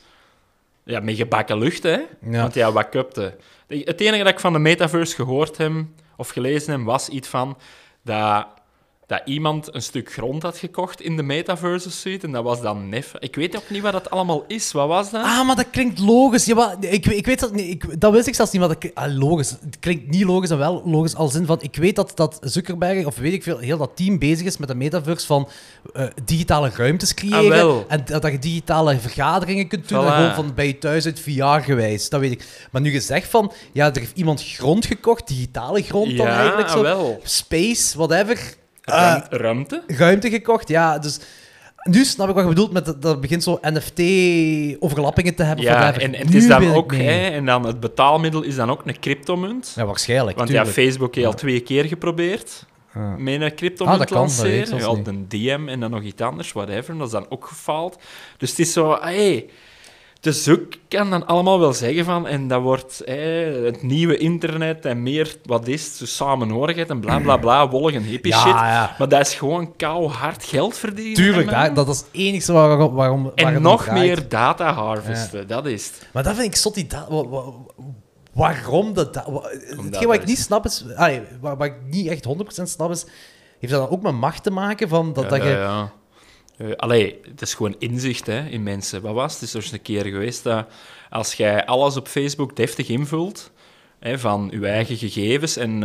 [0.82, 1.98] Ja, met gebakken lucht, hè.
[2.20, 2.40] Ja.
[2.40, 3.36] Want ja, wat kupte.
[3.66, 5.72] Het enige dat ik van de metaverse gehoord heb,
[6.16, 7.58] of gelezen heb, was iets van
[8.02, 8.46] dat,
[9.06, 12.88] dat iemand een stuk grond had gekocht in de metaverse suite, en dat was dan
[12.88, 13.12] nef.
[13.18, 14.72] Ik weet ook niet wat dat allemaal is.
[14.72, 15.22] Wat was dat?
[15.24, 16.44] Ah, maar dat klinkt logisch.
[16.44, 17.70] Ja, maar ik, ik weet dat niet.
[17.70, 19.50] Ik, dat wist ik zelfs niet, maar dat klinkt- ah, logisch.
[19.50, 21.58] Het klinkt niet logisch en wel logisch als in van...
[21.62, 24.68] Ik weet dat, dat Zuckerberg, of weet ik veel, heel dat team bezig is met
[24.68, 25.48] de metaverse van
[25.94, 27.38] eh, digitale ruimtes creëren.
[27.38, 27.84] Ah, wel.
[27.88, 29.98] En dat, dat je digitale vergaderingen kunt doen.
[29.98, 30.14] en Voilà.
[30.14, 32.08] gewoon van bij je thuis uit VR gewijs.
[32.08, 32.68] Dat weet ik.
[32.70, 33.52] Maar nu gezegd van...
[33.72, 36.82] Ja, er heeft iemand grond gekocht, digitale grond dan ja, eigenlijk zo.
[36.82, 37.20] wel.
[37.22, 38.54] Space, whatever.
[38.94, 39.82] Ruim- ruimte?
[39.86, 40.98] ruimte gekocht, ja.
[40.98, 41.20] Dus
[41.82, 45.64] nu snap ik wat je bedoelt met dat, begint zo NFT-overlappingen te hebben.
[45.64, 48.82] Ja, en, en het is dan ook, hè, en dan het betaalmiddel is dan ook
[48.84, 49.72] een cryptomunt.
[49.76, 50.36] Ja, waarschijnlijk.
[50.38, 50.66] Want ja.
[50.66, 52.64] Facebook heeft al twee keer geprobeerd
[52.94, 53.14] Ja.
[53.18, 54.66] met een cryptomunt Ah, kan, lanceren.
[54.66, 56.96] zelfs Ja, een DM en dan nog iets anders, whatever.
[56.98, 57.98] Dat is dan ook gefaald.
[58.36, 59.46] Dus het is zo, hey,
[60.20, 65.02] de zoek kan dan allemaal wel zeggen van, en dat wordt het nieuwe internet en
[65.02, 68.50] meer, wat is het, samenhorigheid en bla bla bla, wollig en hippie Ja, shit.
[68.52, 68.94] ja.
[68.98, 71.14] Maar dat is gewoon kou hard geld verdienen.
[71.14, 72.94] Tuurlijk, dat, dat is het enige waarom...
[72.94, 76.08] waarom waar En nog meer data harvesten, dat is het.
[76.12, 77.52] Maar dat vind ik zot, die da- wa- wa-
[78.32, 79.14] waarom dat...
[79.14, 79.48] da- wa-
[79.82, 80.84] Hetgeen wat ik niet snap is...
[80.96, 82.26] Allee, waar ik niet echt
[82.60, 83.06] 100% snap is...
[83.58, 84.88] Heeft dat dan ook met macht te maken?
[84.88, 85.86] Van dat, dat Ja, je...
[86.56, 89.02] Eh, allee, het is gewoon inzicht hè, in mensen.
[89.02, 89.42] Wat was het?
[89.42, 90.66] Is dus een keer geweest dat
[91.10, 93.50] als jij alles op Facebook deftig invult,
[93.98, 95.80] hè, van je eigen gegevens, en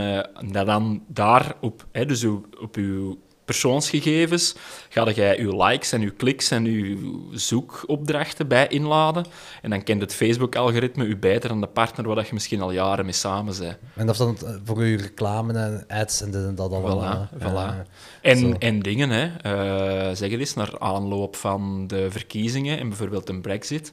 [0.52, 4.56] dat dan daarop, dus uw- op je persoonsgegevens,
[4.90, 9.26] ga jij je likes en je kliks en je zoekopdrachten bij inladen.
[9.62, 12.72] En dan kent het Facebook-algoritme u beter dan de partner waar dat je misschien al
[12.72, 13.78] jaren mee samen bent.
[13.96, 17.28] En dat is dan eh, voor je reclame en ads en dit en dat allemaal.
[17.28, 17.50] Voilà, hè.
[17.50, 17.54] voilà.
[17.54, 17.86] Ja.
[18.22, 18.52] En, Zo.
[18.60, 19.26] en dingen, hè.
[19.26, 23.92] Eh, zeg het eens, naar aanloop van de verkiezingen en bijvoorbeeld een brexit.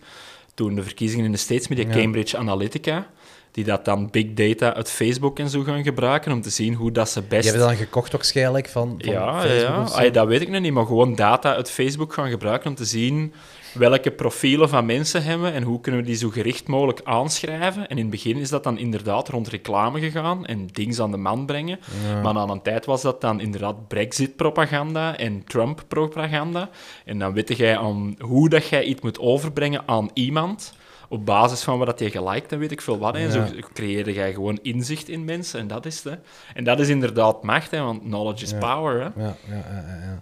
[0.54, 1.92] Toen de verkiezingen in de States met die Ja.
[1.92, 3.06] Cambridge Analytica,
[3.50, 6.92] die dat dan big data uit Facebook en zo gaan gebruiken om te zien hoe
[6.92, 7.48] dat ze Die best...
[7.48, 9.94] hebben dan gekocht waarschijnlijk van, van ja, Facebook ja.
[9.94, 12.84] Ay, dat weet ik nog niet, maar gewoon data uit Facebook gaan gebruiken om te
[12.84, 13.32] zien
[13.72, 17.88] welke profielen van mensen hebben en hoe kunnen we die zo gericht mogelijk aanschrijven.
[17.88, 21.16] En in het begin is dat dan inderdaad rond reclame gegaan en dingen aan de
[21.16, 21.78] man brengen.
[22.22, 26.70] Maar na een tijd was dat dan inderdaad Brexit-propaganda en Trump-propaganda.
[27.04, 30.72] En dan weet jij aan hoe dat jij iets moet overbrengen aan iemand
[31.08, 33.14] op basis van wat je geliked en weet ik veel wat.
[33.14, 33.20] hè.
[33.20, 36.12] En zo creëerde jij gewoon inzicht in mensen en dat is het.
[36.12, 36.18] hè.
[36.54, 38.94] En dat is inderdaad macht, hè, want knowledge is power.
[39.00, 39.22] Hè.
[39.22, 40.20] Ja, ja, ja, ja.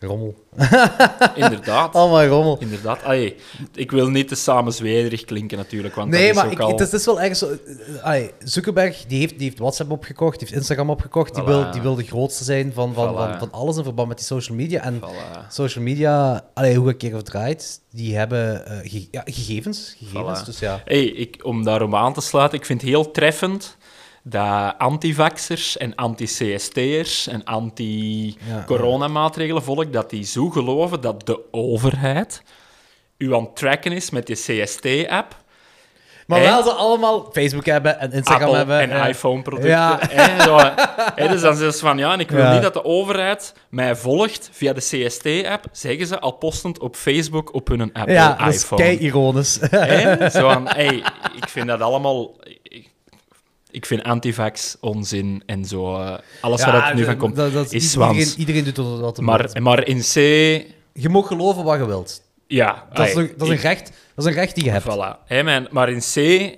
[0.00, 0.34] Rommel.
[1.34, 1.94] Inderdaad.
[1.94, 2.56] Allemaal rommel.
[2.60, 3.02] Inderdaad.
[3.04, 3.36] Allee,
[3.74, 6.68] ik wil niet te samenzwederig klinken natuurlijk, want Nee, dat is maar ook ik, al...
[6.70, 7.50] het, is, het is wel ergens zo...
[7.50, 11.34] eh, allee, Zuckerberg die heeft, die heeft WhatsApp opgekocht, die heeft Instagram opgekocht.
[11.34, 13.16] Die, wil, die wil de grootste zijn van, van, Voilà.
[13.16, 14.82] van, van alles in verband met die social media.
[14.82, 15.46] En Voilà.
[15.48, 19.96] social media, allee, hoe ik keer of draait, die hebben eh, ge- ja, gegevens.
[19.98, 20.44] gegevens Voilà.
[20.44, 20.80] Dus ja.
[20.84, 23.76] Hey, ik, om daarom aan te sluiten, ik vind het heel treffend
[24.26, 32.42] dat antivaxers en anti-CST'ers en anti-coronamaatregelen volk, dat die zo geloven dat de overheid
[33.18, 35.36] u aan het tracken is met je CST-app,
[36.26, 38.80] Maar wel ze allemaal Facebook hebben en Instagram Apple hebben.
[38.80, 39.06] en ja.
[39.06, 39.70] iPhone-producten.
[39.70, 39.98] Ja.
[40.44, 40.58] zo.
[41.14, 42.52] Hè, dus dan zeggen ze van, ja, en ik wil Ja.
[42.52, 47.54] niet dat de overheid mij volgt via de CST-app, zeggen ze al postend op Facebook
[47.54, 49.58] op hun Apple Ja, dat is ironisch.
[49.70, 50.30] Hè?
[50.30, 51.04] Zo van, hey,
[51.36, 52.34] ik vind dat allemaal...
[52.62, 52.92] Ik,
[53.74, 55.94] ik vind antivax onzin en zo.
[56.00, 57.36] eh, alles wat er nu van komt.
[57.36, 58.36] dat, dat is iedereen, zwans.
[58.36, 59.62] iedereen doet wat wat hij Maar, wil.
[59.62, 60.14] maar in C...
[60.92, 62.22] Je mag geloven wat je wilt.
[62.46, 64.70] Ja, Dat is, een, dat, is een ik- recht, dat is een recht die je
[64.70, 64.84] hebt.
[64.84, 65.28] Voilà.
[65.44, 66.16] Mijn- maar in C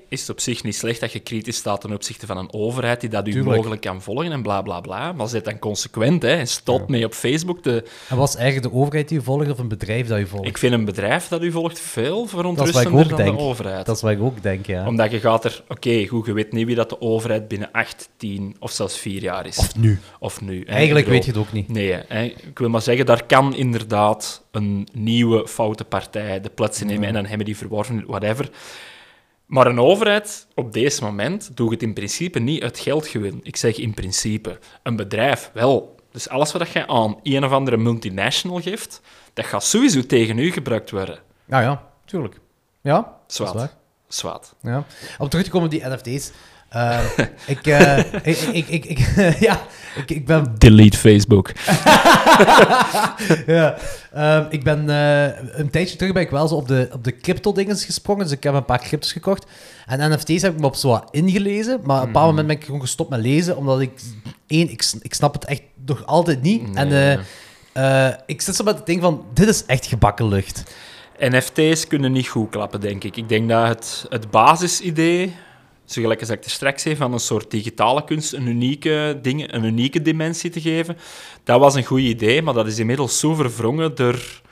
[0.08, 3.00] is het op zich niet slecht dat je kritisch staat ten opzichte van een overheid
[3.00, 3.56] die dat u Tuurlijk.
[3.56, 5.12] mogelijk kan volgen en bla bla bla.
[5.12, 7.62] Maar zet dan consequent hè, en stop mee op Facebook.
[7.62, 7.84] Te...
[8.08, 10.46] En was eigenlijk de overheid die je volgt of een bedrijf dat je volgt?
[10.46, 13.36] Ik vind een bedrijf dat u volgt veel verontrustender dan denk.
[13.38, 13.86] de overheid.
[13.86, 14.86] Dat is wat ik ook denk, ja.
[14.86, 15.62] Omdat je gaat er...
[15.68, 19.22] Oké, goed, je weet niet wie dat de overheid binnen 8, 10 of zelfs 4
[19.22, 19.58] jaar is.
[19.58, 19.98] Of nu.
[20.18, 20.62] Of nu.
[20.66, 20.72] hè.
[20.72, 21.68] Eigenlijk weet je het ook niet.
[21.68, 22.22] Nee, hè.
[22.22, 27.08] ik wil maar zeggen, daar kan inderdaad een nieuwe foute partij de plaats in nemen
[27.08, 28.50] en dan hebben die verworven, whatever.
[29.46, 33.40] Maar een overheid op deze moment doet het in principe niet uit geldgewin.
[33.42, 34.58] Ik zeg in principe.
[34.82, 35.94] Een bedrijf wel.
[36.10, 39.00] Dus alles wat je aan een of andere multinational geeft,
[39.32, 41.18] dat gaat sowieso tegen u gebruikt worden.
[41.44, 42.40] Ja, ja, tuurlijk.
[42.80, 43.76] Ja, waar.
[44.08, 44.54] Zwaat.
[44.62, 44.84] Ja.
[45.18, 46.32] Om terug te komen op die NFT's.
[46.76, 46.98] Eh,
[47.46, 47.98] ik, eh,
[48.32, 49.08] ik, ik, ik, ik-
[49.48, 49.60] ja,
[49.96, 51.52] ik, ik ben Delete Facebook.
[53.46, 53.76] ja.
[54.12, 57.16] Ehm, ik ben eh, een tijdje terug ben ik wel zo op de, op de
[57.16, 58.22] crypto-dinges gesprongen.
[58.24, 59.46] Dus ik heb een paar cryptos gekocht.
[59.86, 61.80] En NFT's heb ik me op zo wat ingelezen.
[61.84, 63.56] Maar op een bepaald moment ben ik gewoon gestopt met lezen.
[63.56, 63.90] Omdat ik...
[64.46, 66.62] één, ik, ik snap het echt nog altijd niet.
[66.74, 67.18] En Nee.
[67.72, 69.24] eh, eh, ik zit zo met het ding van...
[69.34, 70.62] Dit is echt gebakken lucht.
[71.18, 73.16] NFT's kunnen niet goed klappen, denk ik.
[73.16, 75.34] Ik denk dat het, het basisidee,
[75.86, 79.52] zo gelijk als ik er straks zei, van een soort digitale kunst een unieke, ding,
[79.52, 80.96] een unieke dimensie te geven,
[81.44, 84.42] dat was een goed idee, maar dat is inmiddels zo verwrongen door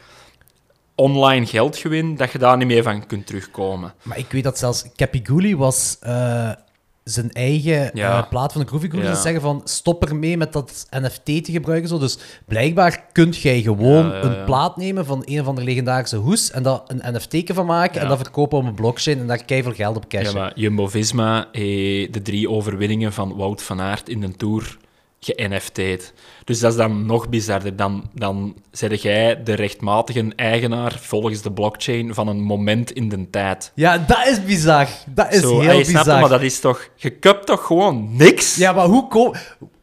[0.94, 3.94] online geldgewin dat je daar niet meer van kunt terugkomen.
[4.02, 6.50] Maar ik weet dat zelfs Capiguli was eh,
[7.04, 8.18] zijn eigen Ja.
[8.22, 8.88] eh, plaat van de Groovy.
[8.92, 9.14] Ja.
[9.14, 11.88] Ze zeggen van, stop ermee met dat NFT te gebruiken.
[11.88, 11.98] Zo.
[11.98, 14.22] Dus blijkbaar kunt jij gewoon Ja, ja, ja.
[14.22, 17.94] een plaat nemen van een of andere legendarische hoes en daar een NFT van maken
[17.94, 18.00] Ja.
[18.00, 20.38] en dat verkopen op een blockchain en daar keiveel geld op Ja, cashen.
[20.40, 24.76] maar Jumbo-Visma heeft de drie overwinningen van Wout van Aert in de Tour
[25.24, 26.12] ge-NFT'd.
[26.44, 27.76] Dus dat is dan nog bizarder.
[27.76, 33.30] Dan, dan zeg jij de rechtmatige eigenaar volgens de blockchain van een moment in de
[33.30, 33.72] tijd.
[33.74, 34.86] Ja, dat is bizar.
[35.06, 35.84] Dat is Zo, heel je?
[35.84, 36.20] bizar.
[36.20, 36.88] Maar dat is toch...
[36.96, 38.56] Je kupt toch gewoon niks?
[38.56, 39.34] Ja, maar hoe kom...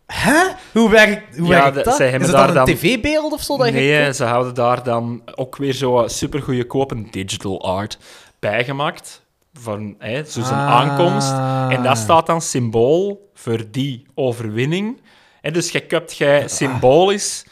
[0.06, 0.44] Hè?
[0.74, 1.96] Hoe werkt, hoe Ja, werkt dat?
[1.96, 3.58] zij hebben is daar een dan- tv-beeld of zo?
[3.58, 7.98] Dat nee, ze houden daar dan ook weer zo supergoeie kopen digital art
[8.40, 9.22] bijgemaakt.
[9.54, 10.72] Van hè, zo zijn Ah.
[10.76, 11.32] aankomst.
[11.78, 15.02] En dat staat dan symbool voor die overwinning.
[15.42, 17.46] En dus je kupt jij symbolisch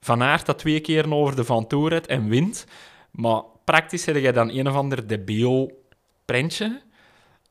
[0.00, 2.64] Van Aert dat twee keer over de Van Tour en wint.
[3.10, 5.82] Maar praktisch heb je dan een of ander debiel
[6.24, 6.80] prentje.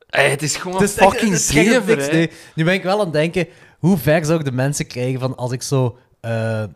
[0.06, 2.28] Het is gewoon Het is fucking zever.
[2.54, 3.48] Nu ben ik wel aan het denken,
[3.78, 6.68] hoe ver zou ik de mensen krijgen van als ik zo eh, eh,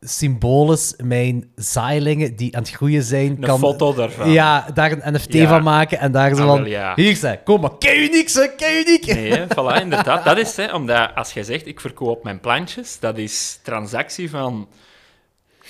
[0.00, 3.58] symbolisch mijn zaailingen die aan het groeien zijn, Een kan...
[3.58, 4.30] foto daarvan.
[4.30, 5.48] Ja, daar een NFT Ja.
[5.48, 6.56] van maken en daar zo Ah, van...
[6.58, 6.92] wel, ja.
[6.94, 9.06] Hier, zeg, kom maar, kei uniek, zeg, kei uniek.
[9.06, 10.24] Nee, hè, voilà, inderdaad.
[10.24, 14.68] Dat is, hè, omdat als jij zegt, ik verkoop mijn plantjes, dat is transactie van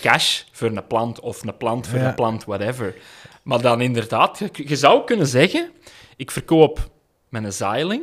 [0.01, 2.09] cash voor een plant of een plant voor Ja.
[2.09, 2.95] een plant, whatever.
[3.43, 5.70] Maar dan inderdaad, je, je zou kunnen zeggen,
[6.16, 6.91] ik verkoop
[7.29, 8.03] mijn zaailing,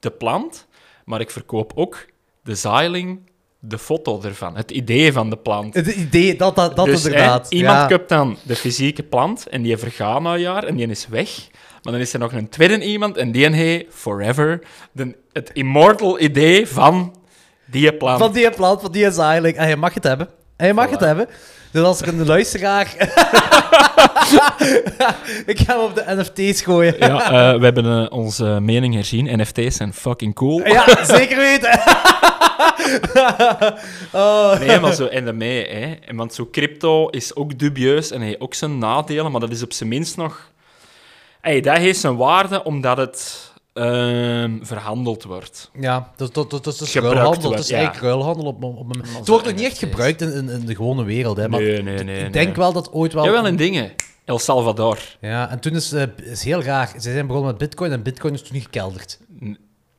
[0.00, 0.66] de plant,
[1.04, 2.06] maar ik verkoop ook
[2.42, 3.30] de zaailing,
[3.68, 5.74] de foto ervan, het idee van de plant.
[5.74, 7.50] Het idee, dat, dat, dat dus, hè, inderdaad.
[7.50, 7.86] iemand ja.
[7.86, 11.28] koopt dan de fysieke plant en die vergaat na een jaar en die is weg.
[11.82, 14.60] Maar dan is er nog een tweede iemand en die heeft forever
[14.92, 17.14] de, het immortal idee van
[17.64, 18.18] die plant.
[18.18, 19.56] Van die plant, van die zaaieling.
[19.56, 20.28] En je mag het hebben.
[20.56, 20.90] En je mag Voilà.
[20.90, 21.28] het hebben.
[21.72, 22.86] Dus als ik een luisteraar...
[25.46, 26.94] ik ga hem op de NFT's gooien.
[26.98, 29.40] Ja, eh, we hebben eh, onze mening herzien.
[29.40, 30.66] NFT's zijn fucking cool.
[30.66, 31.80] Ja, zeker weten.
[34.12, 34.58] oh.
[34.58, 35.92] Nee, maar zo en daarmee, hè.
[35.92, 39.62] En Want zo crypto is ook dubieus en heeft ook zijn nadelen, maar dat is
[39.62, 40.50] op zijn minst nog...
[41.40, 45.70] Hey, dat heeft zijn waarde omdat het ehm, verhandeld wordt.
[45.80, 47.50] Ja, dat, dat, dat, dat is ruilhandel.
[47.50, 47.76] Het is ja.
[47.76, 48.94] eigenlijk ruilhandel op, op.
[49.18, 51.48] Het wordt nog niet echt gebruikt in, in, in de gewone wereld, hè.
[51.48, 52.30] Maar Nee, nee, nee, ik nee.
[52.30, 53.24] denk wel dat ooit wel...
[53.24, 53.92] Jawel, in dingen.
[54.24, 54.98] El Salvador.
[55.20, 56.88] Ja, en toen is het is heel raar.
[56.88, 59.18] Ze zijn begonnen met bitcoin en bitcoin is toen gekelderd.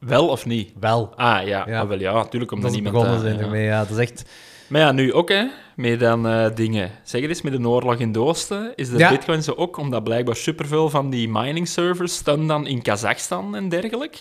[0.06, 0.72] Wel of niet?
[0.80, 1.14] Wel.
[1.16, 1.64] Ah, ja.
[1.68, 1.82] Ja.
[1.82, 2.52] Ah, wel ja, natuurlijk.
[2.52, 3.04] Omdat Dat is niemand...
[3.06, 3.80] begonnen eh, zijn ermee, ja.
[3.80, 4.24] Dat is echt...
[4.68, 5.46] Maar ja, nu ook, hè.
[5.76, 6.92] Met dan eh, dingen.
[7.04, 9.10] Zeg het eens, met de oorlog in het oosten is de Ja.
[9.10, 13.70] bitcoin zo ook, omdat blijkbaar superveel van die mining servers staan dan in Kazachstan en
[13.70, 14.18] dergelijke.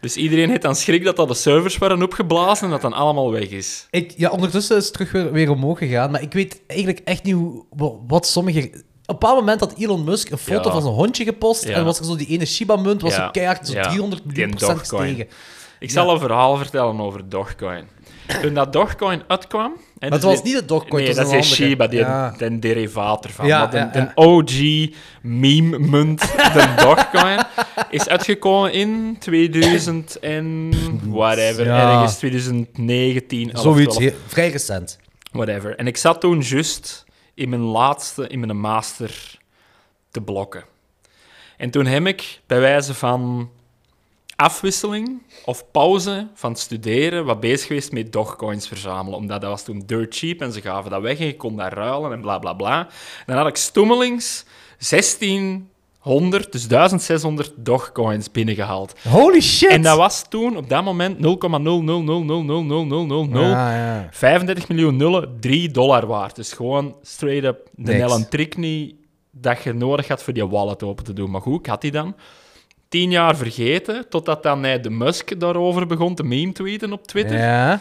[0.00, 3.30] Dus iedereen heeft dan schrik dat dat de servers waren opgeblazen en dat dan allemaal
[3.32, 3.86] weg is.
[3.90, 7.22] Ik, ja, ondertussen is het terug weer, weer omhoog gegaan, maar ik weet eigenlijk echt
[7.22, 8.82] niet hoe, wa- wat sommige...
[9.12, 11.98] Op een bepaald moment had Elon Musk een foto van zijn hondje gepost en was
[11.98, 13.82] er zo die ene Shiba-munt, was zo keihard zo Ja.
[13.82, 15.26] 300 miljoen procent gestegen.
[15.78, 17.84] Ik zal een verhaal vertellen over Dogecoin.
[18.42, 19.72] Toen dat Dogecoin uitkwam...
[19.72, 21.54] hè, Maar het dus was niet de Dogecoin, Nee, dat is.
[21.54, 22.34] Shiba, die, Ja.
[22.38, 23.46] een derivaat ervan.
[23.46, 24.12] Ja, maar de, ja, de ja.
[24.14, 24.90] OG
[25.22, 27.38] meme-munt, de Dogecoin,
[27.90, 30.70] is uitgekomen in 2000 en
[31.06, 34.98] whatever, ergens 2019, 11, Zoiets, 12, he- vrij recent.
[35.32, 35.76] whatever.
[35.76, 37.04] En ik zat toen juist
[37.42, 39.38] in mijn laatste, in mijn master
[40.10, 40.64] te blokken.
[41.56, 43.50] En toen heb ik bij wijze van
[44.36, 49.18] afwisseling of pauze van studeren wat bezig geweest met Dogecoins verzamelen.
[49.18, 51.72] Omdat dat was toen dirt cheap en ze gaven dat weg en je kon dat
[51.72, 52.88] ruilen en bla bla bla.
[53.26, 54.44] Dan had ik stommelings
[56.02, 58.94] 1600, dus 1600 Dogecoins binnengehaald.
[59.08, 59.70] Holy shit!
[59.70, 61.22] En dat was toen op dat moment 0,000000000
[63.40, 64.08] Ja, ja.
[64.10, 66.36] 35 miljoen nullen, 3 dollar waard.
[66.36, 68.02] Dus gewoon straight up de Niks.
[68.02, 68.94] Ellen trick niet
[69.30, 71.30] dat je nodig had voor die wallet open te doen.
[71.30, 72.14] Maar goed, ik had die dan.
[72.88, 77.38] Tien jaar vergeten, totdat dan hij de Musk daarover begon te meme tweeten op Twitter.
[77.38, 77.80] Ja,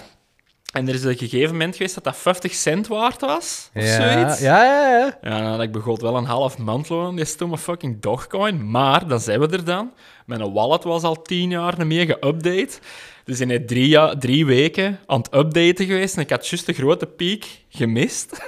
[0.71, 4.13] En er is een gegeven moment geweest dat dat 50 cent waard was, of ja,
[4.13, 4.39] zoiets.
[4.39, 5.17] ja, ja, ja.
[5.21, 8.69] Ja, had ik begot wel een half maandloon aan die stomme fucking Dogecoin.
[8.71, 9.91] Maar, dan zijn we er dan.
[10.25, 12.79] Mijn wallet was al tien jaar niet meer geüpdate.
[13.25, 16.15] Dus in net drie, ja- drie weken aan het updaten geweest.
[16.15, 18.29] En ik had juist de grote piek gemist.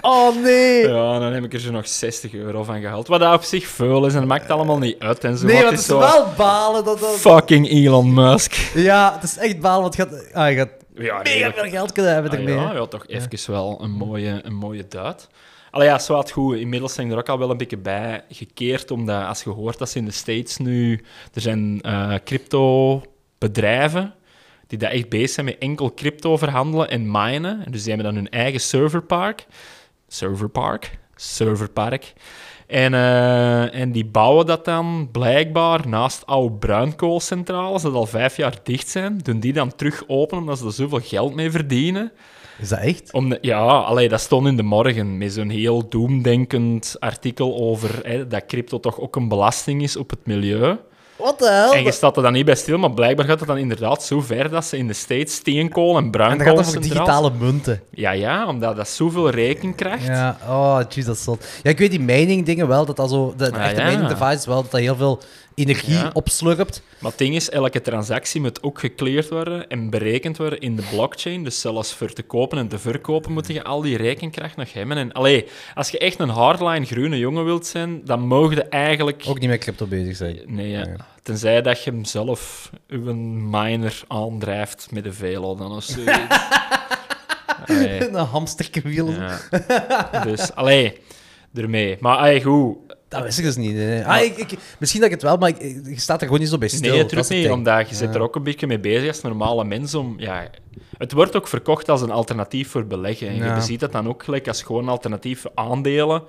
[0.00, 0.88] Oh nee!
[0.88, 3.08] Ja, dan heb ik er zo nog 60 euro van gehaald.
[3.08, 5.24] Wat dat op zich veel is en dat maakt allemaal niet uit.
[5.24, 5.46] En zo.
[5.46, 6.84] Nee, Het want het is zo, wel balen.
[6.84, 7.10] Dat, dat...
[7.10, 8.52] Fucking Elon Musk.
[8.74, 11.70] Ja, het is echt balen, want je gaat, ah, je gaat Ja, mega nee, veel
[11.70, 12.54] geld kunnen hebben Ah, ermee.
[12.54, 12.74] ja, hè.
[12.74, 15.28] ja, toch even wel een mooie, een mooie duit.
[15.70, 16.56] Allee, ja, zo wat goed.
[16.56, 19.90] Inmiddels zijn er ook al wel een beetje bij gekeerd, omdat als je hoort dat
[19.90, 21.04] ze in de States nu...
[21.34, 24.14] Er zijn eh, crypto-bedrijven
[24.66, 27.64] die daar echt bezig zijn met enkel crypto verhandelen en minen.
[27.64, 29.46] En dus die hebben dan hun eigen serverpark.
[30.08, 30.98] Serverpark?
[31.16, 32.12] Serverpark.
[32.66, 38.58] En, eh, en die bouwen dat dan blijkbaar naast oude bruinkoolcentrales, dat al vijf jaar
[38.62, 42.12] dicht zijn, doen die dan terug open omdat ze er zoveel geld mee verdienen.
[42.60, 43.12] Is dat echt?
[43.12, 48.00] Om de- ja, allee, dat stond in de morgen met zo'n heel doemdenkend artikel over
[48.02, 50.76] hè, dat crypto toch ook een belasting is op het milieu.
[51.16, 51.72] Wat de hel?
[51.72, 54.20] En je staat er dan niet bij stil, maar blijkbaar gaat het dan inderdaad zo
[54.20, 57.82] ver dat ze in de States steenkool en En dan gaat het over digitale munten.
[57.90, 60.06] Ja, ja, omdat dat zoveel rekenkracht...
[60.06, 61.44] Ja, oh, jeez, dat is zot.
[61.62, 63.34] Ja, ik weet die mining dingen wel, dat dat zo...
[63.36, 63.86] De, de Ah, echte ja.
[63.88, 65.20] mining devices wel, dat dat heel veel
[65.54, 66.10] energie Ja.
[66.12, 66.82] opslurpt.
[66.98, 70.82] Maar het ding is, elke transactie moet ook gecleared worden en berekend worden in de
[70.90, 71.44] blockchain.
[71.44, 74.96] Dus zelfs voor te kopen en te verkopen moet je al die rekenkracht nog hebben.
[74.96, 79.22] En allee, als je echt een hardline groene jongen wilt zijn, dan mogen je eigenlijk...
[79.28, 80.40] Ook niet met crypto bezig zijn.
[80.46, 80.86] Nee, ja.
[81.22, 86.10] Tenzij dat je hem zelf, uw miner, aandrijft met een velo dan of zoiets.
[87.66, 89.10] Allee, een hamsterwiel.
[89.10, 89.38] ja.
[90.24, 90.98] Dus, allee,
[91.54, 91.96] ermee.
[92.00, 92.76] Maar allee, goed,
[93.12, 93.74] Dat wist ik dus niet.
[93.74, 94.04] nee.
[94.06, 96.40] Ah, ik, ik- misschien dat ik het wel, maar ik, ik- je staat er gewoon
[96.40, 96.80] niet zo bij stil.
[96.92, 97.52] Nee, dat het niet, ding.
[97.54, 99.94] omdat je zit er ook een beetje mee bezig als normale mens.
[99.94, 100.46] Om, ja,
[100.98, 103.28] het wordt ook verkocht als een alternatief voor beleggen.
[103.28, 103.54] En Ja.
[103.54, 106.22] je ziet dat dan ook gelijk als gewoon alternatief voor aandelen.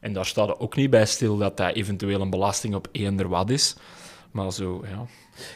[0.00, 3.28] En daar staat er ook niet bij stil dat dat eventueel een belasting op eender
[3.28, 3.76] wat is.
[4.30, 5.06] Maar zo, ja.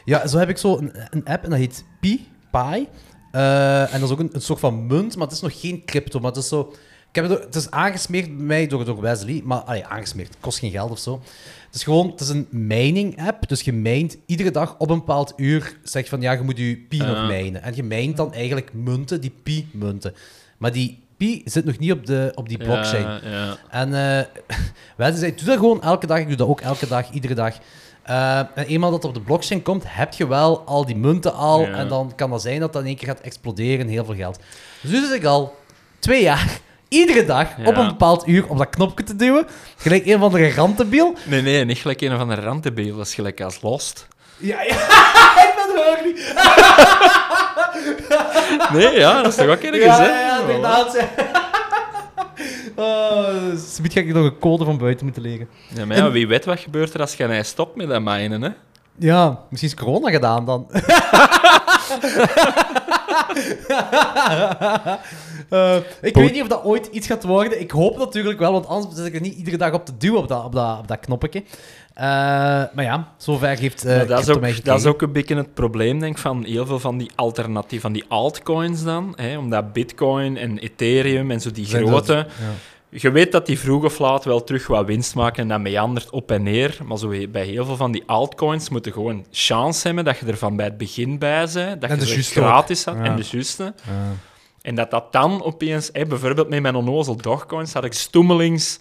[0.05, 2.86] Ja, zo heb ik zo een, een app en dat heet Pi, Pi.
[3.32, 5.82] Eh, en dat is ook een, een soort van munt, maar het is nog geen
[5.85, 6.19] crypto.
[6.20, 6.73] Maar het is zo...
[7.12, 10.59] Ik heb het, is aangesmeerd bij mij door, door Wesley, maar allee, aangesmeerd, het kost
[10.59, 11.20] geen geld of zo.
[11.66, 14.99] Het is gewoon, het is een mining app, dus je mijnt iedere dag op een
[14.99, 17.27] bepaald uur, zeg van ja, je moet je pi nog Ah.
[17.27, 17.62] mijnen.
[17.62, 20.15] En je mijnt dan eigenlijk munten, die pi-munten.
[20.59, 23.03] Maar die pi zit nog niet op, de, op die blockchain.
[23.03, 23.57] Ja, ja.
[23.70, 24.24] En eh
[24.97, 26.19] Wesley zei, doe dat gewoon elke dag.
[26.19, 27.55] Ik doe dat ook elke dag, iedere dag.
[28.03, 31.35] Eh, en eenmaal dat het op de blockchain komt, heb je wel al die munten
[31.35, 31.61] al.
[31.61, 31.73] Ja.
[31.73, 34.15] En dan kan dat zijn dat dat in één keer gaat exploderen en heel veel
[34.15, 34.39] geld.
[34.81, 35.55] Dus nu zit ik al
[35.99, 36.61] twee jaar,
[36.91, 37.65] iedere dag, Ja.
[37.69, 39.47] op een bepaald uur op dat knopje te duwen.
[39.77, 41.15] Gelijk een van de rantenbiel.
[41.25, 42.97] Nee, nee, niet gelijk een van de randtebeelden.
[42.97, 44.07] Dat is gelijk als Lost.
[44.37, 44.75] Ja, ja.
[45.47, 46.19] ik ben er ook niet.
[48.73, 50.09] Nee, ja, dat is toch ook ergens, Ja, hè?
[50.09, 50.97] ja, ja, inderdaad.
[52.77, 53.25] Oh,
[53.83, 55.49] ga ik nog een code van buiten moeten leren.
[55.75, 58.43] Ja, maar ja, wie weet wat gebeurt er als je hij stopt met dat minen,
[58.43, 58.49] hè?
[58.99, 60.67] Ja, misschien is corona gedaan dan.
[65.51, 67.61] Eh, ik weet niet of dat ooit iets gaat worden.
[67.61, 70.19] Ik hoop natuurlijk wel, want anders zit ik er niet iedere dag op te duwen
[70.19, 71.43] op dat, op dat, op dat knoppetje.
[71.95, 72.05] Eh,
[72.73, 75.55] maar ja, zover heeft uh, Maar dat, is ook, dat is ook een beetje het
[75.55, 79.12] probleem, denk ik, van heel veel van die alternatieven, van die altcoins dan.
[79.16, 82.15] Hè, omdat Bitcoin en Ethereum en zo die grote...
[82.15, 82.27] ja.
[82.91, 86.11] Je weet dat die vroeg of laat wel terug wat winst maken en dat meandert
[86.11, 86.79] op en neer.
[86.85, 90.27] Maar zo bij heel veel van die altcoins moet je gewoon chance hebben dat je
[90.27, 91.81] er van bij het begin bij bent.
[91.81, 93.75] Dat En je juiste gratis had en de juiste.
[93.87, 94.12] Ja.
[94.62, 95.91] En dat dat dan opeens...
[95.91, 98.79] Bijvoorbeeld met mijn onnozel dogcoins had ik stoemelings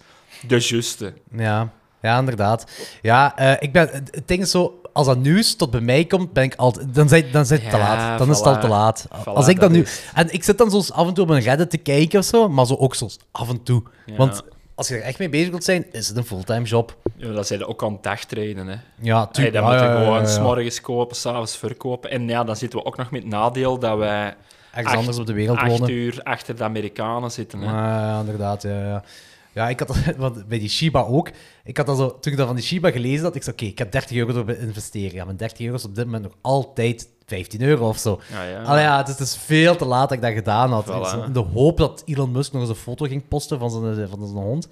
[0.47, 1.13] de juiste.
[1.31, 1.71] Ja,
[2.01, 2.71] ja, inderdaad.
[3.01, 6.05] Ja, eh, ik ben, het het ding is zo, als dat nieuws tot bij mij
[6.05, 8.19] komt, ben ik altijd, dan zijn dan zijn het te laat.
[8.19, 9.07] Dan is het al te laat.
[9.07, 9.81] Voilà, als ik dat dat nu...
[9.81, 12.25] is- En ik zit dan soms af en toe op een Reddit te kijken of
[12.25, 13.83] zo, maar zo ook soms af en toe.
[14.05, 14.15] Ja.
[14.15, 14.41] Want
[14.75, 16.97] als je er echt mee bezig wilt zijn, is het een fulltime job.
[17.17, 18.75] Ja, dat zijn ook aan het dagtrainen, hè.
[19.01, 19.55] Ja, Hey, tuurlijk.
[19.55, 20.33] dan Ja, moeten we gewoon ja, ja.
[20.35, 22.09] 's morgens kopen, s'avonds verkopen.
[22.11, 24.35] En ja, dan zitten we ook nog met het nadeel dat wij
[24.71, 25.89] Ergens acht- anders op de wereld acht wonen.
[25.91, 27.59] uur achter de Amerikanen zitten.
[27.61, 27.71] Hè.
[27.71, 28.61] Ja, ja, inderdaad.
[28.61, 29.03] Ja, ja.
[29.51, 31.29] Ja, ik had dat, want bij die Shiba ook.
[31.63, 33.65] Ik had dat zo, toen ik dat van die Shiba gelezen had, ik zei, oké,
[33.65, 35.13] ik heb 30 euro erop investeren.
[35.13, 38.21] Ja, mijn 30 euro is op dit moment nog altijd 15 euro of zo.
[38.31, 38.61] Ja, ja.
[38.61, 40.85] Allee, ja, het is dus veel te laat dat ik dat gedaan had.
[40.85, 41.25] Voilà.
[41.25, 44.27] In de hoop dat Elon Musk nog eens een foto ging posten van zijn, van
[44.27, 44.67] zijn hond.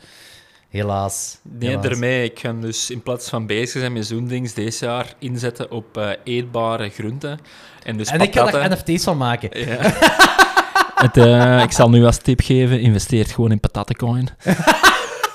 [0.69, 1.37] Helaas.
[1.41, 1.85] Nee, helaas.
[1.85, 2.23] daarmee.
[2.23, 5.97] Ik ga dus in plaats van bezig zijn met zo'n dings deze jaar inzetten op
[5.97, 7.39] eh, eetbare groenten.
[7.83, 9.59] En dus En ik ga daar NFT's van maken.
[9.59, 9.77] Ja.
[10.97, 14.29] Het, eh, ik zal nu als tip geven, investeer gewoon in patattencoin.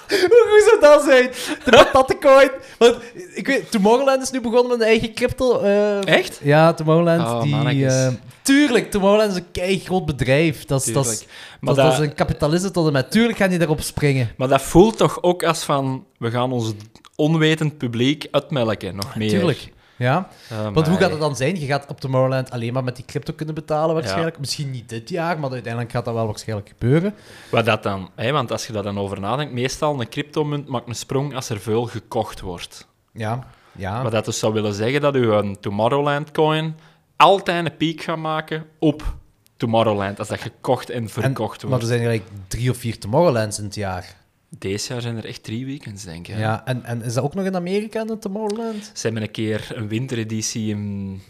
[0.09, 1.30] Hoe goed zou dat zijn?
[1.64, 2.51] De patattencoin.
[2.78, 2.97] Want
[3.34, 5.60] ik weet, Tomorrowland is nu begonnen met een eigen crypto.
[5.60, 6.40] eh, Echt?
[6.43, 7.28] Ja, Tomorrowland.
[7.28, 7.94] Oh, die, mannetjes.
[7.94, 8.09] eh,
[8.43, 10.64] tuurlijk, Tomorrowland is een kei groot bedrijf.
[10.64, 11.24] Dat is, dat is,
[11.60, 13.10] dat, dat een kapitalist tot en met.
[13.10, 14.30] Tuurlijk gaan die daarop springen.
[14.36, 16.72] maar dat voelt toch ook als van, we gaan ons
[17.16, 19.28] onwetend publiek uitmelken, nog meer.
[19.30, 19.72] Tuurlijk.
[19.97, 20.28] Ja.
[20.51, 21.60] Ah, Want hoe maar- gaat het dan zijn?
[21.60, 24.39] Je gaat op Tomorrowland alleen maar met die crypto kunnen betalen waarschijnlijk.
[24.39, 27.14] Misschien niet dit jaar, maar uiteindelijk gaat dat wel waarschijnlijk gebeuren.
[27.51, 28.10] Wat dat dan?
[28.14, 28.32] Hè?
[28.32, 31.60] Want als je daar dan over nadenkt, meestal een cryptomunt maakt een sprong als er
[31.60, 32.89] veel gekocht wordt.
[33.12, 33.47] Ja.
[33.77, 34.02] Ja.
[34.02, 36.77] Wat dat dus zou willen zeggen dat u een Tomorrowland coin
[37.16, 39.14] altijd een piek gaat maken op
[39.56, 41.82] Tomorrowland, als dat gekocht en En- verkocht maar wordt.
[41.85, 44.14] er zijn eigenlijk drie of vier Tomorrowlands in het jaar.
[44.59, 46.37] Deze jaar zijn er echt drie weekends, denk ik.
[46.39, 46.62] Ja.
[46.65, 48.91] En, en is dat ook nog in Amerika, een Tomorrowland?
[48.95, 51.20] Ze hebben een keer een wintereditie in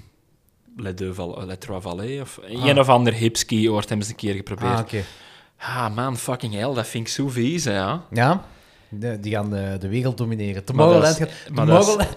[0.77, 2.67] Le, Deux Val- Le Trois Vallées, of Ah.
[2.67, 4.73] een of ander hipski-oord hebben ze een keer geprobeerd.
[4.73, 5.03] Ah, oké.
[5.59, 8.05] Ah, man, fucking hell, dat vind ik zo vies, hè, ja.
[8.11, 8.45] Ja.
[8.89, 10.65] De- die gaan de, de wereld domineren.
[10.65, 11.31] Tomorrowland, gaat,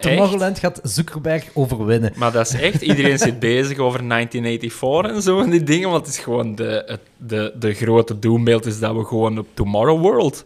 [0.01, 2.13] Tomorrowland, gaat Zuckerberg overwinnen.
[2.15, 6.05] Maar dat is echt, iedereen zit bezig over 1984 en zo en die dingen, want
[6.05, 10.01] het is gewoon de, het, de, de grote doembeeld is dat we gewoon op Tomorrow
[10.01, 10.45] World,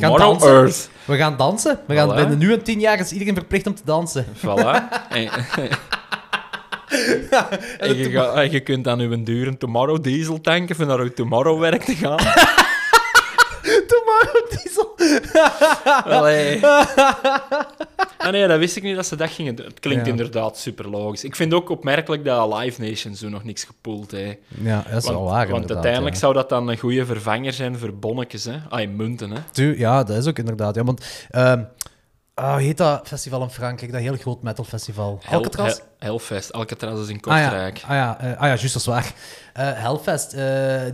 [0.00, 0.50] Tomorrow dansen.
[0.50, 1.78] Earth, We gaan dansen.
[1.86, 2.14] We gaan Voilà.
[2.16, 4.24] binnen nu en tien jaar is iedereen verplicht om te dansen.
[4.46, 4.88] voilà.
[5.08, 5.28] en,
[7.78, 11.12] en, je ga- en je kunt dan uw dure Tomorrow diesel tanken voor naar uw
[11.12, 12.18] Tomorrow werk te gaan.
[13.86, 14.94] Tomorrow Diesel.
[16.18, 16.60] Allee.
[18.18, 19.66] Ah nee, dat wist ik niet dat ze dat gingen doen.
[19.66, 20.10] Het klinkt Ja.
[20.10, 21.24] inderdaad super logisch.
[21.24, 24.36] Ik vind ook opmerkelijk dat Live Nation zo nog niks gepoeld heeft.
[24.62, 25.48] Ja, dat is Want, wel waar.
[25.48, 26.20] want uiteindelijk ja.
[26.20, 28.56] zou dat dan een goede vervanger zijn voor bonnetjes, hè?
[28.68, 29.38] Ah, munten, hè?
[29.52, 30.74] Tu- Ja, dat is ook inderdaad.
[30.74, 31.62] Ja, want, ehm,
[32.36, 33.92] ah, hoe heet dat festival in Frankrijk?
[33.92, 35.18] Dat heel groot metal festival.
[35.22, 35.66] Hel- Alcatraz?
[35.68, 36.52] Hel- Hellfest.
[36.52, 37.82] Alcatraz is in Ah ja, Kortrijk.
[37.86, 39.12] ah ja, eh, ah ja, juist, dat is waar.
[39.52, 40.44] Eh Hellfest, eh,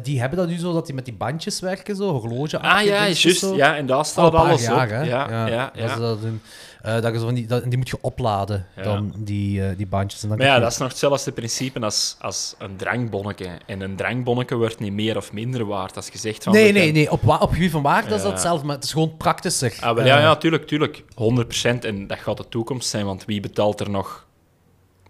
[0.03, 2.59] die hebben dat nu zo dat die met die bandjes werken, zo, horloge.
[2.59, 3.47] Ah ja, juist.
[3.55, 4.91] Ja, en daar Al staat een paar alles jaar, op.
[4.91, 5.03] hè?
[5.03, 5.71] Ja, ja, ja.
[5.75, 6.43] Dat ze dat doen.
[6.83, 8.83] Eh, dat zo van die, dat, die moet je opladen, Ja.
[8.83, 10.23] dan, die, eh, die bandjes.
[10.23, 13.49] En dan Maar ja, je- dat is nog hetzelfde principe als, als een drankbonnetje.
[13.67, 16.53] En een drankbonnetje wordt niet meer of minder waard als je zegt van...
[16.53, 17.11] Nee, nee, nee.
[17.11, 18.23] Op, wa- op gebied van waarde is Ja.
[18.23, 19.77] dat hetzelfde, maar het is gewoon praktischer.
[19.81, 21.05] Ah, wel, Eh, ja, ja, tuurlijk, tuurlijk.
[21.15, 21.85] 100%.
[21.85, 24.27] En dat gaat de toekomst zijn, want wie betaalt er nog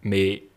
[0.00, 0.48] mee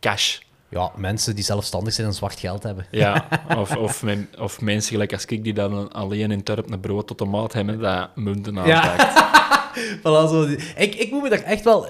[0.00, 0.38] cash?
[0.68, 2.86] ja, mensen die zelfstandig zijn en zwart geld hebben.
[2.90, 3.28] Ja,
[3.58, 7.06] of, of, men- of mensen gelijk als ik die dan alleen in Turp een brood
[7.06, 9.34] tot de maat hebben, dat munten aanpakt.
[10.02, 10.42] Voilà, zo
[10.76, 11.86] ik, ik moet me daar echt wel...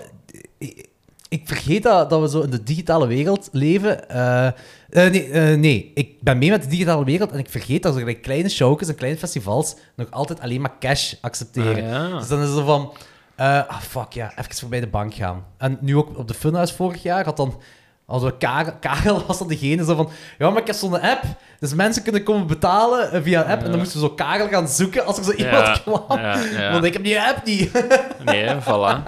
[1.28, 4.08] Ik, vergeet dat, dat we zo in de digitale wereld leven.
[4.08, 4.52] Eh, eh,
[4.90, 8.04] nee, eh, nee, ik ben mee met de digitale wereld en ik vergeet dat zo
[8.22, 11.84] kleine showjes en kleine festivals nog altijd alleen maar cash accepteren.
[11.84, 12.18] Ah, ja.
[12.18, 12.92] Dus dan is het zo van...
[13.36, 15.44] ah, fuck, ja, even voorbij de bank gaan.
[15.58, 17.60] En nu ook op de Funhouse vorig jaar had dan...
[18.06, 20.10] Als we Karel, Karel was dan degene zo van...
[20.38, 21.22] Ja, maar ik heb zo'n app.
[21.58, 23.62] Dus mensen kunnen komen betalen eh, via een app.
[23.62, 26.18] En dan moesten we zo Karel gaan zoeken als er zo iemand Ja, kwam.
[26.20, 26.72] ja.
[26.72, 27.70] Want ik heb die app niet.
[28.24, 29.02] Nee, voilà.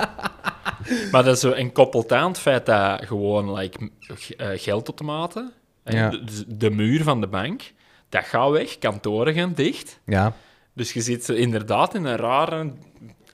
[1.11, 3.91] Maar dat is zo en koppelt aan het feit dat gewoon like,
[4.37, 5.53] eh, geldautomaten,
[5.85, 6.09] hè, Ja.
[6.11, 7.63] de, de muur van de bank,
[8.09, 10.01] dat gaat weg, kantoren gaan dicht.
[10.05, 10.33] Ja.
[10.75, 12.73] Dus je zit inderdaad in een rare,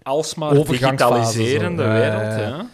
[0.02, 1.88] alsmaar digitaliserende zo.
[1.88, 2.22] Wereld.
[2.22, 2.46] ja, ja.
[2.48, 2.66] Ja.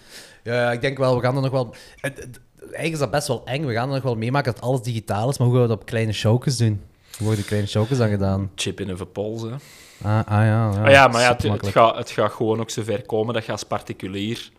[0.42, 1.74] Ja, ja, ik denk wel, we gaan er nog wel...
[2.00, 2.40] het- het-
[2.72, 3.64] Eigenlijk is dat best wel eng.
[3.64, 5.80] We gaan er nog wel meemaken dat alles digitaal is, maar hoe gaan we dat
[5.80, 6.82] op kleine showjes doen?
[7.16, 8.50] Hoe worden kleine showjes dan gedaan?
[8.54, 9.54] Chip in een hè.
[10.02, 10.84] Ah, ah ja, ja.
[10.84, 13.64] Ah ja, maar ja, het, gaat, het gaat gewoon ook zover komen dat je als
[13.64, 14.50] particulier...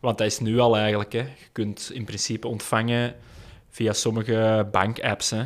[0.00, 1.18] Want dat is nu al eigenlijk, hè.
[1.18, 3.14] Je kunt in principe ontvangen
[3.70, 5.42] via sommige bankapps, hè.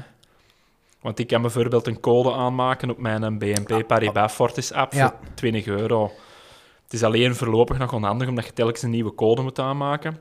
[1.01, 5.09] Want ik kan bijvoorbeeld een code aanmaken op mijn BNP Paribas Fortis app Ja.
[5.09, 6.12] voor 20 euro.
[6.85, 10.18] Het is alleen voorlopig nog onhandig, omdat je telkens een nieuwe code moet aanmaken.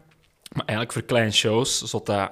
[0.51, 2.31] Maar eigenlijk voor kleine shows, zodat dat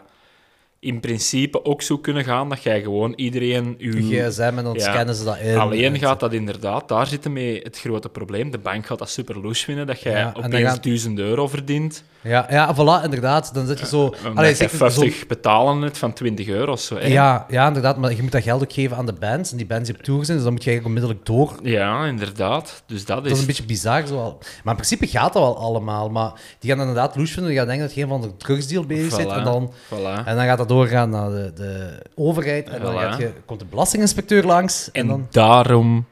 [0.86, 3.76] in principe ook zo kunnen gaan dat jij gewoon iedereen...
[3.78, 5.14] Je uw- gsm en dan Ja.
[5.14, 5.58] ze dat in.
[5.58, 8.52] Alleen En- gaat dat inderdaad, daar zit mee het grote probleem.
[8.52, 11.48] De bank gaat dat super loes vinden, dat jij Ja, dan opeens gaan- 1000 euro
[11.48, 12.04] verdient.
[12.22, 13.54] Ja, ja, voilà, inderdaad.
[13.54, 14.02] Dan zit je zo...
[14.04, 16.96] Omdat Allee, je zeker 50 betalen net van 20 euro of zo.
[16.98, 17.08] hè.
[17.08, 17.98] Ja, ja, inderdaad.
[17.98, 19.52] Maar je moet dat geld ook geven aan de bands.
[19.52, 21.70] En die bands die op tour zijn, dus dan moet je eigenlijk onmiddellijk door.
[21.72, 22.84] Ja, inderdaad.
[22.88, 23.24] Dus dat is...
[23.24, 24.08] Dat is een beetje bizar.
[24.08, 24.38] Zo al.
[24.64, 26.10] Maar in principe gaat dat wel allemaal.
[26.10, 27.50] Maar die gaan inderdaad loes vinden.
[27.50, 29.28] Die gaan denken dat je een van de drugsdeal bezig zit.
[29.28, 30.26] En dan, voilà.
[30.26, 32.70] en dan gaat dat doorgaan naar de, de overheid.
[32.70, 32.98] En dan Voilà.
[32.98, 34.90] gaat je, komt de belastinginspecteur langs.
[34.92, 35.28] En, En dan...
[35.32, 36.06] daarom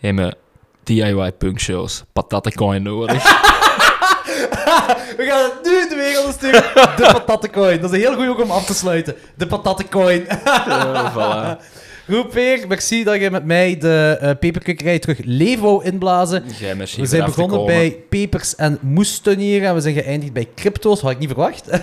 [0.00, 0.34] hebben
[0.82, 3.22] DIY punkshows patattencoin nodig.
[5.16, 6.62] We gaan het nu in de wereld sturen.
[6.96, 7.80] De patattencoin.
[7.80, 9.14] Dat is een heel goed ook om af te sluiten.
[9.36, 10.26] De patattencoin.
[10.44, 11.60] Ja, voilà.
[12.10, 12.64] Goed, Peer.
[12.68, 16.44] Merci dat je met mij de eh terug leven wou inblazen.
[16.58, 17.74] Jij merci We voor zijn af te begonnen komen.
[17.74, 21.00] bij pepers en moestuinieren en we zijn geëindigd bij crypto's.
[21.00, 21.64] Had ik niet verwacht.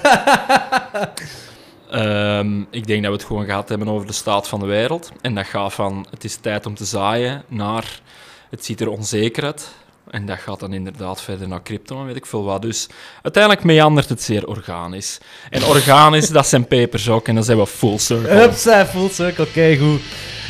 [1.91, 5.11] Ehm, ik denk dat we het gewoon gehad hebben over de staat van de wereld.
[5.21, 8.01] En dat gaat van het is tijd om te zaaien naar
[8.49, 9.67] het ziet er onzeker uit.
[10.09, 12.61] En dat gaat dan inderdaad verder naar crypto en weet ik veel wat.
[12.61, 12.87] Dus
[13.21, 15.17] uiteindelijk meandert het zeer organisch.
[15.49, 17.27] En organisch, dat zijn pepers ook.
[17.27, 18.29] En dan zijn we full circle.
[18.29, 19.45] Hupsa, full circle.
[19.45, 20.01] Oké, goed.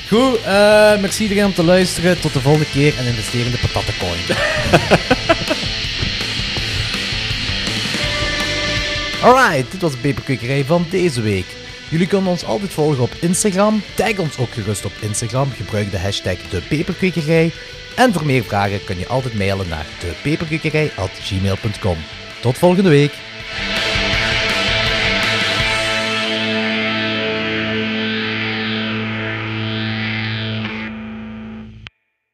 [0.07, 2.22] Goed, eh, merci iedereen om te luisteren.
[2.22, 4.20] Tot de volgende keer en investeer in de patattencoin.
[9.24, 11.46] Alright, dit was de peperkwekerij van deze week.
[11.90, 13.82] Jullie kunnen ons altijd volgen op Instagram.
[13.96, 15.52] Tag ons ook gerust op Instagram.
[15.52, 17.52] Gebruik de hashtag depeperkwekerij.
[17.96, 21.98] En voor meer vragen kun je altijd mailen naar depeperkwekerij.gmail.com.
[22.41, 23.14] Tot volgende week.